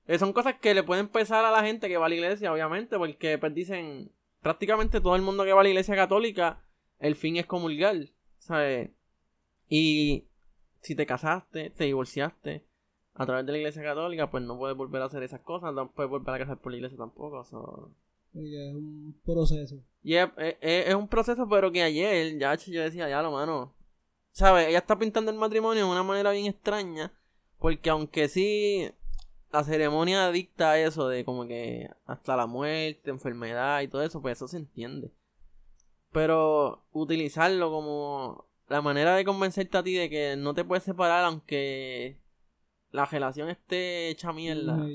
Eh, 0.09 0.19
son 0.19 0.33
cosas 0.33 0.57
que 0.61 0.75
le 0.75 0.83
pueden 0.83 1.09
pesar 1.09 1.45
a 1.45 1.51
la 1.51 1.63
gente 1.63 1.89
que 1.89 1.97
va 1.97 2.07
a 2.07 2.09
la 2.09 2.15
iglesia, 2.17 2.53
obviamente, 2.53 2.99
porque 2.99 3.39
pues 3.39 3.55
dicen, 3.55 4.11
prácticamente 4.41 5.01
todo 5.01 5.17
el 5.17 5.23
mundo 5.23 5.45
que 5.45 5.53
va 5.53 5.61
a 5.61 5.65
la 5.65 5.71
iglesia 5.71 5.95
católica, 5.95 6.63
el 6.99 7.17
fin 7.17 7.37
es 7.37 7.47
comulgar, 7.47 7.97
¿sabes? 8.39 8.91
Y 9.69 10.25
si 10.81 10.95
te 10.95 11.07
casaste, 11.07 11.71
te 11.71 11.85
divorciaste 11.85 12.65
a 13.15 13.27
través 13.27 13.47
de 13.47 13.53
la 13.53 13.59
iglesia 13.59 13.83
católica, 13.83 14.31
pues 14.31 14.45
no 14.45 14.59
puedes 14.59 14.77
volver 14.77 15.03
a 15.03 15.07
hacer 15.07 15.23
esas 15.23 15.41
cosas, 15.41 15.75
no 15.75 15.91
puedes 15.91 16.11
volver 16.11 16.35
a 16.35 16.39
casar 16.39 16.59
por 16.59 16.73
la 16.73 16.79
iglesia 16.79 16.99
tampoco. 16.99 17.41
es 17.41 17.53
un 18.75 19.19
proceso. 19.25 19.77
Y 20.03 20.15
es, 20.15 20.95
un 20.95 21.09
proceso, 21.09 21.49
pero 21.49 21.73
que 21.73 21.83
ayer, 21.83 22.39
ya 22.39 22.55
yo 22.55 22.83
decía, 22.83 23.09
ya 23.09 23.23
lo 23.23 23.33
mano. 23.33 23.75
¿Sabes? 24.33 24.69
Ella 24.69 24.79
está 24.79 24.99
pintando 24.99 25.31
el 25.31 25.39
matrimonio 25.39 25.87
de 25.87 25.91
una 25.91 26.03
manera 26.03 26.31
bien 26.33 26.47
extraña. 26.47 27.13
Porque 27.59 27.89
aunque 27.89 28.29
sí 28.29 28.91
la 29.53 29.65
ceremonia 29.65 30.31
dicta 30.31 30.79
eso 30.79 31.09
de 31.09 31.25
como 31.25 31.47
que 31.47 31.89
hasta 32.07 32.37
la 32.37 32.47
muerte, 32.47 33.11
enfermedad 33.11 33.81
y 33.83 33.89
todo 33.89 34.03
eso, 34.03 34.21
pues 34.21 34.39
eso 34.39 34.49
se 34.49 34.59
entiende. 34.59 35.13
Pero 36.13 36.85
utilizarlo 36.93 37.71
como 37.71 38.47
la 38.69 38.83
manera 38.83 39.17
de 39.17 39.25
convencerte 39.25 39.79
a 39.79 39.83
ti 39.83 39.95
de 39.95 40.11
que 40.11 40.37
no 40.37 40.55
te 40.55 40.65
puedes 40.65 40.85
separar 40.85 41.25
aunque 41.25 42.21
la 42.91 43.05
relación 43.05 43.49
esté 43.49 44.11
hecha 44.11 44.33
mierda. 44.33 44.87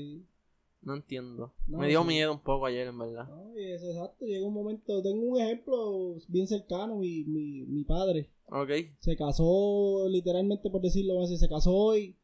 No 0.82 0.94
entiendo. 0.94 1.54
Me 1.68 1.86
dio 1.86 2.02
miedo 2.02 2.32
un 2.32 2.40
poco 2.40 2.66
ayer, 2.66 2.88
en 2.88 2.98
verdad. 2.98 3.28
No, 3.28 3.54
es 3.56 3.84
exacto. 3.84 4.24
Llega 4.26 4.44
un 4.44 4.52
momento. 4.52 5.00
Tengo 5.00 5.22
un 5.22 5.40
ejemplo 5.40 6.16
bien 6.26 6.48
cercano. 6.48 6.96
Mi, 6.96 7.24
mi, 7.24 7.62
mi 7.66 7.84
padre. 7.84 8.32
Ok. 8.46 8.70
Se 8.98 9.16
casó, 9.16 10.08
literalmente 10.08 10.70
por 10.70 10.80
decirlo 10.80 11.22
así, 11.22 11.36
se 11.36 11.48
casó 11.48 11.72
hoy. 11.72 12.18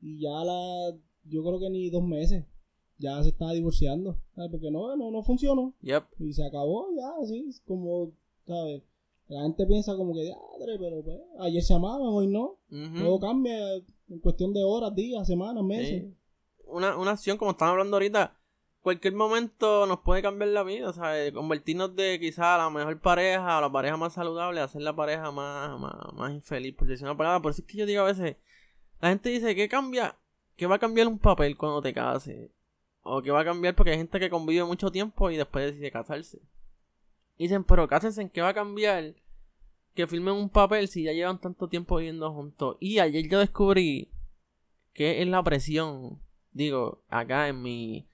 Y 0.00 0.20
ya 0.20 0.44
la 0.44 0.96
yo 1.28 1.42
creo 1.42 1.58
que 1.58 1.70
ni 1.70 1.90
dos 1.90 2.02
meses 2.02 2.44
ya 2.98 3.22
se 3.22 3.28
estaba 3.28 3.52
divorciando, 3.52 4.18
Porque 4.50 4.70
no, 4.70 4.96
no, 4.96 5.10
no 5.10 5.22
funcionó. 5.22 5.74
Y 6.18 6.32
se 6.32 6.44
acabó 6.44 6.88
ya, 6.96 7.10
así, 7.22 7.50
como, 7.66 8.12
¿sabes? 8.46 8.82
La 9.28 9.42
gente 9.42 9.66
piensa 9.66 9.96
como 9.96 10.14
que, 10.14 10.32
pero 10.78 11.02
pues, 11.02 11.18
ayer 11.40 11.62
se 11.62 11.74
amaban, 11.74 12.06
hoy 12.06 12.28
no. 12.28 12.58
Todo 12.68 13.18
cambia 13.20 13.58
en 14.08 14.20
cuestión 14.20 14.52
de 14.54 14.62
horas, 14.62 14.94
días, 14.94 15.26
semanas, 15.26 15.64
meses. 15.64 16.04
Una, 16.64 16.96
una 16.96 17.12
acción, 17.12 17.36
como 17.36 17.50
estamos 17.52 17.72
hablando 17.72 17.96
ahorita, 17.96 18.36
cualquier 18.86 19.14
momento 19.14 19.84
nos 19.86 20.00
puede 20.00 20.22
cambiar 20.22 20.50
la 20.50 20.62
vida, 20.62 20.92
¿sabes? 20.92 21.32
Convertirnos 21.32 21.96
de 21.96 22.20
quizá 22.20 22.56
la 22.56 22.70
mejor 22.70 23.00
pareja 23.00 23.58
a 23.58 23.60
la 23.60 23.70
pareja 23.70 23.96
más 23.96 24.12
saludable 24.12 24.60
a 24.60 24.68
ser 24.68 24.82
la 24.82 24.94
pareja 24.94 25.32
más, 25.32 25.78
más, 25.80 26.12
más 26.14 26.32
infeliz, 26.32 26.74
por 26.74 26.86
decir 26.86 27.04
una 27.04 27.16
palabra. 27.16 27.42
Por 27.42 27.50
eso 27.50 27.62
es 27.62 27.66
que 27.66 27.78
yo 27.78 27.84
digo 27.84 28.02
a 28.02 28.06
veces, 28.06 28.36
la 29.00 29.08
gente 29.08 29.28
dice, 29.30 29.56
¿qué 29.56 29.68
cambia? 29.68 30.16
Que 30.56 30.66
va 30.66 30.76
a 30.76 30.78
cambiar 30.78 31.06
un 31.06 31.18
papel 31.18 31.56
cuando 31.56 31.82
te 31.82 31.92
cases. 31.94 32.50
o 33.02 33.22
que 33.22 33.30
va 33.30 33.40
a 33.40 33.44
cambiar 33.44 33.74
porque 33.74 33.92
hay 33.92 33.98
gente 33.98 34.18
que 34.18 34.30
convive 34.30 34.64
mucho 34.64 34.90
tiempo 34.90 35.30
y 35.30 35.36
después 35.36 35.66
decide 35.66 35.90
casarse. 35.92 36.40
dicen, 37.38 37.64
pero 37.64 37.86
cásense 37.88 38.22
en 38.22 38.30
qué 38.30 38.42
va 38.42 38.48
a 38.48 38.54
cambiar 38.54 39.14
que 39.94 40.06
firmen 40.06 40.34
un 40.34 40.50
papel 40.50 40.88
si 40.88 41.02
ya 41.04 41.12
llevan 41.12 41.40
tanto 41.40 41.68
tiempo 41.68 41.96
viviendo 41.96 42.32
juntos. 42.32 42.76
Y 42.80 42.98
ayer 42.98 43.28
yo 43.28 43.38
descubrí 43.40 44.10
que 44.92 45.22
es 45.22 45.28
la 45.28 45.42
presión. 45.42 46.20
Digo, 46.52 47.02
acá 47.08 47.48
en 47.48 47.62
mi. 47.62 48.08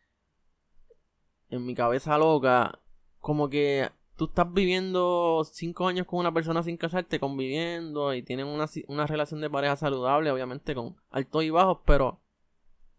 En 1.51 1.66
mi 1.66 1.74
cabeza 1.74 2.18
loca. 2.18 2.78
Como 3.18 3.49
que 3.49 3.90
tú 4.16 4.26
estás 4.26 4.53
viviendo 4.53 5.43
cinco 5.45 5.86
años 5.86 6.07
con 6.07 6.20
una 6.20 6.32
persona 6.32 6.62
sin 6.62 6.76
casarte, 6.76 7.20
conviviendo 7.20 8.14
y 8.14 8.22
tienen 8.22 8.47
una, 8.47 8.66
una 8.88 9.07
relación 9.07 9.40
de 9.40 9.51
pareja 9.51 9.76
saludable, 9.76 10.30
obviamente 10.30 10.74
con 10.74 10.97
altos 11.11 11.45
y 11.45 11.51
bajos, 11.51 11.78
pero 11.84 12.20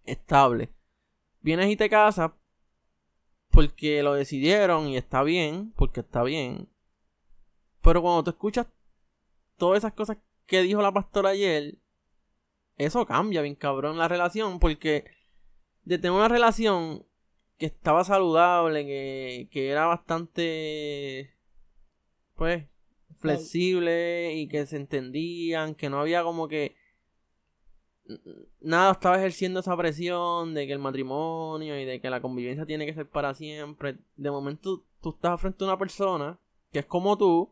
estable. 0.06 0.70
Vienes 1.42 1.70
y 1.70 1.76
te 1.76 1.90
casas 1.90 2.32
porque 3.50 4.02
lo 4.02 4.14
decidieron 4.14 4.88
y 4.88 4.98
está 4.98 5.24
bien, 5.24 5.74
porque 5.76 6.00
está 6.00 6.24
bien. 6.24 6.70
Pero 7.82 8.02
cuando 8.02 8.24
tú 8.24 8.32
escuchas 8.32 8.68
todas 9.58 9.80
esas 9.80 9.94
cosas 9.94 10.18
que 10.46 10.62
dijo 10.64 10.82
la 10.82 10.92
pastora 10.92 11.30
ayer, 11.30 11.78
eso 12.78 13.06
cambia 13.06 13.42
bien 13.42 13.56
cabrón 13.56 13.98
la 13.98 14.08
relación, 14.08 14.60
porque 14.60 15.06
de 15.84 15.98
tener 15.98 16.12
una 16.12 16.28
relación 16.28 17.06
que 17.58 17.68
estaba 17.68 18.04
saludable, 18.04 18.86
que, 18.86 19.50
que 19.52 19.70
era 19.70 19.86
bastante, 19.86 21.36
pues, 22.36 22.66
flexible 23.20 24.34
y 24.34 24.48
que 24.48 24.66
se 24.66 24.78
entendían, 24.78 25.76
que 25.76 25.90
no 25.90 26.00
había 26.00 26.24
como 26.24 26.48
que 26.48 26.76
nada 28.60 28.92
estaba 28.92 29.18
ejerciendo 29.18 29.60
esa 29.60 29.76
presión 29.78 30.54
de 30.54 30.68
que 30.68 30.74
el 30.74 30.80
matrimonio 30.80 31.80
y 31.80 31.86
de 31.86 32.02
que 32.02 32.10
la 32.10 32.22
convivencia 32.22 32.66
tiene 32.66 32.86
que 32.86 32.94
ser 32.94 33.08
para 33.10 33.34
siempre. 33.34 33.98
De 34.16 34.32
momento 34.32 34.84
tú 35.02 35.12
estás 35.12 35.40
frente 35.40 35.64
a 35.64 35.68
una 35.68 35.78
persona 35.78 36.40
que 36.72 36.80
es 36.80 36.86
como 36.86 37.18
tú, 37.18 37.52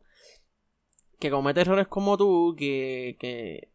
que 1.19 1.29
comete 1.29 1.61
errores 1.61 1.87
como 1.87 2.17
tú, 2.17 2.55
que, 2.57 3.17
que, 3.19 3.71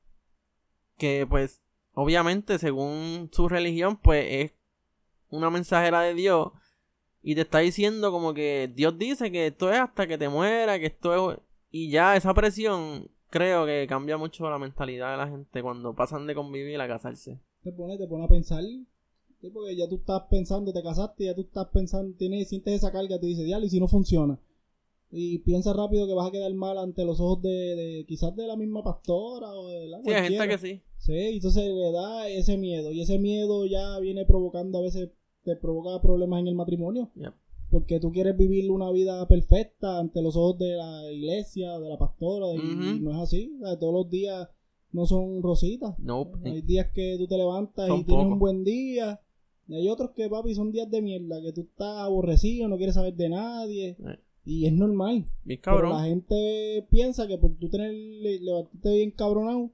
que 0.98 1.26
pues 1.28 1.62
obviamente 1.94 2.58
según 2.58 3.30
su 3.32 3.48
religión 3.48 3.96
pues 3.96 4.26
es 4.28 4.52
una 5.28 5.50
mensajera 5.50 6.02
de 6.02 6.14
Dios 6.14 6.52
y 7.22 7.34
te 7.34 7.40
está 7.40 7.58
diciendo 7.58 8.12
como 8.12 8.34
que 8.34 8.70
Dios 8.72 8.98
dice 8.98 9.32
que 9.32 9.48
esto 9.48 9.72
es 9.72 9.78
hasta 9.78 10.06
que 10.06 10.18
te 10.18 10.28
muera, 10.28 10.78
que 10.78 10.86
esto 10.86 11.32
es... 11.32 11.38
Y 11.70 11.90
ya 11.90 12.16
esa 12.16 12.32
presión 12.32 13.10
creo 13.30 13.66
que 13.66 13.86
cambia 13.88 14.16
mucho 14.16 14.48
la 14.48 14.58
mentalidad 14.58 15.12
de 15.12 15.16
la 15.16 15.28
gente 15.28 15.62
cuando 15.62 15.94
pasan 15.94 16.26
de 16.26 16.34
convivir 16.34 16.80
a 16.80 16.88
casarse. 16.88 17.40
Te 17.62 17.72
pone, 17.72 17.98
te 17.98 18.06
pone 18.06 18.24
a 18.24 18.28
pensar, 18.28 18.62
porque 19.52 19.76
ya 19.76 19.88
tú 19.88 19.96
estás 19.96 20.22
pensando, 20.30 20.72
te 20.72 20.82
casaste, 20.82 21.24
ya 21.24 21.34
tú 21.34 21.42
estás 21.42 21.68
pensando, 21.72 22.16
tienes, 22.16 22.48
sientes 22.48 22.74
esa 22.74 22.92
carga, 22.92 23.18
te 23.18 23.26
dices, 23.26 23.44
diablo, 23.44 23.66
y 23.66 23.70
si 23.70 23.80
no 23.80 23.88
funciona. 23.88 24.38
Y 25.10 25.38
piensa 25.38 25.72
rápido 25.72 26.06
que 26.06 26.14
vas 26.14 26.28
a 26.28 26.32
quedar 26.32 26.52
mal 26.54 26.78
ante 26.78 27.04
los 27.04 27.20
ojos 27.20 27.42
de, 27.42 28.04
quizás 28.08 28.34
de 28.34 28.46
la 28.46 28.56
misma 28.56 28.82
pastora 28.82 29.52
o 29.52 29.68
de 29.68 29.86
la 29.86 30.02
Sí, 30.02 30.10
hay 30.10 30.28
gente 30.30 30.48
que 30.48 30.58
sí. 30.58 30.82
Sí, 30.98 31.12
entonces 31.34 31.64
le 31.72 31.92
da 31.92 32.28
ese 32.28 32.56
miedo. 32.56 32.90
Y 32.90 33.02
ese 33.02 33.18
miedo 33.18 33.66
ya 33.66 33.98
viene 34.00 34.24
provocando 34.24 34.78
a 34.78 34.82
veces, 34.82 35.10
te 35.44 35.54
provoca 35.56 36.02
problemas 36.02 36.40
en 36.40 36.48
el 36.48 36.54
matrimonio. 36.56 37.10
Porque 37.76 38.00
tú 38.00 38.10
quieres 38.10 38.34
vivir 38.34 38.70
una 38.70 38.90
vida 38.90 39.28
perfecta 39.28 39.98
ante 39.98 40.22
los 40.22 40.34
ojos 40.34 40.56
de 40.56 40.76
la 40.76 41.12
iglesia, 41.12 41.78
de 41.78 41.90
la 41.90 41.98
pastora, 41.98 42.46
y 42.54 43.00
no 43.02 43.10
es 43.10 43.18
así. 43.18 43.52
todos 43.78 43.92
los 43.92 44.08
días 44.08 44.48
no 44.92 45.04
son 45.04 45.42
rositas. 45.42 45.94
No. 45.98 46.32
Hay 46.42 46.62
días 46.62 46.86
que 46.94 47.16
tú 47.18 47.26
te 47.26 47.36
levantas 47.36 47.90
y 47.90 48.04
tienes 48.04 48.28
un 48.28 48.38
buen 48.38 48.64
día. 48.64 49.20
Y 49.68 49.74
hay 49.74 49.90
otros 49.90 50.12
que, 50.12 50.26
papi, 50.26 50.54
son 50.54 50.72
días 50.72 50.90
de 50.90 51.02
mierda, 51.02 51.42
que 51.42 51.52
tú 51.52 51.68
estás 51.70 51.98
aborrecido, 51.98 52.66
no 52.66 52.78
quieres 52.78 52.94
saber 52.94 53.14
de 53.14 53.28
nadie. 53.28 53.88
Eh. 53.90 54.18
Y 54.46 54.64
es 54.64 54.72
normal. 54.72 55.26
Bien 55.44 55.60
cabrón. 55.60 55.90
Pero 55.90 56.00
la 56.00 56.06
gente 56.06 56.86
piensa 56.88 57.26
que 57.26 57.36
por 57.36 57.58
tú 57.58 57.68
tener, 57.68 57.92
levantarte 57.92 58.94
bien 58.94 59.10
cabronado, 59.10 59.70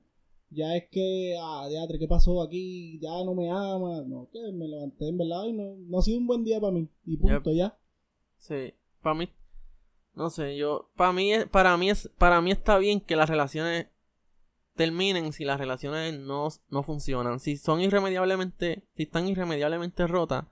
ya 0.50 0.76
es 0.76 0.88
que, 0.90 1.36
ah, 1.40 1.68
teatro, 1.70 2.00
¿qué 2.00 2.08
pasó 2.08 2.42
aquí? 2.42 2.98
Ya 2.98 3.22
no 3.24 3.36
me 3.36 3.48
ama. 3.48 4.02
No, 4.02 4.28
que 4.32 4.50
me 4.50 4.66
levanté 4.66 5.06
en 5.06 5.18
verdad 5.18 5.44
y 5.44 5.52
no, 5.52 5.76
no 5.76 6.00
ha 6.00 6.02
sido 6.02 6.18
un 6.18 6.26
buen 6.26 6.42
día 6.42 6.60
para 6.60 6.72
mí. 6.72 6.88
Y 7.06 7.16
punto, 7.16 7.52
ya. 7.52 7.78
Sí, 8.42 8.74
para 9.02 9.14
mí, 9.14 9.32
no 10.14 10.28
sé, 10.28 10.56
yo, 10.56 10.90
para 10.96 11.12
mí, 11.12 11.32
para 11.52 11.76
mí, 11.76 11.92
para 12.18 12.40
mí 12.40 12.50
está 12.50 12.76
bien 12.76 13.00
que 13.00 13.14
las 13.14 13.30
relaciones 13.30 13.86
terminen 14.74 15.32
si 15.32 15.44
las 15.44 15.60
relaciones 15.60 16.18
no, 16.18 16.48
no 16.68 16.82
funcionan. 16.82 17.38
Si 17.38 17.56
son 17.56 17.80
irremediablemente, 17.80 18.82
si 18.96 19.04
están 19.04 19.28
irremediablemente 19.28 20.08
rotas, 20.08 20.46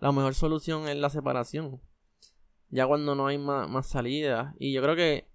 la 0.00 0.10
mejor 0.10 0.34
solución 0.34 0.88
es 0.88 0.96
la 0.96 1.10
separación. 1.10 1.80
Ya 2.70 2.88
cuando 2.88 3.14
no 3.14 3.28
hay 3.28 3.38
más, 3.38 3.68
más 3.68 3.86
salida. 3.86 4.56
Y 4.58 4.72
yo 4.72 4.82
creo 4.82 4.96
que 4.96 5.28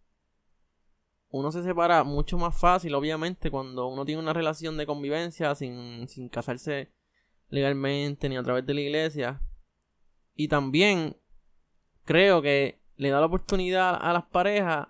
uno 1.30 1.54
se 1.54 1.64
separa 1.64 2.04
mucho 2.04 2.38
más 2.38 2.60
fácil, 2.60 2.96
obviamente, 2.96 3.50
cuando 3.50 3.88
uno 3.88 4.04
tiene 4.04 4.22
una 4.22 4.34
relación 4.34 4.76
de 4.76 4.86
convivencia 4.86 5.56
sin, 5.56 6.10
sin 6.10 6.28
casarse 6.28 6.92
legalmente 7.48 8.28
ni 8.28 8.36
a 8.36 8.44
través 8.44 8.66
de 8.66 8.74
la 8.74 8.82
iglesia. 8.82 9.42
Y 10.36 10.50
también 10.50 11.16
creo 12.08 12.42
que 12.42 12.80
le 12.96 13.10
da 13.10 13.20
la 13.20 13.28
oportunidad 13.28 13.96
a 14.02 14.14
las 14.14 14.24
parejas 14.26 14.88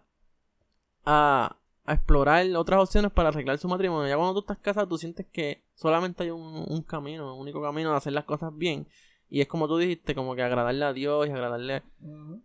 a, 1.03 1.57
explorar 1.89 2.45
otras 2.57 2.81
opciones 2.81 3.11
para 3.11 3.29
arreglar 3.29 3.57
su 3.57 3.67
matrimonio. 3.69 4.09
Ya 4.09 4.17
cuando 4.17 4.33
tú 4.33 4.39
estás 4.41 4.57
casado, 4.57 4.89
tú 4.89 4.97
sientes 4.97 5.25
que 5.31 5.63
solamente 5.73 6.23
hay 6.23 6.31
un, 6.31 6.83
camino, 6.85 7.33
un 7.33 7.41
único 7.41 7.61
camino 7.61 7.91
de 7.91 7.95
hacer 7.95 8.11
las 8.11 8.25
cosas 8.25 8.55
bien. 8.55 8.89
Y 9.29 9.39
es 9.39 9.47
como 9.47 9.69
tú 9.69 9.77
dijiste, 9.77 10.13
como 10.13 10.35
que 10.35 10.43
agradarle 10.43 10.83
a 10.83 10.91
Dios 10.91 11.27
y 11.27 11.31
agradarle. 11.31 11.83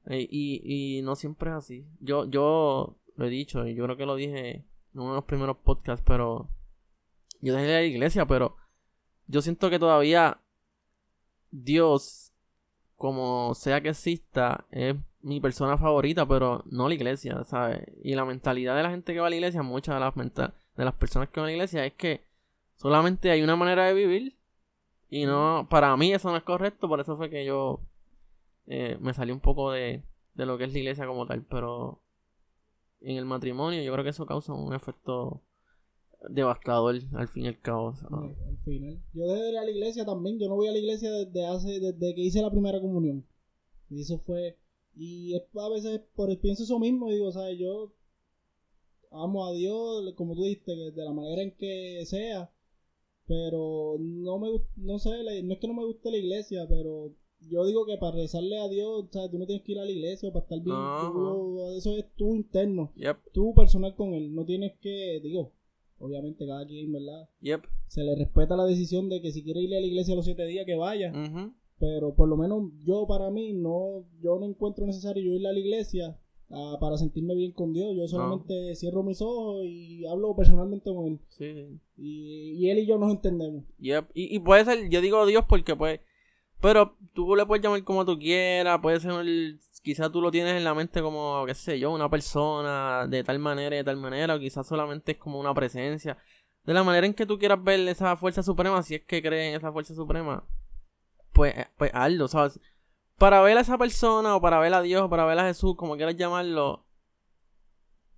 Eh, 0.07 0.29
y, 0.31 0.99
y 0.99 1.03
no 1.03 1.17
siempre 1.17 1.51
es 1.51 1.57
así. 1.57 1.87
Yo, 1.99 2.25
yo 2.27 2.97
lo 3.17 3.27
he 3.27 3.31
dicho 3.31 3.67
y 3.67 3.75
yo 3.75 3.85
creo 3.85 3.97
que 3.97 4.07
lo 4.07 4.15
dije 4.15 4.65
en 4.95 5.01
uno 5.01 5.11
de 5.11 5.17
los 5.17 5.25
primeros 5.25 5.57
podcasts, 5.59 6.05
pero. 6.07 6.49
Yo 7.41 7.55
dejé 7.55 7.67
la 7.67 7.83
iglesia, 7.83 8.27
pero. 8.27 8.57
Yo 9.27 9.43
siento 9.43 9.71
que 9.71 9.81
todavía. 9.81 10.41
Dios 11.51 12.32
como 13.03 13.53
sea 13.57 13.81
que 13.81 13.89
exista, 13.89 14.65
es 14.71 14.95
mi 15.23 15.41
persona 15.41 15.77
favorita, 15.77 16.25
pero 16.25 16.63
no 16.71 16.87
la 16.87 16.95
iglesia, 16.95 17.43
¿sabes? 17.43 17.81
Y 18.01 18.15
la 18.15 18.25
mentalidad 18.25 18.77
de 18.77 18.85
la 18.85 18.91
gente 18.91 19.13
que 19.13 19.19
va 19.19 19.27
a 19.27 19.31
la 19.31 19.35
iglesia, 19.35 19.61
muchas 19.65 19.97
de 19.97 20.01
las, 20.01 20.15
de 20.15 20.85
las 20.85 20.95
personas 20.95 21.29
que 21.29 21.41
van 21.41 21.47
a 21.47 21.49
la 21.49 21.55
iglesia, 21.55 21.85
es 21.85 21.95
que 21.95 22.25
solamente 22.77 23.33
hay 23.33 23.43
una 23.43 23.57
manera 23.57 23.87
de 23.87 23.95
vivir. 23.95 24.37
Y 25.11 25.27
no, 25.27 25.67
para 25.69 25.97
mí 25.97 26.13
eso 26.13 26.31
no 26.31 26.37
es 26.37 26.45
correcto, 26.45 26.87
por 26.87 27.01
eso 27.01 27.17
fue 27.17 27.29
que 27.29 27.45
yo 27.45 27.81
eh, 28.69 28.97
me 29.01 29.13
salí 29.15 29.33
un 29.33 29.41
poco 29.41 29.73
de, 29.73 30.05
de 30.35 30.47
lo 30.47 30.57
que 30.57 30.63
es 30.63 30.73
la 30.73 30.79
iglesia 30.79 31.05
como 31.05 31.27
tal, 31.27 31.43
pero 31.43 32.01
en 33.01 33.17
el 33.17 33.25
matrimonio 33.25 33.83
yo 33.83 33.93
creo 33.95 34.05
que 34.05 34.11
eso 34.11 34.27
causa 34.27 34.53
un 34.53 34.75
efecto 34.75 35.43
devastador 36.29 36.97
al 37.15 37.29
fin 37.29 37.45
y 37.45 37.49
al 37.49 37.61
cabo. 37.61 37.95
al 38.11 38.59
final. 38.65 39.03
Yo 39.13 39.27
desde 39.27 39.51
ir 39.51 39.59
a 39.59 39.65
la 39.65 39.71
iglesia 39.71 40.05
también, 40.05 40.39
yo 40.39 40.49
no 40.49 40.57
voy 40.57 40.69
a 40.69 40.73
la 40.73 40.79
iglesia 40.79 41.11
desde 41.11 41.47
hace, 41.47 41.81
desde 41.81 42.15
que 42.15 42.21
hice 42.21 42.43
la 42.43 42.51
primera 42.51 42.81
comunión. 42.81 43.27
Y 43.91 44.01
eso 44.01 44.19
fue, 44.19 44.59
y 44.95 45.35
es, 45.35 45.43
a 45.55 45.69
veces 45.69 46.01
por 46.15 46.37
pienso 46.39 46.65
eso 46.65 46.79
mismo, 46.79 47.11
digo, 47.11 47.27
o 47.27 47.33
sea, 47.33 47.53
yo 47.53 47.93
amo 49.11 49.47
a 49.47 49.53
Dios, 49.53 50.15
como 50.17 50.35
tú 50.35 50.45
dijiste, 50.45 50.75
de 50.75 51.05
la 51.05 51.13
manera 51.13 51.43
en 51.43 51.53
que 51.57 52.03
sea, 52.07 52.51
pero 53.27 53.97
no 53.99 54.39
me 54.39 54.49
no 54.77 54.99
sé, 54.99 55.11
no 55.43 55.55
es 55.55 55.61
que 55.61 55.69
no 55.69 55.75
me 55.75 55.85
guste 55.85 56.11
la 56.11 56.17
iglesia, 56.17 56.67
pero 56.69 57.15
yo 57.41 57.67
digo 57.67 57.85
que 57.85 57.99
para 57.99 58.17
rezarle 58.17 58.59
a 58.59 58.69
Dios, 58.69 59.07
sea, 59.11 59.31
tú 59.31 59.39
no 59.39 59.47
tienes 59.47 59.65
que 59.65 59.73
ir 59.73 59.79
a 59.79 59.85
la 59.85 59.91
iglesia 59.91 60.33
para 60.33 60.45
estar 60.45 60.61
bien, 60.61 60.77
eso 61.77 61.97
es 61.97 62.07
tu 62.15 62.35
interno, 62.35 62.93
tu 63.33 63.55
personal 63.55 63.95
con 63.95 64.15
él, 64.15 64.35
no 64.35 64.45
tienes 64.45 64.73
que, 64.81 65.21
digo, 65.23 65.53
obviamente 66.03 66.47
cada 66.47 66.67
quien, 66.67 66.93
¿verdad? 66.93 67.29
Yep. 67.41 67.63
Se 67.87 68.03
le 68.03 68.17
respeta 68.17 68.57
la 68.57 68.65
decisión 68.65 69.09
de 69.09 69.21
que 69.21 69.31
si 69.31 69.43
quiere 69.43 69.61
ir 69.63 69.75
a 69.75 69.81
la 69.81 69.87
iglesia 69.87 70.17
los 70.17 70.25
siete 70.25 70.45
días, 70.47 70.67
que 70.67 70.75
vaya. 70.75 71.13
Pero 71.79 72.15
por 72.15 72.29
lo 72.29 72.37
menos 72.37 72.71
yo 72.85 73.07
para 73.07 73.31
mí, 73.31 73.53
no 73.53 74.05
yo 74.21 74.39
no 74.39 74.47
encuentro 74.47 74.87
necesario 74.87 75.23
yo 75.23 75.39
ir 75.39 75.47
a 75.47 75.53
la 75.53 75.59
iglesia 75.59 76.19
ah, 76.51 76.77
para 76.81 76.97
sentirme 76.97 77.35
bien 77.35 77.53
con 77.53 77.73
Dios. 77.73 77.95
Yo 77.97 78.07
solamente 78.07 78.75
cierro 78.75 79.03
mis 79.03 79.23
ojos 79.23 79.65
y 79.65 80.05
hablo 80.07 80.35
personalmente 80.37 80.93
con 80.93 81.07
Él. 81.07 81.21
Sí. 81.29 81.81
Y, 81.97 82.69
Él 82.69 82.81
y 82.81 82.87
yo 82.87 82.99
nos 82.99 83.11
entendemos. 83.11 83.65
Yep. 83.79 84.11
Y, 84.15 84.37
y 84.37 84.39
puede 84.41 84.65
ser, 84.65 84.89
yo 84.91 85.01
digo 85.01 85.25
Dios 85.27 85.45
porque 85.49 85.77
pues... 85.77 86.01
Pero 86.61 86.97
tú 87.13 87.35
le 87.35 87.45
puedes 87.45 87.61
llamar 87.61 87.83
como 87.83 88.05
tú 88.05 88.17
quieras, 88.17 88.79
puede 88.81 89.01
ser 89.01 89.11
el 89.11 89.59
quizás 89.83 90.11
tú 90.11 90.21
lo 90.23 90.31
tienes 90.31 90.57
en 90.57 90.65
la 90.65 90.75
mente 90.75 91.03
como, 91.03 91.45
qué 91.47 91.55
sé 91.55 91.79
yo, 91.79 91.91
una 91.91 92.09
persona 92.09 93.07
de 93.09 93.25
tal 93.25 93.39
manera 93.39 93.75
y 93.77 93.79
de 93.79 93.85
tal 93.85 93.97
manera, 93.97 94.35
o 94.35 94.39
quizás 94.39 94.67
solamente 94.67 95.13
es 95.13 95.19
como 95.19 95.39
una 95.39 95.53
presencia. 95.53 96.17
De 96.65 96.73
la 96.73 96.85
manera 96.85 97.07
en 97.07 97.15
que 97.15 97.27
tú 97.27 97.39
quieras 97.39 97.63
ver 97.63 97.81
esa 97.89 98.17
fuerza 98.17 98.43
suprema, 98.43 98.83
si 98.83 98.95
es 98.95 99.03
que 99.03 99.21
crees 99.21 99.51
en 99.51 99.57
esa 99.57 99.73
fuerza 99.73 99.95
suprema, 99.95 100.45
pues, 101.33 101.57
eh, 101.57 101.67
pues 101.77 101.91
hazlo, 101.93 102.29
¿sabes? 102.29 102.61
Para 103.19 103.41
ver 103.43 103.59
a 103.59 103.63
esa 103.63 103.79
persona, 103.79 104.37
o 104.37 104.41
para 104.41 104.59
ver 104.61 104.73
a 104.75 104.83
Dios, 104.83 105.03
o 105.03 105.11
para 105.11 105.25
ver 105.25 105.39
a 105.39 105.45
Jesús, 105.45 105.75
como 105.77 105.97
quieras 105.97 106.17
llamarlo, 106.17 106.87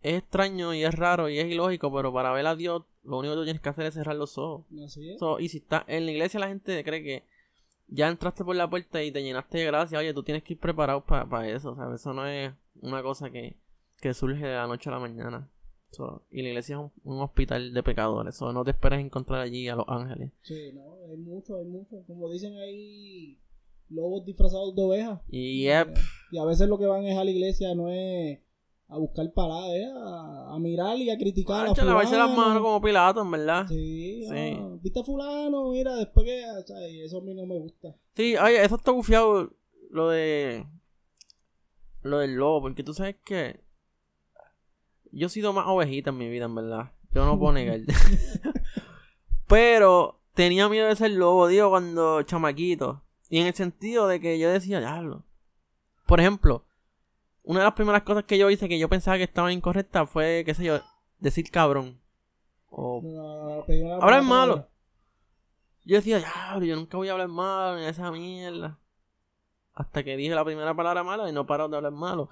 es 0.02 0.18
extraño 0.18 0.74
y 0.74 0.84
es 0.84 0.94
raro 0.94 1.30
y 1.30 1.38
es 1.38 1.46
ilógico, 1.46 1.92
pero 1.92 2.12
para 2.12 2.30
ver 2.32 2.46
a 2.46 2.54
Dios, 2.54 2.84
lo 3.02 3.18
único 3.18 3.34
que 3.34 3.38
tú 3.40 3.44
tienes 3.44 3.62
que 3.62 3.68
hacer 3.70 3.86
es 3.86 3.94
cerrar 3.94 4.16
los 4.16 4.36
ojos. 4.36 4.66
Así 4.84 5.10
es. 5.10 5.20
y 5.38 5.48
si 5.48 5.58
está 5.58 5.84
en 5.88 6.04
la 6.04 6.12
iglesia, 6.12 6.38
la 6.40 6.48
gente 6.48 6.84
cree 6.84 7.02
que 7.02 7.24
ya 7.88 8.08
entraste 8.08 8.44
por 8.44 8.56
la 8.56 8.68
puerta 8.68 9.02
y 9.02 9.12
te 9.12 9.22
llenaste 9.22 9.58
de 9.58 9.64
gracia, 9.66 9.98
oye, 9.98 10.14
tú 10.14 10.22
tienes 10.22 10.42
que 10.42 10.54
ir 10.54 10.60
preparado 10.60 11.04
para 11.04 11.48
eso, 11.48 11.72
o 11.72 11.76
sea, 11.76 11.94
eso 11.94 12.12
no 12.12 12.26
es 12.26 12.52
una 12.80 13.02
cosa 13.02 13.30
que, 13.30 13.56
que 14.00 14.14
surge 14.14 14.46
de 14.46 14.54
la 14.54 14.66
noche 14.66 14.90
a 14.90 14.92
la 14.92 14.98
mañana. 14.98 15.48
y 16.30 16.42
la 16.42 16.48
iglesia 16.48 16.76
es 16.76 16.90
un, 17.04 17.20
hospital 17.20 17.72
de 17.72 17.82
pecadores, 17.82 18.34
eso 18.34 18.52
no 18.52 18.64
te 18.64 18.72
esperes 18.72 19.00
encontrar 19.00 19.40
allí 19.40 19.68
a 19.68 19.76
los 19.76 19.88
ángeles. 19.88 20.30
Sí, 20.42 20.72
no, 20.74 20.96
hay 21.10 21.16
mucho, 21.16 21.56
hay 21.56 21.66
mucho, 21.66 22.02
como 22.06 22.30
dicen 22.30 22.56
ahí, 22.56 23.38
lobos 23.88 24.24
disfrazados 24.24 24.74
de 24.74 24.82
ovejas. 24.82 25.20
Y, 25.28 25.66
y 25.66 25.68
a 25.68 26.44
veces 26.44 26.68
lo 26.68 26.78
que 26.78 26.86
van 26.86 27.04
es 27.04 27.16
a 27.16 27.24
la 27.24 27.30
iglesia, 27.30 27.74
no 27.74 27.88
es 27.90 28.38
a 28.88 28.98
buscar 28.98 29.32
paradas, 29.32 29.70
¿eh? 29.70 29.90
a, 29.94 30.58
mirar 30.60 30.96
y 30.98 31.10
a 31.10 31.18
criticar 31.18 31.66
a 31.66 31.74
fulano. 31.74 31.98
A 31.98 32.04
las 32.04 32.36
manos 32.36 32.62
como 32.62 32.80
Pilato, 32.80 33.22
en 33.22 33.30
verdad. 33.30 33.66
Sí, 33.66 34.24
sí. 34.28 34.56
Ah, 34.60 34.76
viste 34.80 35.00
a 35.00 35.04
fulano, 35.04 35.70
mira, 35.70 35.94
después 35.96 36.26
que... 36.26 37.04
eso 37.04 37.18
a 37.18 37.20
mí 37.22 37.34
no 37.34 37.46
me 37.46 37.58
gusta. 37.58 37.94
Sí, 38.14 38.36
oye, 38.36 38.62
eso 38.62 38.76
está 38.76 38.90
bufiado, 38.90 39.50
lo 39.90 40.10
de... 40.10 40.66
Lo 42.02 42.18
del 42.18 42.34
lobo, 42.34 42.62
porque 42.62 42.82
tú 42.82 42.92
sabes 42.92 43.16
que... 43.24 43.60
Yo 45.10 45.28
he 45.28 45.30
sido 45.30 45.52
más 45.52 45.66
ovejita 45.66 46.10
en 46.10 46.18
mi 46.18 46.28
vida, 46.28 46.44
en 46.44 46.54
verdad. 46.54 46.92
Yo 47.12 47.24
no 47.24 47.38
puedo 47.38 47.52
negar. 47.52 47.80
Pero 49.48 50.20
tenía 50.34 50.68
miedo 50.68 50.88
de 50.88 50.96
ser 50.96 51.12
lobo, 51.12 51.46
digo, 51.46 51.70
cuando 51.70 52.22
chamaquito. 52.22 53.02
Y 53.30 53.38
en 53.38 53.46
el 53.46 53.54
sentido 53.54 54.08
de 54.08 54.20
que 54.20 54.38
yo 54.38 54.50
decía, 54.50 54.80
diablo. 54.80 55.24
Por 56.06 56.20
ejemplo, 56.20 56.64
una 57.44 57.60
de 57.60 57.64
las 57.64 57.74
primeras 57.74 58.02
cosas 58.02 58.24
que 58.24 58.38
yo 58.38 58.50
hice 58.50 58.68
que 58.68 58.78
yo 58.78 58.88
pensaba 58.88 59.18
que 59.18 59.24
estaba 59.24 59.52
incorrecta 59.52 60.06
fue, 60.06 60.42
qué 60.46 60.54
sé 60.54 60.64
yo, 60.64 60.80
decir 61.18 61.50
cabrón. 61.50 62.00
O 62.70 63.02
hablar 64.00 64.22
malo. 64.22 64.68
Yo 65.84 65.96
decía, 65.96 66.18
ya, 66.18 66.58
yo 66.60 66.74
nunca 66.74 66.96
voy 66.96 67.08
a 67.08 67.12
hablar 67.12 67.28
malo 67.28 67.78
ni 67.78 67.84
esa 67.84 68.10
mierda. 68.10 68.78
Hasta 69.74 70.02
que 70.02 70.16
dije 70.16 70.34
la 70.34 70.44
primera 70.44 70.74
palabra 70.74 71.04
mala 71.04 71.28
y 71.28 71.32
no 71.32 71.46
paro 71.46 71.68
de 71.68 71.76
hablar 71.76 71.92
malo. 71.92 72.30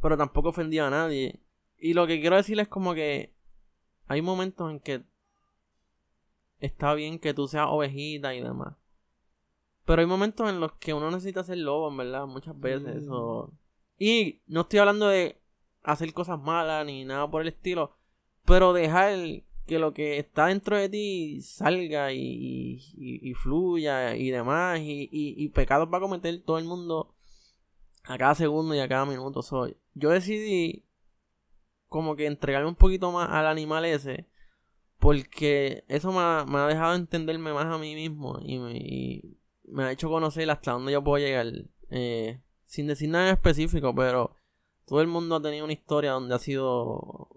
Pero 0.00 0.16
tampoco 0.16 0.48
ofendía 0.48 0.86
a 0.86 0.90
nadie. 0.90 1.40
Y 1.76 1.92
lo 1.92 2.06
que 2.06 2.20
quiero 2.20 2.36
decirles 2.36 2.64
es 2.64 2.68
como 2.68 2.94
que 2.94 3.34
hay 4.06 4.22
momentos 4.22 4.70
en 4.70 4.80
que 4.80 5.04
está 6.60 6.94
bien 6.94 7.18
que 7.18 7.34
tú 7.34 7.48
seas 7.48 7.66
ovejita 7.68 8.34
y 8.34 8.40
demás. 8.40 8.76
Pero 9.84 10.00
hay 10.00 10.06
momentos 10.06 10.48
en 10.48 10.58
los 10.60 10.72
que 10.74 10.94
uno 10.94 11.10
necesita 11.10 11.44
ser 11.44 11.58
lobo, 11.58 11.90
en 11.90 11.98
verdad, 11.98 12.26
muchas 12.26 12.58
veces. 12.58 13.04
O 13.10 13.52
y 14.04 14.42
no 14.48 14.62
estoy 14.62 14.80
hablando 14.80 15.06
de 15.06 15.40
hacer 15.84 16.12
cosas 16.12 16.40
malas 16.40 16.84
ni 16.84 17.04
nada 17.04 17.30
por 17.30 17.42
el 17.42 17.48
estilo, 17.48 17.96
pero 18.44 18.72
dejar 18.72 19.16
que 19.64 19.78
lo 19.78 19.94
que 19.94 20.18
está 20.18 20.46
dentro 20.46 20.76
de 20.76 20.88
ti 20.88 21.40
salga 21.40 22.12
y, 22.12 23.32
fluya 23.40 24.16
y 24.16 24.30
demás. 24.32 24.80
Y, 24.82 25.48
pecados 25.50 25.88
va 25.92 25.98
a 25.98 26.00
cometer 26.00 26.42
todo 26.42 26.58
el 26.58 26.64
mundo 26.64 27.14
a 28.02 28.18
cada 28.18 28.34
segundo 28.34 28.74
y 28.74 28.80
a 28.80 28.88
cada 28.88 29.06
minuto. 29.06 29.40
soy 29.40 29.76
yo 29.94 30.10
decidí 30.10 30.84
como 31.86 32.16
que 32.16 32.26
entregarme 32.26 32.70
un 32.70 32.74
poquito 32.74 33.12
más 33.12 33.30
al 33.30 33.46
animal 33.46 33.84
ese. 33.84 34.26
Porque 34.98 35.84
eso 35.86 36.10
me 36.10 36.18
ha, 36.18 36.44
me 36.44 36.58
ha 36.58 36.66
dejado 36.66 36.96
entenderme 36.96 37.52
más 37.52 37.66
a 37.66 37.78
mí 37.78 37.94
mismo 37.94 38.40
y 38.42 38.58
me, 38.58 39.22
me 39.64 39.84
ha 39.84 39.92
hecho 39.92 40.08
conocer 40.08 40.50
hasta 40.50 40.72
dónde 40.72 40.90
yo 40.90 41.04
puedo 41.04 41.24
llegar. 41.24 41.46
Eh, 41.90 42.40
sin 42.72 42.86
decir 42.86 43.10
nada 43.10 43.28
en 43.28 43.34
específico, 43.34 43.94
pero 43.94 44.34
todo 44.86 45.02
el 45.02 45.06
mundo 45.06 45.36
ha 45.36 45.42
tenido 45.42 45.64
una 45.64 45.74
historia 45.74 46.12
donde 46.12 46.34
ha 46.34 46.38
sido 46.38 47.28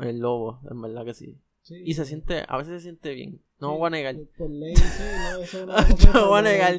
el 0.00 0.18
lobo, 0.18 0.60
en 0.70 0.82
verdad 0.82 1.06
que 1.06 1.14
sí. 1.14 1.38
y 1.70 1.94
se 1.94 2.04
siente, 2.04 2.44
a 2.46 2.58
veces 2.58 2.74
se 2.74 2.80
siente 2.80 3.14
bien. 3.14 3.40
No 3.58 3.68
lo 3.68 3.78
voy 3.78 3.86
a 3.86 3.90
negar. 3.90 4.16
no, 4.16 4.48
lo 6.12 6.28
voy 6.28 6.40
a 6.40 6.42
negar. 6.42 6.78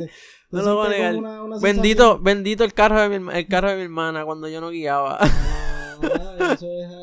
No 0.52 0.62
lo 0.62 0.76
voy 0.76 0.86
a 0.86 0.90
negar. 0.92 1.16
bendito, 1.60 2.20
bendito 2.20 2.64
el 2.64 2.76
carro 2.76 3.02
de 3.02 3.20
mi, 3.20 3.34
el 3.34 3.48
carro 3.48 3.72
de 3.72 3.78
mi 3.78 3.84
hermana 3.84 4.24
cuando 4.26 4.48
yo 4.48 4.62
no 4.62 4.70
guiaba. 4.70 5.18
Ah, 5.20 6.56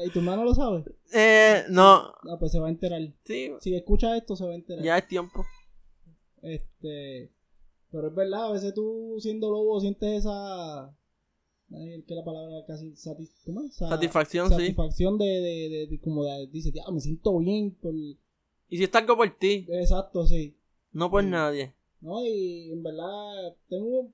¿Y 0.06 0.10
tu 0.10 0.20
hermano 0.20 0.44
lo 0.44 0.54
sabe? 0.54 0.84
Eh, 1.12 1.64
no. 1.70 2.12
Ah, 2.30 2.36
pues 2.38 2.52
se 2.52 2.60
va 2.60 2.68
a 2.68 2.70
enterar. 2.70 3.00
Sí. 3.24 3.50
Si 3.58 3.74
escucha 3.74 4.16
esto, 4.16 4.36
se 4.36 4.44
va 4.44 4.52
a 4.52 4.54
enterar. 4.54 4.84
Ya 4.84 4.96
es 4.96 5.08
tiempo. 5.08 5.44
Este. 6.40 7.32
Pero 7.90 8.06
es 8.06 8.14
verdad, 8.14 8.46
a 8.46 8.52
veces 8.52 8.72
tú 8.74 9.16
siendo 9.18 9.50
lobo 9.50 9.80
sientes 9.80 10.20
esa 10.20 10.94
que 12.06 12.14
la 12.14 12.24
palabra 12.24 12.64
casi 12.66 12.96
satisfacción, 12.96 14.50
satisfacción 14.50 15.18
de, 15.18 15.24
de, 15.24 15.86
de, 15.88 16.00
como 16.00 16.24
de, 16.24 16.48
dice, 16.48 16.72
ya, 16.72 16.82
me 16.90 17.00
siento 17.00 17.38
bien 17.38 17.76
por... 17.80 17.94
Y 17.94 18.76
si 18.76 18.82
está 18.82 18.98
algo 18.98 19.16
por 19.16 19.30
ti. 19.38 19.66
Exacto, 19.68 20.26
sí. 20.26 20.56
No 20.92 21.10
por 21.10 21.22
nadie. 21.22 21.74
No, 22.00 22.24
y 22.24 22.72
en 22.72 22.82
verdad, 22.82 23.56
tengo, 23.68 24.10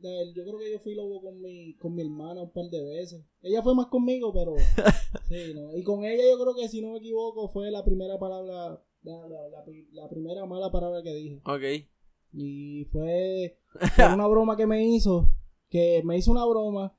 yo 0.00 0.44
creo 0.44 0.58
que 0.58 0.72
yo 0.72 0.78
fui 0.78 0.94
lobo 0.94 1.20
con 1.20 1.40
mi, 1.40 1.74
con 1.74 1.94
mi 1.94 2.02
hermana 2.02 2.42
un 2.42 2.50
par 2.50 2.66
de 2.66 2.82
veces. 2.82 3.24
Ella 3.42 3.62
fue 3.62 3.74
más 3.74 3.86
conmigo, 3.86 4.32
pero, 4.32 4.54
sí, 5.28 5.54
¿no? 5.54 5.76
Y 5.76 5.82
con 5.82 6.04
ella 6.04 6.22
yo 6.30 6.38
creo 6.40 6.54
que, 6.54 6.68
si 6.68 6.80
no 6.80 6.92
me 6.92 6.98
equivoco, 6.98 7.48
fue 7.48 7.70
la 7.70 7.84
primera 7.84 8.18
palabra, 8.18 8.80
la, 9.02 9.28
la, 9.28 9.64
la, 9.92 10.08
primera 10.08 10.46
mala 10.46 10.70
palabra 10.70 11.02
que 11.02 11.14
dije. 11.14 11.40
Ok. 11.44 11.86
Y 12.32 12.84
fue, 12.86 13.58
fue 13.96 14.06
una 14.14 14.28
broma 14.28 14.56
que 14.56 14.66
me 14.66 14.84
hizo, 14.86 15.28
que 15.68 16.02
me 16.04 16.16
hizo 16.16 16.30
una 16.30 16.44
broma 16.44 16.96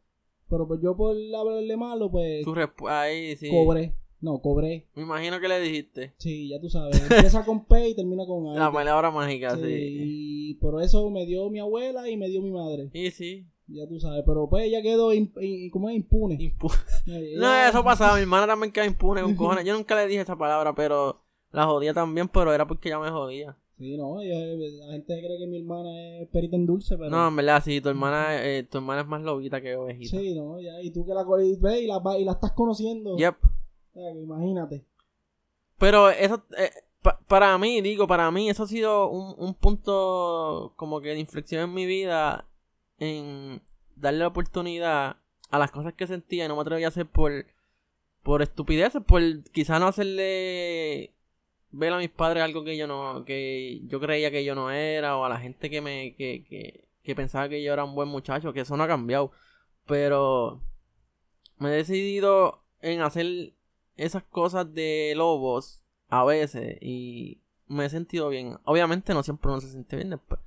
pero 0.51 0.67
pues 0.67 0.81
yo 0.81 0.97
por 0.97 1.15
hablarle 1.15 1.77
malo, 1.77 2.11
pues. 2.11 2.43
Tu 2.43 2.53
ahí, 2.89 3.37
sí. 3.37 3.49
Cobré. 3.49 3.95
No, 4.19 4.39
cobré. 4.39 4.85
Me 4.93 5.03
imagino 5.03 5.39
que 5.39 5.47
le 5.47 5.61
dijiste. 5.61 6.13
Sí, 6.17 6.49
ya 6.49 6.59
tú 6.59 6.69
sabes. 6.69 7.01
Empieza 7.01 7.45
con 7.45 7.65
P 7.65 7.89
y 7.89 7.95
termina 7.95 8.25
con 8.27 8.49
A. 8.49 8.59
La 8.59 8.71
palabra 8.71 9.09
mágica, 9.09 9.55
sí. 9.55 9.63
Y 9.65 10.53
por 10.55 10.83
eso 10.83 11.09
me 11.09 11.25
dio 11.25 11.49
mi 11.49 11.59
abuela 11.59 12.07
y 12.09 12.17
me 12.17 12.27
dio 12.27 12.41
mi 12.41 12.51
madre. 12.51 12.89
Sí, 12.91 13.11
sí. 13.11 13.47
Ya 13.67 13.87
tú 13.87 13.99
sabes, 14.01 14.23
pero 14.25 14.49
pues 14.49 14.65
ella 14.65 14.81
quedó 14.81 15.11
como 15.71 15.89
es 15.89 15.95
impune. 15.95 16.35
impune. 16.37 16.75
no, 17.37 17.67
eso 17.67 17.81
pasaba, 17.83 18.15
mi 18.15 18.21
hermana 18.21 18.45
también 18.45 18.73
quedó 18.73 18.83
impune 18.83 19.21
con 19.21 19.35
cojones. 19.35 19.63
Yo 19.63 19.73
nunca 19.73 19.95
le 19.95 20.07
dije 20.07 20.21
esa 20.21 20.37
palabra, 20.37 20.75
pero 20.75 21.23
la 21.51 21.65
jodía 21.65 21.93
también, 21.93 22.27
pero 22.27 22.53
era 22.53 22.67
porque 22.67 22.89
ella 22.89 22.99
me 22.99 23.09
jodía. 23.09 23.57
Sí, 23.81 23.97
no, 23.97 24.21
la 24.21 24.91
gente 24.91 25.19
cree 25.19 25.39
que 25.39 25.47
mi 25.47 25.57
hermana 25.57 25.89
es 26.19 26.29
perita 26.29 26.55
en 26.55 26.67
dulce, 26.67 26.95
pero... 26.99 27.09
No, 27.09 27.29
en 27.29 27.35
verdad, 27.35 27.63
sí, 27.65 27.81
tu 27.81 27.89
hermana, 27.89 28.45
eh, 28.45 28.61
tu 28.61 28.77
hermana 28.77 29.01
es 29.01 29.07
más 29.07 29.23
lobita 29.23 29.59
que 29.59 29.75
ovejita. 29.75 30.19
Sí, 30.19 30.35
no, 30.35 30.61
ya, 30.61 30.79
y 30.83 30.91
tú 30.91 31.03
que 31.03 31.15
la 31.15 31.23
ves 31.23 31.81
y 31.81 31.87
la, 31.87 31.99
y 32.19 32.23
la 32.23 32.33
estás 32.33 32.51
conociendo. 32.51 33.17
Yep. 33.17 33.37
imagínate. 34.21 34.85
Pero 35.79 36.11
eso, 36.11 36.43
eh, 36.55 36.69
para 37.27 37.57
mí, 37.57 37.81
digo, 37.81 38.05
para 38.05 38.29
mí 38.29 38.51
eso 38.51 38.63
ha 38.63 38.67
sido 38.67 39.09
un, 39.09 39.33
un 39.35 39.55
punto 39.55 40.73
como 40.75 41.01
que 41.01 41.09
de 41.09 41.19
inflexión 41.19 41.63
en 41.63 41.73
mi 41.73 41.87
vida 41.87 42.47
en 42.99 43.63
darle 43.95 44.19
la 44.19 44.27
oportunidad 44.27 45.15
a 45.49 45.57
las 45.57 45.71
cosas 45.71 45.95
que 45.95 46.05
sentía 46.05 46.45
y 46.45 46.47
no 46.47 46.55
me 46.55 46.61
atrevía 46.61 46.85
a 46.85 46.89
hacer 46.89 47.07
por, 47.07 47.47
por 48.21 48.43
estupideces, 48.43 49.01
por 49.01 49.23
quizá 49.45 49.79
no 49.79 49.87
hacerle 49.87 51.15
ver 51.71 51.93
a 51.93 51.97
mis 51.97 52.09
padres 52.09 52.43
algo 52.43 52.63
que 52.63 52.77
yo 52.77 52.87
no, 52.87 53.23
que 53.25 53.81
yo 53.85 53.99
creía 53.99 54.31
que 54.31 54.43
yo 54.43 54.55
no 54.55 54.71
era, 54.71 55.17
o 55.17 55.25
a 55.25 55.29
la 55.29 55.39
gente 55.39 55.69
que 55.69 55.81
me, 55.81 56.15
que, 56.15 56.43
que, 56.43 56.87
que 57.03 57.15
pensaba 57.15 57.49
que 57.49 57.63
yo 57.63 57.73
era 57.73 57.83
un 57.83 57.95
buen 57.95 58.09
muchacho, 58.09 58.53
que 58.53 58.61
eso 58.61 58.77
no 58.77 58.83
ha 58.83 58.87
cambiado. 58.87 59.31
Pero 59.87 60.61
me 61.57 61.69
he 61.69 61.77
decidido 61.77 62.63
en 62.81 63.01
hacer 63.01 63.53
esas 63.97 64.23
cosas 64.23 64.73
de 64.73 65.13
lobos 65.15 65.83
a 66.09 66.25
veces 66.25 66.77
y 66.81 67.41
me 67.67 67.85
he 67.85 67.89
sentido 67.89 68.29
bien. 68.29 68.57
Obviamente 68.65 69.13
no 69.13 69.23
siempre 69.23 69.51
uno 69.51 69.61
se 69.61 69.71
siente 69.71 69.95
bien 69.95 70.09
después. 70.09 70.39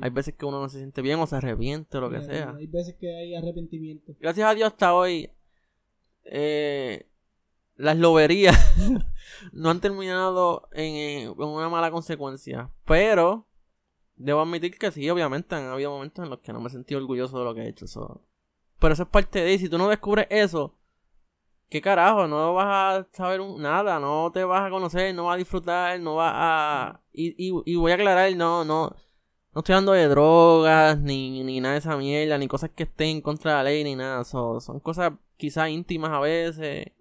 Hay 0.00 0.10
veces 0.10 0.34
que 0.34 0.46
uno 0.46 0.60
no 0.60 0.68
se 0.68 0.78
siente 0.78 1.02
bien 1.02 1.18
o 1.18 1.26
se 1.26 1.36
arrepiente 1.36 1.98
o 1.98 2.00
lo 2.00 2.10
que 2.10 2.22
sea. 2.22 2.54
Hay 2.56 2.66
veces 2.66 2.94
que 2.94 3.14
hay 3.14 3.34
arrepentimiento. 3.34 4.14
Gracias 4.18 4.48
a 4.48 4.54
Dios 4.54 4.68
hasta 4.68 4.94
hoy 4.94 5.30
eh, 6.24 7.06
las 7.78 7.96
loberías 7.96 8.56
no 9.52 9.70
han 9.70 9.80
terminado 9.80 10.68
en, 10.72 11.30
una 11.38 11.68
mala 11.70 11.90
consecuencia. 11.90 12.70
Pero 12.84 13.46
debo 14.16 14.42
admitir 14.42 14.76
que 14.76 14.90
sí, 14.90 15.08
obviamente 15.08 15.54
han 15.54 15.66
habido 15.66 15.92
momentos 15.92 16.24
en 16.24 16.30
los 16.30 16.40
que 16.40 16.52
no 16.52 16.60
me 16.60 16.66
he 16.66 16.70
sentido 16.70 17.00
orgulloso 17.00 17.38
de 17.38 17.44
lo 17.44 17.54
que 17.54 17.62
he 17.62 17.68
hecho. 17.68 17.86
Pero 18.78 18.92
eso 18.92 19.04
es 19.04 19.08
parte 19.08 19.40
de... 19.40 19.58
Si 19.58 19.68
tú 19.68 19.78
no 19.78 19.88
descubres 19.88 20.26
eso, 20.28 20.76
¿qué 21.68 21.80
carajo? 21.80 22.26
No 22.26 22.52
vas 22.52 22.66
a 22.66 23.08
saber 23.12 23.40
nada, 23.58 24.00
no 24.00 24.30
te 24.32 24.44
vas 24.44 24.66
a 24.66 24.70
conocer, 24.70 25.14
no 25.14 25.26
vas 25.26 25.36
a 25.36 25.38
disfrutar, 25.38 26.00
no 26.00 26.16
vas 26.16 26.32
a... 26.34 27.00
Y, 27.12 27.34
y, 27.38 27.76
voy 27.76 27.92
a 27.92 27.94
aclarar, 27.94 28.34
no, 28.36 28.64
no... 28.64 28.94
No 29.54 29.60
estoy 29.60 29.74
hablando 29.74 29.92
de 29.92 30.08
drogas, 30.08 30.98
ni, 31.00 31.42
ni 31.42 31.60
nada 31.60 31.72
de 31.72 31.78
esa 31.78 31.96
mierda, 31.96 32.38
ni 32.38 32.48
cosas 32.48 32.70
que 32.70 32.82
estén 32.84 33.08
en 33.08 33.20
contra 33.22 33.52
de 33.52 33.56
la 33.56 33.62
ley, 33.64 33.82
ni 33.82 33.96
nada. 33.96 34.22
son 34.24 34.60
cosas 34.80 35.12
quizás 35.36 35.70
íntimas 35.70 36.10
a 36.10 36.20
veces 36.20 36.92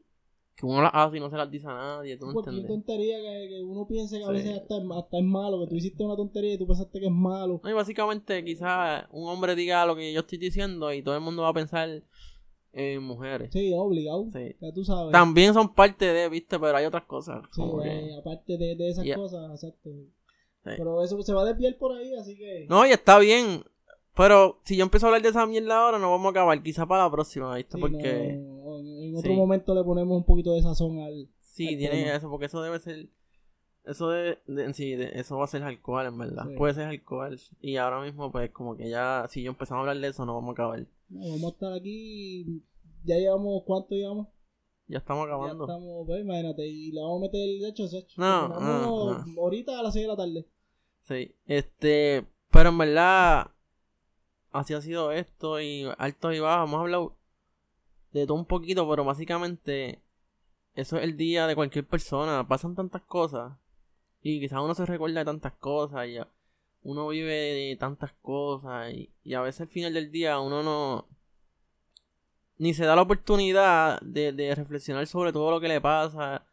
que 0.57 0.65
uno 0.65 0.81
las 0.81 0.91
hace 0.91 1.17
y 1.17 1.19
no 1.19 1.29
se 1.29 1.37
las 1.37 1.51
dice 1.51 1.67
a 1.67 1.73
nadie, 1.73 2.17
tú 2.17 2.25
no 2.25 2.39
entiendes. 2.39 2.67
tontería 2.67 3.17
que, 3.19 3.61
uno 3.63 3.87
piense 3.87 4.17
que 4.17 4.25
a 4.25 4.29
veces 4.29 4.59
hasta, 4.59 4.75
hasta, 4.97 5.19
es 5.19 5.23
malo, 5.23 5.59
que 5.59 5.67
tú 5.67 5.75
hiciste 5.75 6.03
una 6.03 6.15
tontería 6.15 6.55
y 6.55 6.57
tú 6.57 6.65
pensaste 6.65 6.99
que 6.99 7.05
es 7.05 7.11
malo. 7.11 7.61
No, 7.63 7.69
y 7.69 7.73
básicamente 7.73 8.43
quizás 8.43 9.05
un 9.11 9.29
hombre 9.29 9.55
diga 9.55 9.85
lo 9.85 9.95
que 9.95 10.11
yo 10.11 10.21
estoy 10.21 10.39
diciendo 10.39 10.91
y 10.91 11.03
todo 11.03 11.13
el 11.13 11.21
mundo 11.21 11.43
va 11.43 11.49
a 11.49 11.53
pensar 11.53 12.01
en 12.73 13.03
mujeres. 13.03 13.51
Sí, 13.53 13.71
obligado. 13.75 14.29
Sí. 14.33 14.55
Ya 14.59 14.73
tú 14.73 14.83
sabes. 14.83 15.11
También 15.11 15.53
son 15.53 15.75
parte 15.75 16.05
de, 16.05 16.27
viste, 16.27 16.59
pero 16.59 16.75
hay 16.75 16.85
otras 16.85 17.03
cosas. 17.03 17.43
Sí, 17.51 17.61
eh, 17.85 18.15
aparte 18.19 18.57
de, 18.57 18.75
de 18.75 18.89
esas 18.89 19.05
cosas, 19.15 19.51
exacto. 19.51 19.91
Pero 20.63 21.03
eso 21.03 21.21
se 21.21 21.33
va 21.33 21.43
a 21.43 21.45
desviar 21.45 21.77
por 21.77 21.95
ahí, 21.95 22.13
así 22.15 22.35
que. 22.35 22.65
No, 22.67 22.85
y 22.85 22.89
está 22.91 23.19
bien. 23.19 23.63
Pero 24.15 24.59
si 24.63 24.75
yo 24.75 24.83
empiezo 24.83 25.05
a 25.05 25.09
hablar 25.09 25.21
de 25.21 25.29
esa 25.29 25.45
mierda 25.45 25.79
ahora, 25.79 25.99
no 25.99 26.09
vamos 26.09 26.27
a 26.27 26.29
acabar. 26.31 26.61
Quizá 26.63 26.87
para 26.87 27.03
la 27.03 27.11
próxima, 27.11 27.55
¿viste? 27.55 27.77
porque. 27.77 28.39
En 29.17 29.25
otro 29.25 29.33
momento 29.33 29.73
le 29.73 29.83
ponemos 29.83 30.17
un 30.17 30.25
poquito 30.25 30.53
de 30.53 30.61
sazón 30.61 30.99
al. 30.99 31.29
Sí, 31.39 31.75
tiene 31.77 32.15
eso, 32.15 32.29
porque 32.29 32.45
eso 32.45 32.61
debe 32.61 32.79
ser. 32.79 33.09
Eso 33.83 34.09
de, 34.09 34.37
sí, 34.73 34.93
eso 35.13 35.37
va 35.37 35.45
a 35.45 35.47
ser 35.47 35.63
alcohol, 35.63 36.05
en 36.05 36.17
verdad. 36.17 36.45
Puede 36.57 36.73
ser 36.73 36.87
alcohol. 36.87 37.39
Y 37.61 37.77
ahora 37.77 38.01
mismo, 38.01 38.31
pues, 38.31 38.51
como 38.51 38.75
que 38.75 38.89
ya, 38.89 39.25
si 39.29 39.41
yo 39.41 39.51
empezamos 39.51 39.79
a 39.79 39.89
hablar 39.89 40.01
de 40.01 40.09
eso, 40.09 40.25
no 40.25 40.35
vamos 40.35 40.49
a 40.49 40.53
acabar. 40.53 40.85
No, 41.09 41.21
vamos 41.21 41.43
a 41.43 41.47
estar 41.47 41.73
aquí. 41.73 42.63
Ya 43.05 43.15
llevamos, 43.15 43.63
¿cuánto 43.65 43.95
llevamos? 43.95 44.27
Ya 44.87 44.99
estamos 44.99 45.25
acabando. 45.25 45.65
Ya 45.65 45.73
estamos, 45.73 46.05
pues, 46.05 46.21
imagínate. 46.21 46.67
Y 46.67 46.91
le 46.91 47.01
vamos 47.01 47.17
a 47.17 47.21
meter 47.21 47.41
el 47.41 47.65
hecho, 47.65 47.85
hecho. 47.85 48.21
No, 48.21 48.47
no, 48.49 49.23
Ahorita 49.41 49.79
a 49.79 49.83
las 49.83 49.93
6 49.93 50.03
de 50.03 50.07
la 50.09 50.17
tarde. 50.17 50.45
Sí, 51.03 51.35
este. 51.45 52.27
Pero 52.51 52.69
en 52.69 52.77
verdad. 52.77 53.51
Así 54.51 54.73
ha 54.73 54.81
sido 54.81 55.11
esto. 55.11 55.61
Y 55.61 55.85
alto 55.97 56.33
y 56.33 56.39
bajo. 56.39 56.65
Hemos 56.65 56.79
hablado 56.81 57.16
de 58.13 58.25
todo 58.25 58.35
un 58.37 58.45
poquito, 58.45 58.89
pero 58.89 59.03
básicamente. 59.03 60.01
Eso 60.75 60.97
es 60.97 61.03
el 61.03 61.17
día 61.17 61.47
de 61.47 61.55
cualquier 61.55 61.87
persona. 61.87 62.47
Pasan 62.47 62.75
tantas 62.75 63.01
cosas 63.01 63.53
y 64.21 64.39
quizás 64.39 64.59
uno 64.61 64.75
se 64.75 64.85
recuerda 64.85 65.19
de 65.19 65.25
tantas 65.25 65.53
cosas 65.53 66.07
y 66.07 66.17
uno 66.83 67.07
vive 67.07 67.33
de 67.33 67.77
tantas 67.79 68.13
cosas 68.21 68.93
y, 68.93 69.33
a 69.33 69.41
veces 69.41 69.61
al 69.61 69.67
final 69.67 69.93
del 69.93 70.11
día 70.11 70.39
uno 70.39 70.63
no 70.63 71.07
ni 72.57 72.73
se 72.73 72.85
da 72.85 72.95
la 72.95 73.03
oportunidad 73.03 74.01
de, 74.01 74.53
reflexionar 74.55 75.05
sobre 75.07 75.31
todo 75.31 75.51
lo 75.51 75.61
que 75.61 75.67
le 75.67 75.81
pasa 75.81 76.45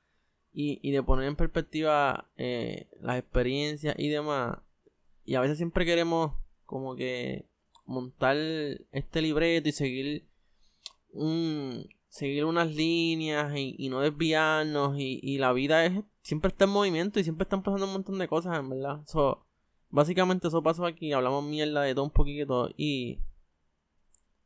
y, 0.52 0.90
de 0.90 1.02
poner 1.02 1.26
en 1.26 1.36
perspectiva 1.36 2.28
eh, 2.36 2.86
las 3.00 3.18
experiencias 3.18 3.96
y 3.98 4.08
demás. 4.08 4.58
Y 5.24 5.34
a 5.34 5.40
veces 5.40 5.56
siempre 5.56 5.84
queremos 5.84 6.32
como 6.66 6.94
que 6.94 7.46
montar 7.86 8.36
este 8.92 9.22
libreto 9.22 9.68
y 9.68 9.72
seguir 9.72 10.26
un, 11.14 11.88
seguir 12.08 12.44
unas 12.44 12.74
líneas 12.74 13.52
y, 13.56 13.88
no 13.88 14.00
desviarnos 14.00 14.98
y, 14.98 15.20
y, 15.22 15.38
la 15.38 15.52
vida 15.52 15.84
es 15.86 16.04
siempre 16.24 16.48
está 16.48 16.64
en 16.64 16.70
movimiento 16.70 17.20
y 17.20 17.24
siempre 17.24 17.44
están 17.44 17.62
pasando 17.62 17.86
un 17.86 17.92
montón 17.92 18.18
de 18.18 18.26
cosas, 18.26 18.58
en 18.58 18.70
verdad. 18.70 19.02
So, 19.06 19.46
básicamente 19.90 20.48
eso 20.48 20.62
pasó 20.62 20.86
aquí, 20.86 21.12
hablamos 21.12 21.44
mierda 21.44 21.82
de 21.82 21.94
todo 21.94 22.04
un 22.04 22.10
poquito 22.10 22.70
y 22.76 23.18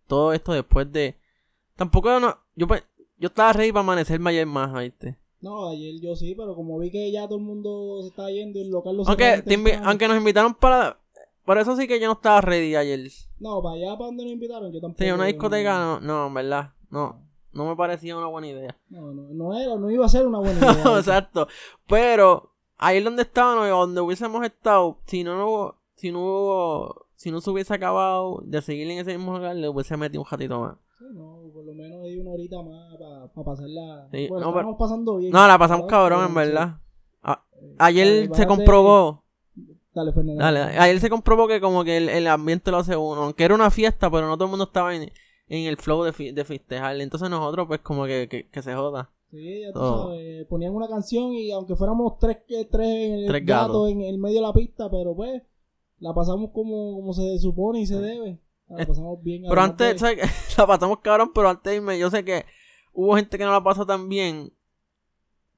todo 0.07 0.33
esto 0.33 0.53
después 0.53 0.93
de... 0.93 1.17
Tampoco 1.77 2.19
no... 2.19 2.37
Yo, 2.57 2.67
pues, 2.67 2.83
yo 3.17 3.29
estaba 3.29 3.53
ready 3.53 3.71
para 3.71 3.81
amanecerme 3.81 4.31
ayer 4.31 4.47
más, 4.47 4.75
¿viste? 4.75 5.17
No, 5.41 5.69
ayer 5.71 6.01
yo 6.01 6.17
sí, 6.17 6.35
pero 6.35 6.57
como 6.57 6.79
vi 6.81 6.91
que 6.91 7.13
ya 7.13 7.29
todo 7.29 7.39
el 7.39 7.45
mundo 7.45 8.03
se 8.03 8.09
está 8.09 8.29
yendo 8.29 8.59
y 8.59 8.63
el 8.63 8.71
local 8.71 8.97
lo 8.97 9.09
aunque, 9.09 9.43
aunque 9.85 10.09
nos 10.09 10.19
invitaron 10.19 10.55
para... 10.55 11.01
Por 11.49 11.57
eso 11.57 11.75
sí 11.77 11.89
que 11.89 11.99
yo 11.99 12.09
no 12.09 12.13
estaba 12.13 12.43
ready 12.43 12.77
ayer. 12.77 13.11
No, 13.41 13.63
para 13.63 13.77
allá, 13.77 13.97
para 13.97 14.09
donde 14.09 14.23
nos 14.25 14.35
invitaron, 14.35 14.71
yo 14.71 14.83
tampoco. 14.83 15.03
Sí, 15.03 15.11
una 15.11 15.25
discoteca, 15.25 15.79
no, 15.79 15.99
no, 15.99 16.27
en 16.27 16.35
verdad, 16.35 16.75
no. 16.91 17.23
No 17.55 17.65
me 17.67 17.75
parecía 17.75 18.19
una 18.19 18.27
buena 18.27 18.49
idea. 18.49 18.77
No, 18.91 19.15
no, 19.15 19.23
no 19.31 19.59
era, 19.59 19.77
no 19.77 19.91
iba 19.91 20.05
a 20.05 20.11
ser 20.11 20.27
una 20.27 20.41
buena 20.41 20.59
idea. 20.75 20.99
Exacto. 20.99 21.49
Pero 21.87 22.53
ahí 22.77 23.03
donde 23.03 23.23
estábamos, 23.23 23.67
donde 23.67 23.99
hubiésemos 24.03 24.45
estado, 24.45 24.99
si 25.07 25.25
no, 25.25 25.39
no 25.39 25.75
si 25.95 26.13
no 26.13 26.19
hubo, 26.21 27.07
si 27.15 27.31
no 27.31 27.41
se 27.41 27.49
hubiese 27.49 27.73
acabado 27.73 28.43
de 28.45 28.61
seguir 28.61 28.91
en 28.91 28.99
ese 28.99 29.17
mismo 29.17 29.39
lugar, 29.39 29.57
le 29.57 29.71
hubiese 29.71 29.97
metido 29.97 30.25
un 30.25 30.29
ratito 30.31 30.61
más. 30.61 30.77
Sí, 30.99 31.07
no, 31.15 31.45
por 31.55 31.65
lo 31.65 31.73
menos 31.73 32.05
hay 32.05 32.19
una 32.19 32.33
horita 32.33 32.63
más 32.63 32.95
para 33.35 33.45
pasarla. 33.47 34.07
Sí, 34.13 34.29
bueno, 34.29 34.51
estamos 34.51 34.77
pasando 34.79 35.17
bien. 35.17 35.33
No, 35.33 35.49
la 35.49 35.57
pasamos 35.57 35.87
cabrón, 35.87 36.27
en 36.27 36.35
verdad. 36.35 36.77
ayer 37.79 38.29
se 38.35 38.47
comprobó. 38.47 39.25
Dale, 39.99 40.13
Fernando. 40.13 40.43
Dale, 40.43 40.61
ayer 40.61 41.01
se 41.01 41.11
comprobó 41.11 41.49
que 41.49 41.61
como 41.61 41.83
que 41.85 41.97
el, 41.97 42.09
el 42.09 42.27
ambiente 42.27 42.71
lo 42.71 42.79
hace 42.79 42.97
uno. 42.97 43.25
Aunque 43.25 43.45
era 43.45 43.55
una 43.55 43.71
fiesta, 43.71 44.11
pero 44.11 44.27
no 44.27 44.37
todo 44.37 44.45
el 44.45 44.51
mundo 44.51 44.65
estaba 44.65 44.95
en 44.95 45.11
en 45.49 45.67
el 45.67 45.77
flow 45.77 46.05
de, 46.05 46.33
de 46.33 46.45
festejar. 46.45 47.01
Entonces 47.01 47.29
nosotros 47.31 47.67
pues 47.67 47.81
como 47.81 48.05
que, 48.05 48.49
que, 48.51 48.63
se 48.63 48.75
joda. 48.75 49.11
Sí, 49.31 49.61
ya 49.63 49.73
tú 49.73 49.81
sabes, 49.81 50.47
ponían 50.47 50.75
una 50.75 50.89
canción 50.89 51.33
y 51.33 51.51
aunque 51.51 51.77
fuéramos 51.77 52.19
tres, 52.19 52.39
tres, 52.47 52.71
en 52.73 53.35
el 53.35 53.45
gatos 53.45 53.91
en 53.91 54.01
el 54.01 54.19
medio 54.19 54.37
de 54.37 54.47
la 54.47 54.53
pista, 54.55 54.91
pero 54.91 55.15
pues 55.15 55.43
la 55.99 56.15
pasamos 56.15 56.51
como, 56.53 56.95
como 56.95 57.13
se 57.13 57.39
supone 57.39 57.81
y 57.81 57.87
se 57.87 57.99
debe. 57.99 58.41
La 58.69 58.87
pasamos 58.87 59.23
bien. 59.23 59.45
Pero 59.49 59.61
antes, 59.61 60.01
¿sabes? 60.01 60.19
la 60.59 60.67
pasamos 60.67 60.99
cabrón, 61.01 61.33
pero 61.35 61.49
antes 61.49 61.71
de 61.71 61.77
irme, 61.77 61.99
yo 61.99 62.11
sé 62.11 62.25
que 62.25 62.45
hubo 62.93 63.17
gente 63.17 63.37
que 63.37 63.45
no 63.45 63.53
la 63.53 63.65
pasó 63.65 63.85
tan 63.87 64.09
bien 64.09 64.53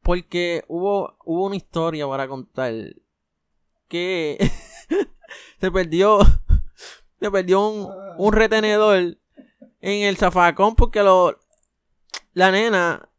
porque 0.03 0.65
hubo, 0.69 1.15
hubo 1.25 1.47
una 1.47 1.57
historia 1.57 2.09
para 2.09 2.27
contar 2.27 2.73
que 3.91 4.39
se 5.61 5.71
perdió 5.71 6.21
se 7.21 7.31
perdió 7.31 7.69
un, 7.69 7.89
un 8.17 8.33
retenedor 8.33 9.19
en 9.81 10.03
el 10.03 10.17
zafacón 10.17 10.77
porque 10.77 11.03
lo, 11.03 11.39
la 12.33 12.51
nena 12.51 13.11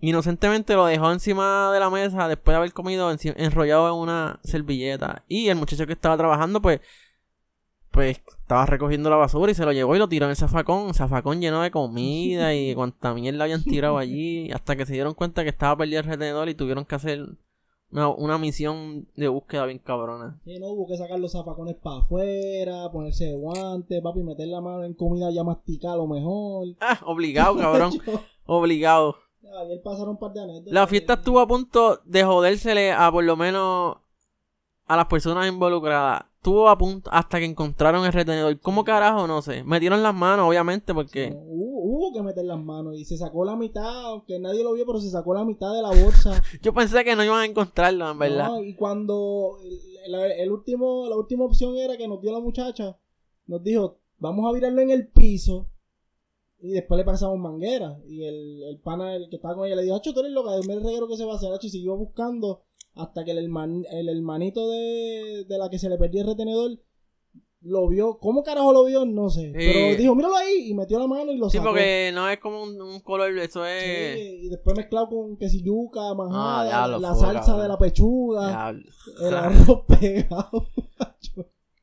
inocentemente 0.00 0.74
lo 0.74 0.86
dejó 0.86 1.12
encima 1.12 1.70
de 1.72 1.80
la 1.80 1.90
mesa 1.90 2.28
después 2.28 2.52
de 2.54 2.56
haber 2.56 2.72
comido 2.72 3.10
enrollado 3.10 3.88
en 3.88 3.94
una 3.94 4.40
servilleta. 4.44 5.24
Y 5.28 5.48
el 5.48 5.56
muchacho 5.56 5.86
que 5.86 5.92
estaba 5.92 6.16
trabajando, 6.16 6.62
pues, 6.62 6.80
pues 7.90 8.20
estaba 8.40 8.64
recogiendo 8.66 9.10
la 9.10 9.16
basura 9.16 9.50
y 9.50 9.54
se 9.54 9.64
lo 9.64 9.72
llevó 9.72 9.96
y 9.96 9.98
lo 9.98 10.08
tiró 10.08 10.26
en 10.26 10.30
el 10.30 10.36
zafacón. 10.36 10.94
Zafacón 10.94 11.40
lleno 11.40 11.62
de 11.62 11.70
comida 11.70 12.54
y 12.54 12.74
cuanta 12.74 13.12
mierda 13.12 13.44
habían 13.44 13.64
tirado 13.64 13.98
allí. 13.98 14.50
Hasta 14.52 14.76
que 14.76 14.86
se 14.86 14.92
dieron 14.92 15.14
cuenta 15.14 15.42
que 15.42 15.50
estaba 15.50 15.76
perdido 15.76 16.00
el 16.00 16.06
retenedor 16.06 16.48
y 16.48 16.54
tuvieron 16.54 16.84
que 16.84 16.94
hacer 16.94 17.26
una, 17.90 18.08
una 18.08 18.38
misión 18.38 19.08
de 19.16 19.28
búsqueda 19.28 19.66
bien 19.66 19.78
cabrona. 19.78 20.40
Sí, 20.44 20.58
no, 20.58 20.68
hubo 20.68 20.86
que 20.86 20.96
sacar 20.96 21.18
los 21.18 21.32
zapacones 21.32 21.76
para 21.76 21.98
afuera, 21.98 22.90
ponerse 22.92 23.32
guantes, 23.32 24.00
papi, 24.02 24.22
meter 24.22 24.48
la 24.48 24.60
mano 24.60 24.84
en 24.84 24.94
comida 24.94 25.30
ya 25.30 25.44
masticada 25.44 25.96
lo 25.96 26.06
mejor. 26.06 26.68
Ah, 26.80 27.00
obligado, 27.06 27.56
cabrón. 27.56 27.92
obligado. 28.46 29.16
Ayer 29.62 29.80
pasaron 29.82 30.10
un 30.10 30.18
par 30.18 30.32
de 30.32 30.40
anécdotas. 30.40 30.72
La 30.72 30.86
fiesta 30.86 31.14
estuvo 31.14 31.40
a 31.40 31.46
punto 31.46 32.00
de 32.04 32.22
jodérsele 32.24 32.92
a 32.92 33.10
por 33.10 33.24
lo 33.24 33.36
menos 33.36 33.96
a 34.86 34.96
las 34.96 35.06
personas 35.06 35.48
involucradas. 35.48 36.24
Estuvo 36.36 36.68
a 36.68 36.78
punto 36.78 37.10
hasta 37.12 37.38
que 37.38 37.44
encontraron 37.44 38.04
el 38.04 38.12
retenedor. 38.12 38.58
¿Cómo 38.60 38.84
carajo? 38.84 39.26
No 39.26 39.42
sé. 39.42 39.64
Metieron 39.64 40.02
las 40.02 40.14
manos, 40.14 40.48
obviamente, 40.48 40.94
porque 40.94 41.36
que 42.12 42.22
meter 42.22 42.44
las 42.44 42.58
manos 42.58 42.96
y 42.96 43.04
se 43.04 43.16
sacó 43.16 43.44
la 43.44 43.56
mitad, 43.56 44.06
aunque 44.06 44.38
nadie 44.38 44.62
lo 44.62 44.72
vio, 44.72 44.86
pero 44.86 45.00
se 45.00 45.10
sacó 45.10 45.34
la 45.34 45.44
mitad 45.44 45.72
de 45.74 45.82
la 45.82 45.90
bolsa. 45.90 46.42
Yo 46.62 46.72
pensé 46.72 47.04
que 47.04 47.16
no 47.16 47.24
iban 47.24 47.40
a 47.40 47.46
encontrarlo, 47.46 48.10
en 48.10 48.18
verdad. 48.18 48.60
y 48.62 48.74
cuando 48.74 49.58
el, 50.06 50.50
último, 50.50 51.08
la 51.08 51.16
última 51.16 51.44
opción 51.44 51.76
era 51.76 51.96
que 51.96 52.08
nos 52.08 52.20
dio 52.20 52.32
la 52.32 52.40
muchacha, 52.40 52.98
nos 53.46 53.62
dijo, 53.62 53.98
vamos 54.18 54.48
a 54.48 54.52
virarlo 54.52 54.80
en 54.80 54.90
el 54.90 55.08
piso 55.08 55.68
y 56.60 56.72
después 56.72 56.98
le 56.98 57.04
pasamos 57.04 57.38
manguera. 57.38 57.98
Y 58.06 58.24
el, 58.24 58.62
el 58.64 58.80
pana 58.80 59.14
el 59.14 59.28
que 59.28 59.36
estaba 59.36 59.54
con 59.54 59.66
ella 59.66 59.76
le 59.76 59.82
dijo, 59.82 59.96
Hacho, 59.96 60.12
tú 60.12 60.20
eres 60.20 60.32
loca, 60.32 60.54
el 60.54 60.82
reguero 60.82 61.08
que 61.08 61.16
se 61.16 61.24
va 61.24 61.34
a 61.34 61.36
hacer, 61.36 61.52
Hacho, 61.52 61.66
y 61.66 61.70
siguió 61.70 61.96
buscando 61.96 62.64
hasta 62.94 63.24
que 63.24 63.30
el, 63.30 63.38
el 63.38 64.08
hermanito 64.08 64.68
de, 64.68 65.44
de 65.48 65.58
la 65.58 65.70
que 65.70 65.78
se 65.78 65.88
le 65.88 65.98
perdió 65.98 66.22
el 66.22 66.28
retenedor 66.28 66.78
lo 67.60 67.88
vio, 67.88 68.18
¿cómo 68.18 68.42
carajo 68.42 68.72
lo 68.72 68.84
vio? 68.84 69.04
No 69.04 69.30
sé. 69.30 69.50
Pero 69.52 69.96
dijo, 69.96 70.14
míralo 70.14 70.36
ahí, 70.36 70.70
y 70.70 70.74
metió 70.74 70.98
la 70.98 71.06
mano 71.06 71.32
y 71.32 71.38
lo 71.38 71.50
sacó. 71.50 71.62
Sí, 71.62 71.66
porque 71.66 72.10
no 72.14 72.28
es 72.28 72.38
como 72.38 72.62
un, 72.62 73.00
color, 73.00 73.36
eso 73.38 73.64
es... 73.66 74.14
Sí, 74.14 74.40
y 74.42 74.48
después 74.48 74.76
mezclado 74.76 75.08
con 75.08 75.36
quesilluca, 75.36 76.14
majada, 76.14 76.84
ah, 76.84 76.88
la 76.88 77.14
salsa 77.14 77.60
de 77.60 77.68
la 77.68 77.78
pechuga, 77.78 78.70
el 78.70 79.34
arroz 79.34 79.82
pegado. 80.00 80.68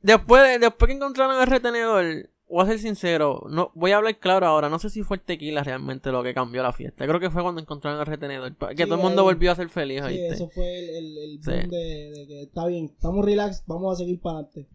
después, 0.02 0.60
después 0.60 0.88
que 0.88 0.96
encontraron 0.96 1.42
el 1.42 1.48
retenedor, 1.48 2.30
voy 2.48 2.64
a 2.64 2.68
ser 2.68 2.80
sincero, 2.80 3.44
no, 3.50 3.72
voy 3.76 3.92
a 3.92 3.98
hablar 3.98 4.18
claro 4.18 4.46
ahora, 4.46 4.70
no 4.70 4.80
sé 4.80 4.90
si 4.90 5.04
fue 5.04 5.18
el 5.18 5.24
tequila 5.24 5.64
realmente 5.64 6.12
lo 6.12 6.24
que 6.24 6.34
cambió 6.34 6.64
la 6.64 6.72
fiesta. 6.72 7.06
Creo 7.06 7.20
que 7.20 7.30
fue 7.30 7.42
cuando 7.42 7.60
encontraron 7.60 8.00
el 8.00 8.06
retenedor, 8.06 8.56
que 8.76 8.86
todo 8.86 8.96
el 8.96 9.02
mundo 9.02 9.24
volvió 9.24 9.52
a 9.52 9.56
ser 9.56 9.68
feliz. 9.68 10.04
Sí, 10.08 10.20
eso 10.20 10.50
fue 10.50 10.80
el, 10.80 10.96
el, 10.96 11.18
el 11.18 11.42
de, 11.42 12.26
que 12.28 12.42
está 12.44 12.66
bien, 12.66 12.86
estamos 12.86 13.26
relax, 13.26 13.64
vamos 13.68 13.94
a 13.94 13.98
seguir 13.98 14.22
para 14.22 14.40
adelante. 14.40 14.70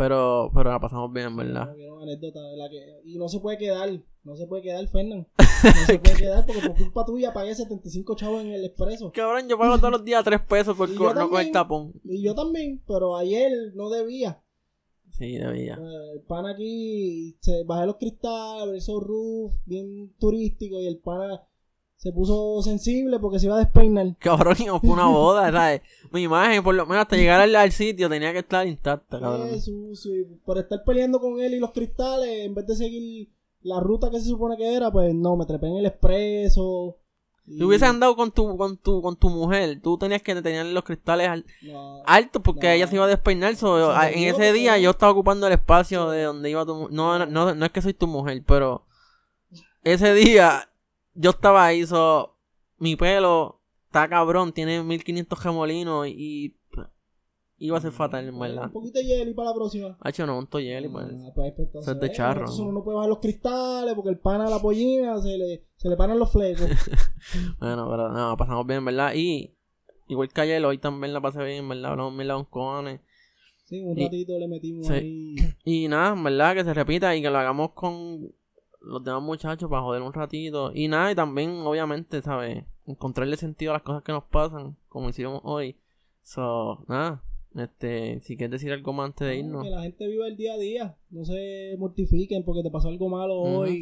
Pero, 0.00 0.50
pero 0.54 0.70
la 0.70 0.80
pasamos 0.80 1.12
bien, 1.12 1.36
¿verdad? 1.36 1.76
y 3.04 3.18
no 3.18 3.28
se 3.28 3.38
puede 3.38 3.58
quedar, 3.58 4.02
no 4.24 4.34
se 4.34 4.46
puede 4.46 4.62
quedar, 4.62 4.88
Fernán. 4.88 5.28
No 5.36 5.86
se 5.86 5.98
puede 5.98 6.16
quedar 6.16 6.46
porque 6.46 6.62
por 6.62 6.74
culpa 6.74 7.04
tuya 7.04 7.34
pagué 7.34 7.54
75 7.54 8.16
chavos 8.16 8.40
en 8.40 8.52
el 8.52 8.64
expreso. 8.64 9.12
Cabrón, 9.12 9.46
yo 9.46 9.58
pago 9.58 9.76
todos 9.76 9.90
los 9.90 10.02
días 10.02 10.24
3 10.24 10.40
pesos 10.48 10.74
por 10.74 10.88
no 11.14 11.28
con 11.28 11.42
el 11.42 11.52
tapón. 11.52 11.92
Y 12.04 12.22
yo 12.22 12.34
también, 12.34 12.82
pero 12.86 13.14
ayer 13.14 13.52
no 13.74 13.90
debía. 13.90 14.42
Sí, 15.10 15.36
debía. 15.36 15.74
Eh, 15.74 16.12
el 16.14 16.22
pan 16.22 16.46
aquí, 16.46 17.36
se 17.40 17.64
bajé 17.64 17.84
los 17.84 17.96
cristales, 17.96 18.82
esos 18.82 19.02
roof, 19.02 19.52
bien 19.66 20.14
turístico, 20.18 20.80
y 20.80 20.86
el 20.86 20.98
pana 21.00 21.46
se 22.00 22.12
puso 22.12 22.62
sensible 22.62 23.18
porque 23.18 23.38
se 23.38 23.46
iba 23.46 23.56
a 23.56 23.58
despeinar. 23.58 24.16
Cabrón, 24.18 24.56
y 24.58 24.64
fue 24.64 24.90
una 24.90 25.06
boda, 25.06 25.52
¿sabes? 25.52 25.82
Mi 26.10 26.22
imagen, 26.22 26.62
por 26.62 26.74
lo 26.74 26.86
menos 26.86 27.02
hasta 27.02 27.16
llegar 27.16 27.40
al, 27.42 27.72
sitio, 27.72 28.08
tenía 28.08 28.32
que 28.32 28.38
estar 28.38 28.66
intacta, 28.66 29.20
cabrón. 29.20 29.50
Por 30.44 30.58
estar 30.58 30.82
peleando 30.84 31.20
con 31.20 31.40
él 31.40 31.54
y 31.54 31.58
los 31.60 31.72
cristales, 31.72 32.46
en 32.46 32.54
vez 32.54 32.66
de 32.66 32.74
seguir 32.74 33.28
la 33.60 33.80
ruta 33.80 34.10
que 34.10 34.18
se 34.18 34.28
supone 34.30 34.56
que 34.56 34.74
era, 34.74 34.90
pues 34.90 35.14
no, 35.14 35.36
me 35.36 35.44
trepé 35.44 35.66
en 35.66 35.76
el 35.76 35.86
expreso. 35.86 36.96
Si 37.46 37.62
hubieses 37.62 37.88
andado 37.88 38.16
con 38.16 38.32
tu, 38.32 38.56
con 38.56 38.78
tu, 38.78 39.02
con 39.02 39.16
tu 39.16 39.28
mujer, 39.28 39.80
tú 39.82 39.98
tenías 39.98 40.22
que 40.22 40.40
tener 40.40 40.64
los 40.66 40.84
cristales 40.84 41.44
altos 42.06 42.42
porque 42.42 42.74
ella 42.74 42.86
se 42.86 42.94
iba 42.94 43.04
a 43.04 43.08
despeinar. 43.08 43.54
en 44.12 44.24
ese 44.24 44.52
día 44.54 44.78
yo 44.78 44.90
estaba 44.90 45.12
ocupando 45.12 45.46
el 45.46 45.52
espacio 45.52 46.08
de 46.08 46.22
donde 46.22 46.48
iba 46.48 46.64
tu 46.64 46.88
no, 46.88 47.26
no, 47.26 47.54
no 47.54 47.66
es 47.66 47.72
que 47.72 47.82
soy 47.82 47.92
tu 47.92 48.06
mujer, 48.06 48.42
pero 48.46 48.86
ese 49.82 50.14
día 50.14 50.69
yo 51.14 51.30
estaba 51.30 51.66
ahí, 51.66 51.86
so, 51.86 52.36
mi 52.78 52.96
pelo 52.96 53.60
está 53.86 54.08
cabrón, 54.08 54.52
tiene 54.52 54.82
1500 54.82 55.38
gemolinos 55.38 56.06
y 56.06 56.56
iba 57.60 57.76
a 57.76 57.80
ser 57.80 57.92
fatal, 57.92 58.26
en 58.26 58.38
verdad. 58.38 58.64
Un 58.64 58.72
poquito 58.72 58.98
de 58.98 59.04
jelly 59.04 59.34
para 59.34 59.50
la 59.50 59.54
próxima. 59.54 59.98
Ah, 60.00 60.10
no, 60.26 60.38
un 60.38 60.48
jelly, 60.48 60.88
pues. 60.88 61.06
Ah, 61.06 61.32
pues, 61.34 61.52
pues 61.72 61.86
es 61.86 62.00
de 62.00 62.10
charro. 62.10 62.40
Entonces 62.40 62.60
uno 62.60 62.72
no 62.72 62.82
puede 62.82 62.96
bajar 62.96 63.10
los 63.10 63.18
cristales 63.18 63.94
porque 63.94 64.10
el 64.10 64.18
pana 64.18 64.48
la 64.48 64.58
pollina 64.58 65.20
se 65.20 65.36
le, 65.36 65.66
se 65.76 65.88
le 65.88 65.96
paran 65.96 66.18
los 66.18 66.32
flecos. 66.32 66.66
bueno, 67.60 67.86
pero 67.90 68.08
no, 68.08 68.36
pasamos 68.36 68.66
bien, 68.66 68.84
¿verdad? 68.84 69.12
Y 69.14 69.54
igual 70.08 70.30
que 70.30 70.40
ayer, 70.40 70.64
hoy 70.64 70.78
también 70.78 71.12
la 71.12 71.20
pasé 71.20 71.44
bien, 71.44 71.68
¿verdad? 71.68 71.92
Hablamos 71.92 72.14
mil 72.14 72.28
con 72.28 72.44
cojones. 72.46 73.00
Sí, 73.66 73.80
un 73.82 73.96
ratito 73.96 74.38
le 74.38 74.48
metimos 74.48 74.88
ahí. 74.90 75.36
Y 75.64 75.86
nada, 75.86 76.14
¿verdad? 76.20 76.54
Que 76.54 76.64
se 76.64 76.74
repita 76.74 77.14
y 77.14 77.22
que 77.22 77.30
lo 77.30 77.38
hagamos 77.38 77.72
con 77.72 78.32
los 78.80 79.04
demás 79.04 79.22
muchachos 79.22 79.68
para 79.68 79.82
joder 79.82 80.02
un 80.02 80.12
ratito. 80.12 80.72
Y 80.74 80.88
nada, 80.88 81.12
y 81.12 81.14
también, 81.14 81.50
obviamente, 81.60 82.22
¿sabes? 82.22 82.64
Encontrarle 82.86 83.36
sentido 83.36 83.72
a 83.72 83.74
las 83.74 83.82
cosas 83.82 84.02
que 84.02 84.12
nos 84.12 84.24
pasan, 84.24 84.76
como 84.88 85.08
hicimos 85.08 85.40
hoy. 85.44 85.76
So, 86.22 86.84
nada, 86.88 87.22
este, 87.54 88.20
si 88.20 88.36
quieres 88.36 88.52
decir 88.52 88.72
algo 88.72 88.92
más 88.92 89.06
antes 89.06 89.26
de 89.26 89.36
irnos. 89.38 89.64
Que 89.64 89.70
la 89.70 89.82
gente 89.82 90.06
viva 90.06 90.26
el 90.26 90.36
día 90.36 90.54
a 90.54 90.58
día. 90.58 90.96
No 91.10 91.24
se 91.24 91.76
mortifiquen 91.78 92.44
porque 92.44 92.62
te 92.62 92.70
pasó 92.70 92.88
algo 92.88 93.08
malo 93.08 93.38
hoy. 93.40 93.80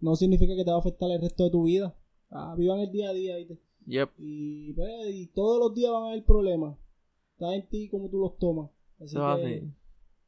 No 0.00 0.14
significa 0.16 0.54
que 0.54 0.64
te 0.64 0.70
va 0.70 0.76
a 0.76 0.80
afectar 0.80 1.10
el 1.10 1.20
resto 1.20 1.44
de 1.44 1.50
tu 1.50 1.64
vida. 1.64 1.96
Ah, 2.30 2.54
vivan 2.56 2.80
el 2.80 2.90
día 2.90 3.10
a 3.10 3.12
día. 3.12 3.36
Yep. 3.86 4.10
Y, 4.18 4.72
pues, 4.74 4.90
y 5.14 5.26
todos 5.28 5.58
los 5.58 5.74
días 5.74 5.90
van 5.92 6.04
a 6.04 6.08
haber 6.08 6.24
problemas. 6.24 6.76
Está 7.32 7.54
en 7.54 7.68
ti 7.68 7.88
como 7.88 8.08
tú 8.08 8.18
los 8.18 8.38
tomas. 8.38 8.70
Así 9.00 9.16
que 9.16 9.68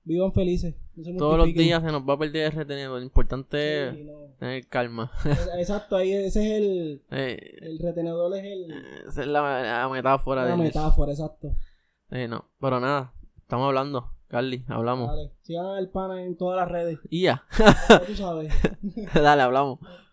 vivan 0.04 0.32
felices. 0.32 0.74
todos 1.18 1.36
los 1.36 1.46
días 1.54 1.82
se 1.82 1.92
nos 1.92 2.02
va 2.02 2.14
a 2.14 2.18
perder 2.18 2.46
el 2.46 2.52
retenedor. 2.52 2.98
Lo 2.98 3.04
importante 3.04 3.88
es 3.88 3.96
tener 4.38 4.66
calma. 4.68 5.10
Exacto, 5.58 5.96
ahí 5.96 6.12
ese 6.12 6.26
es 6.26 6.62
el. 6.62 7.02
Eh, 7.10 7.58
el 7.60 7.78
retenedor 7.78 8.36
es 8.36 8.44
el. 8.44 8.70
Esa 9.08 9.22
es 9.22 9.26
la, 9.26 9.88
metáfora. 9.90 10.44
La 10.44 10.56
metáfora, 10.56 11.12
exacto. 11.12 11.54
Eh, 12.10 12.28
no, 12.28 12.50
pero 12.60 12.80
nada, 12.80 13.12
estamos 13.38 13.66
hablando. 13.66 14.12
Carly, 14.28 14.64
hablamos. 14.68 15.08
Dale, 15.08 15.32
sigan 15.42 15.66
al 15.66 15.90
pana 15.90 16.22
en 16.22 16.36
todas 16.36 16.56
las 16.56 16.68
redes. 16.68 17.00
Y 17.08 17.22
ya. 17.22 17.44
tú 18.06 18.14
sabes. 18.14 18.52
Dale, 19.12 19.42
hablamos. 19.42 19.80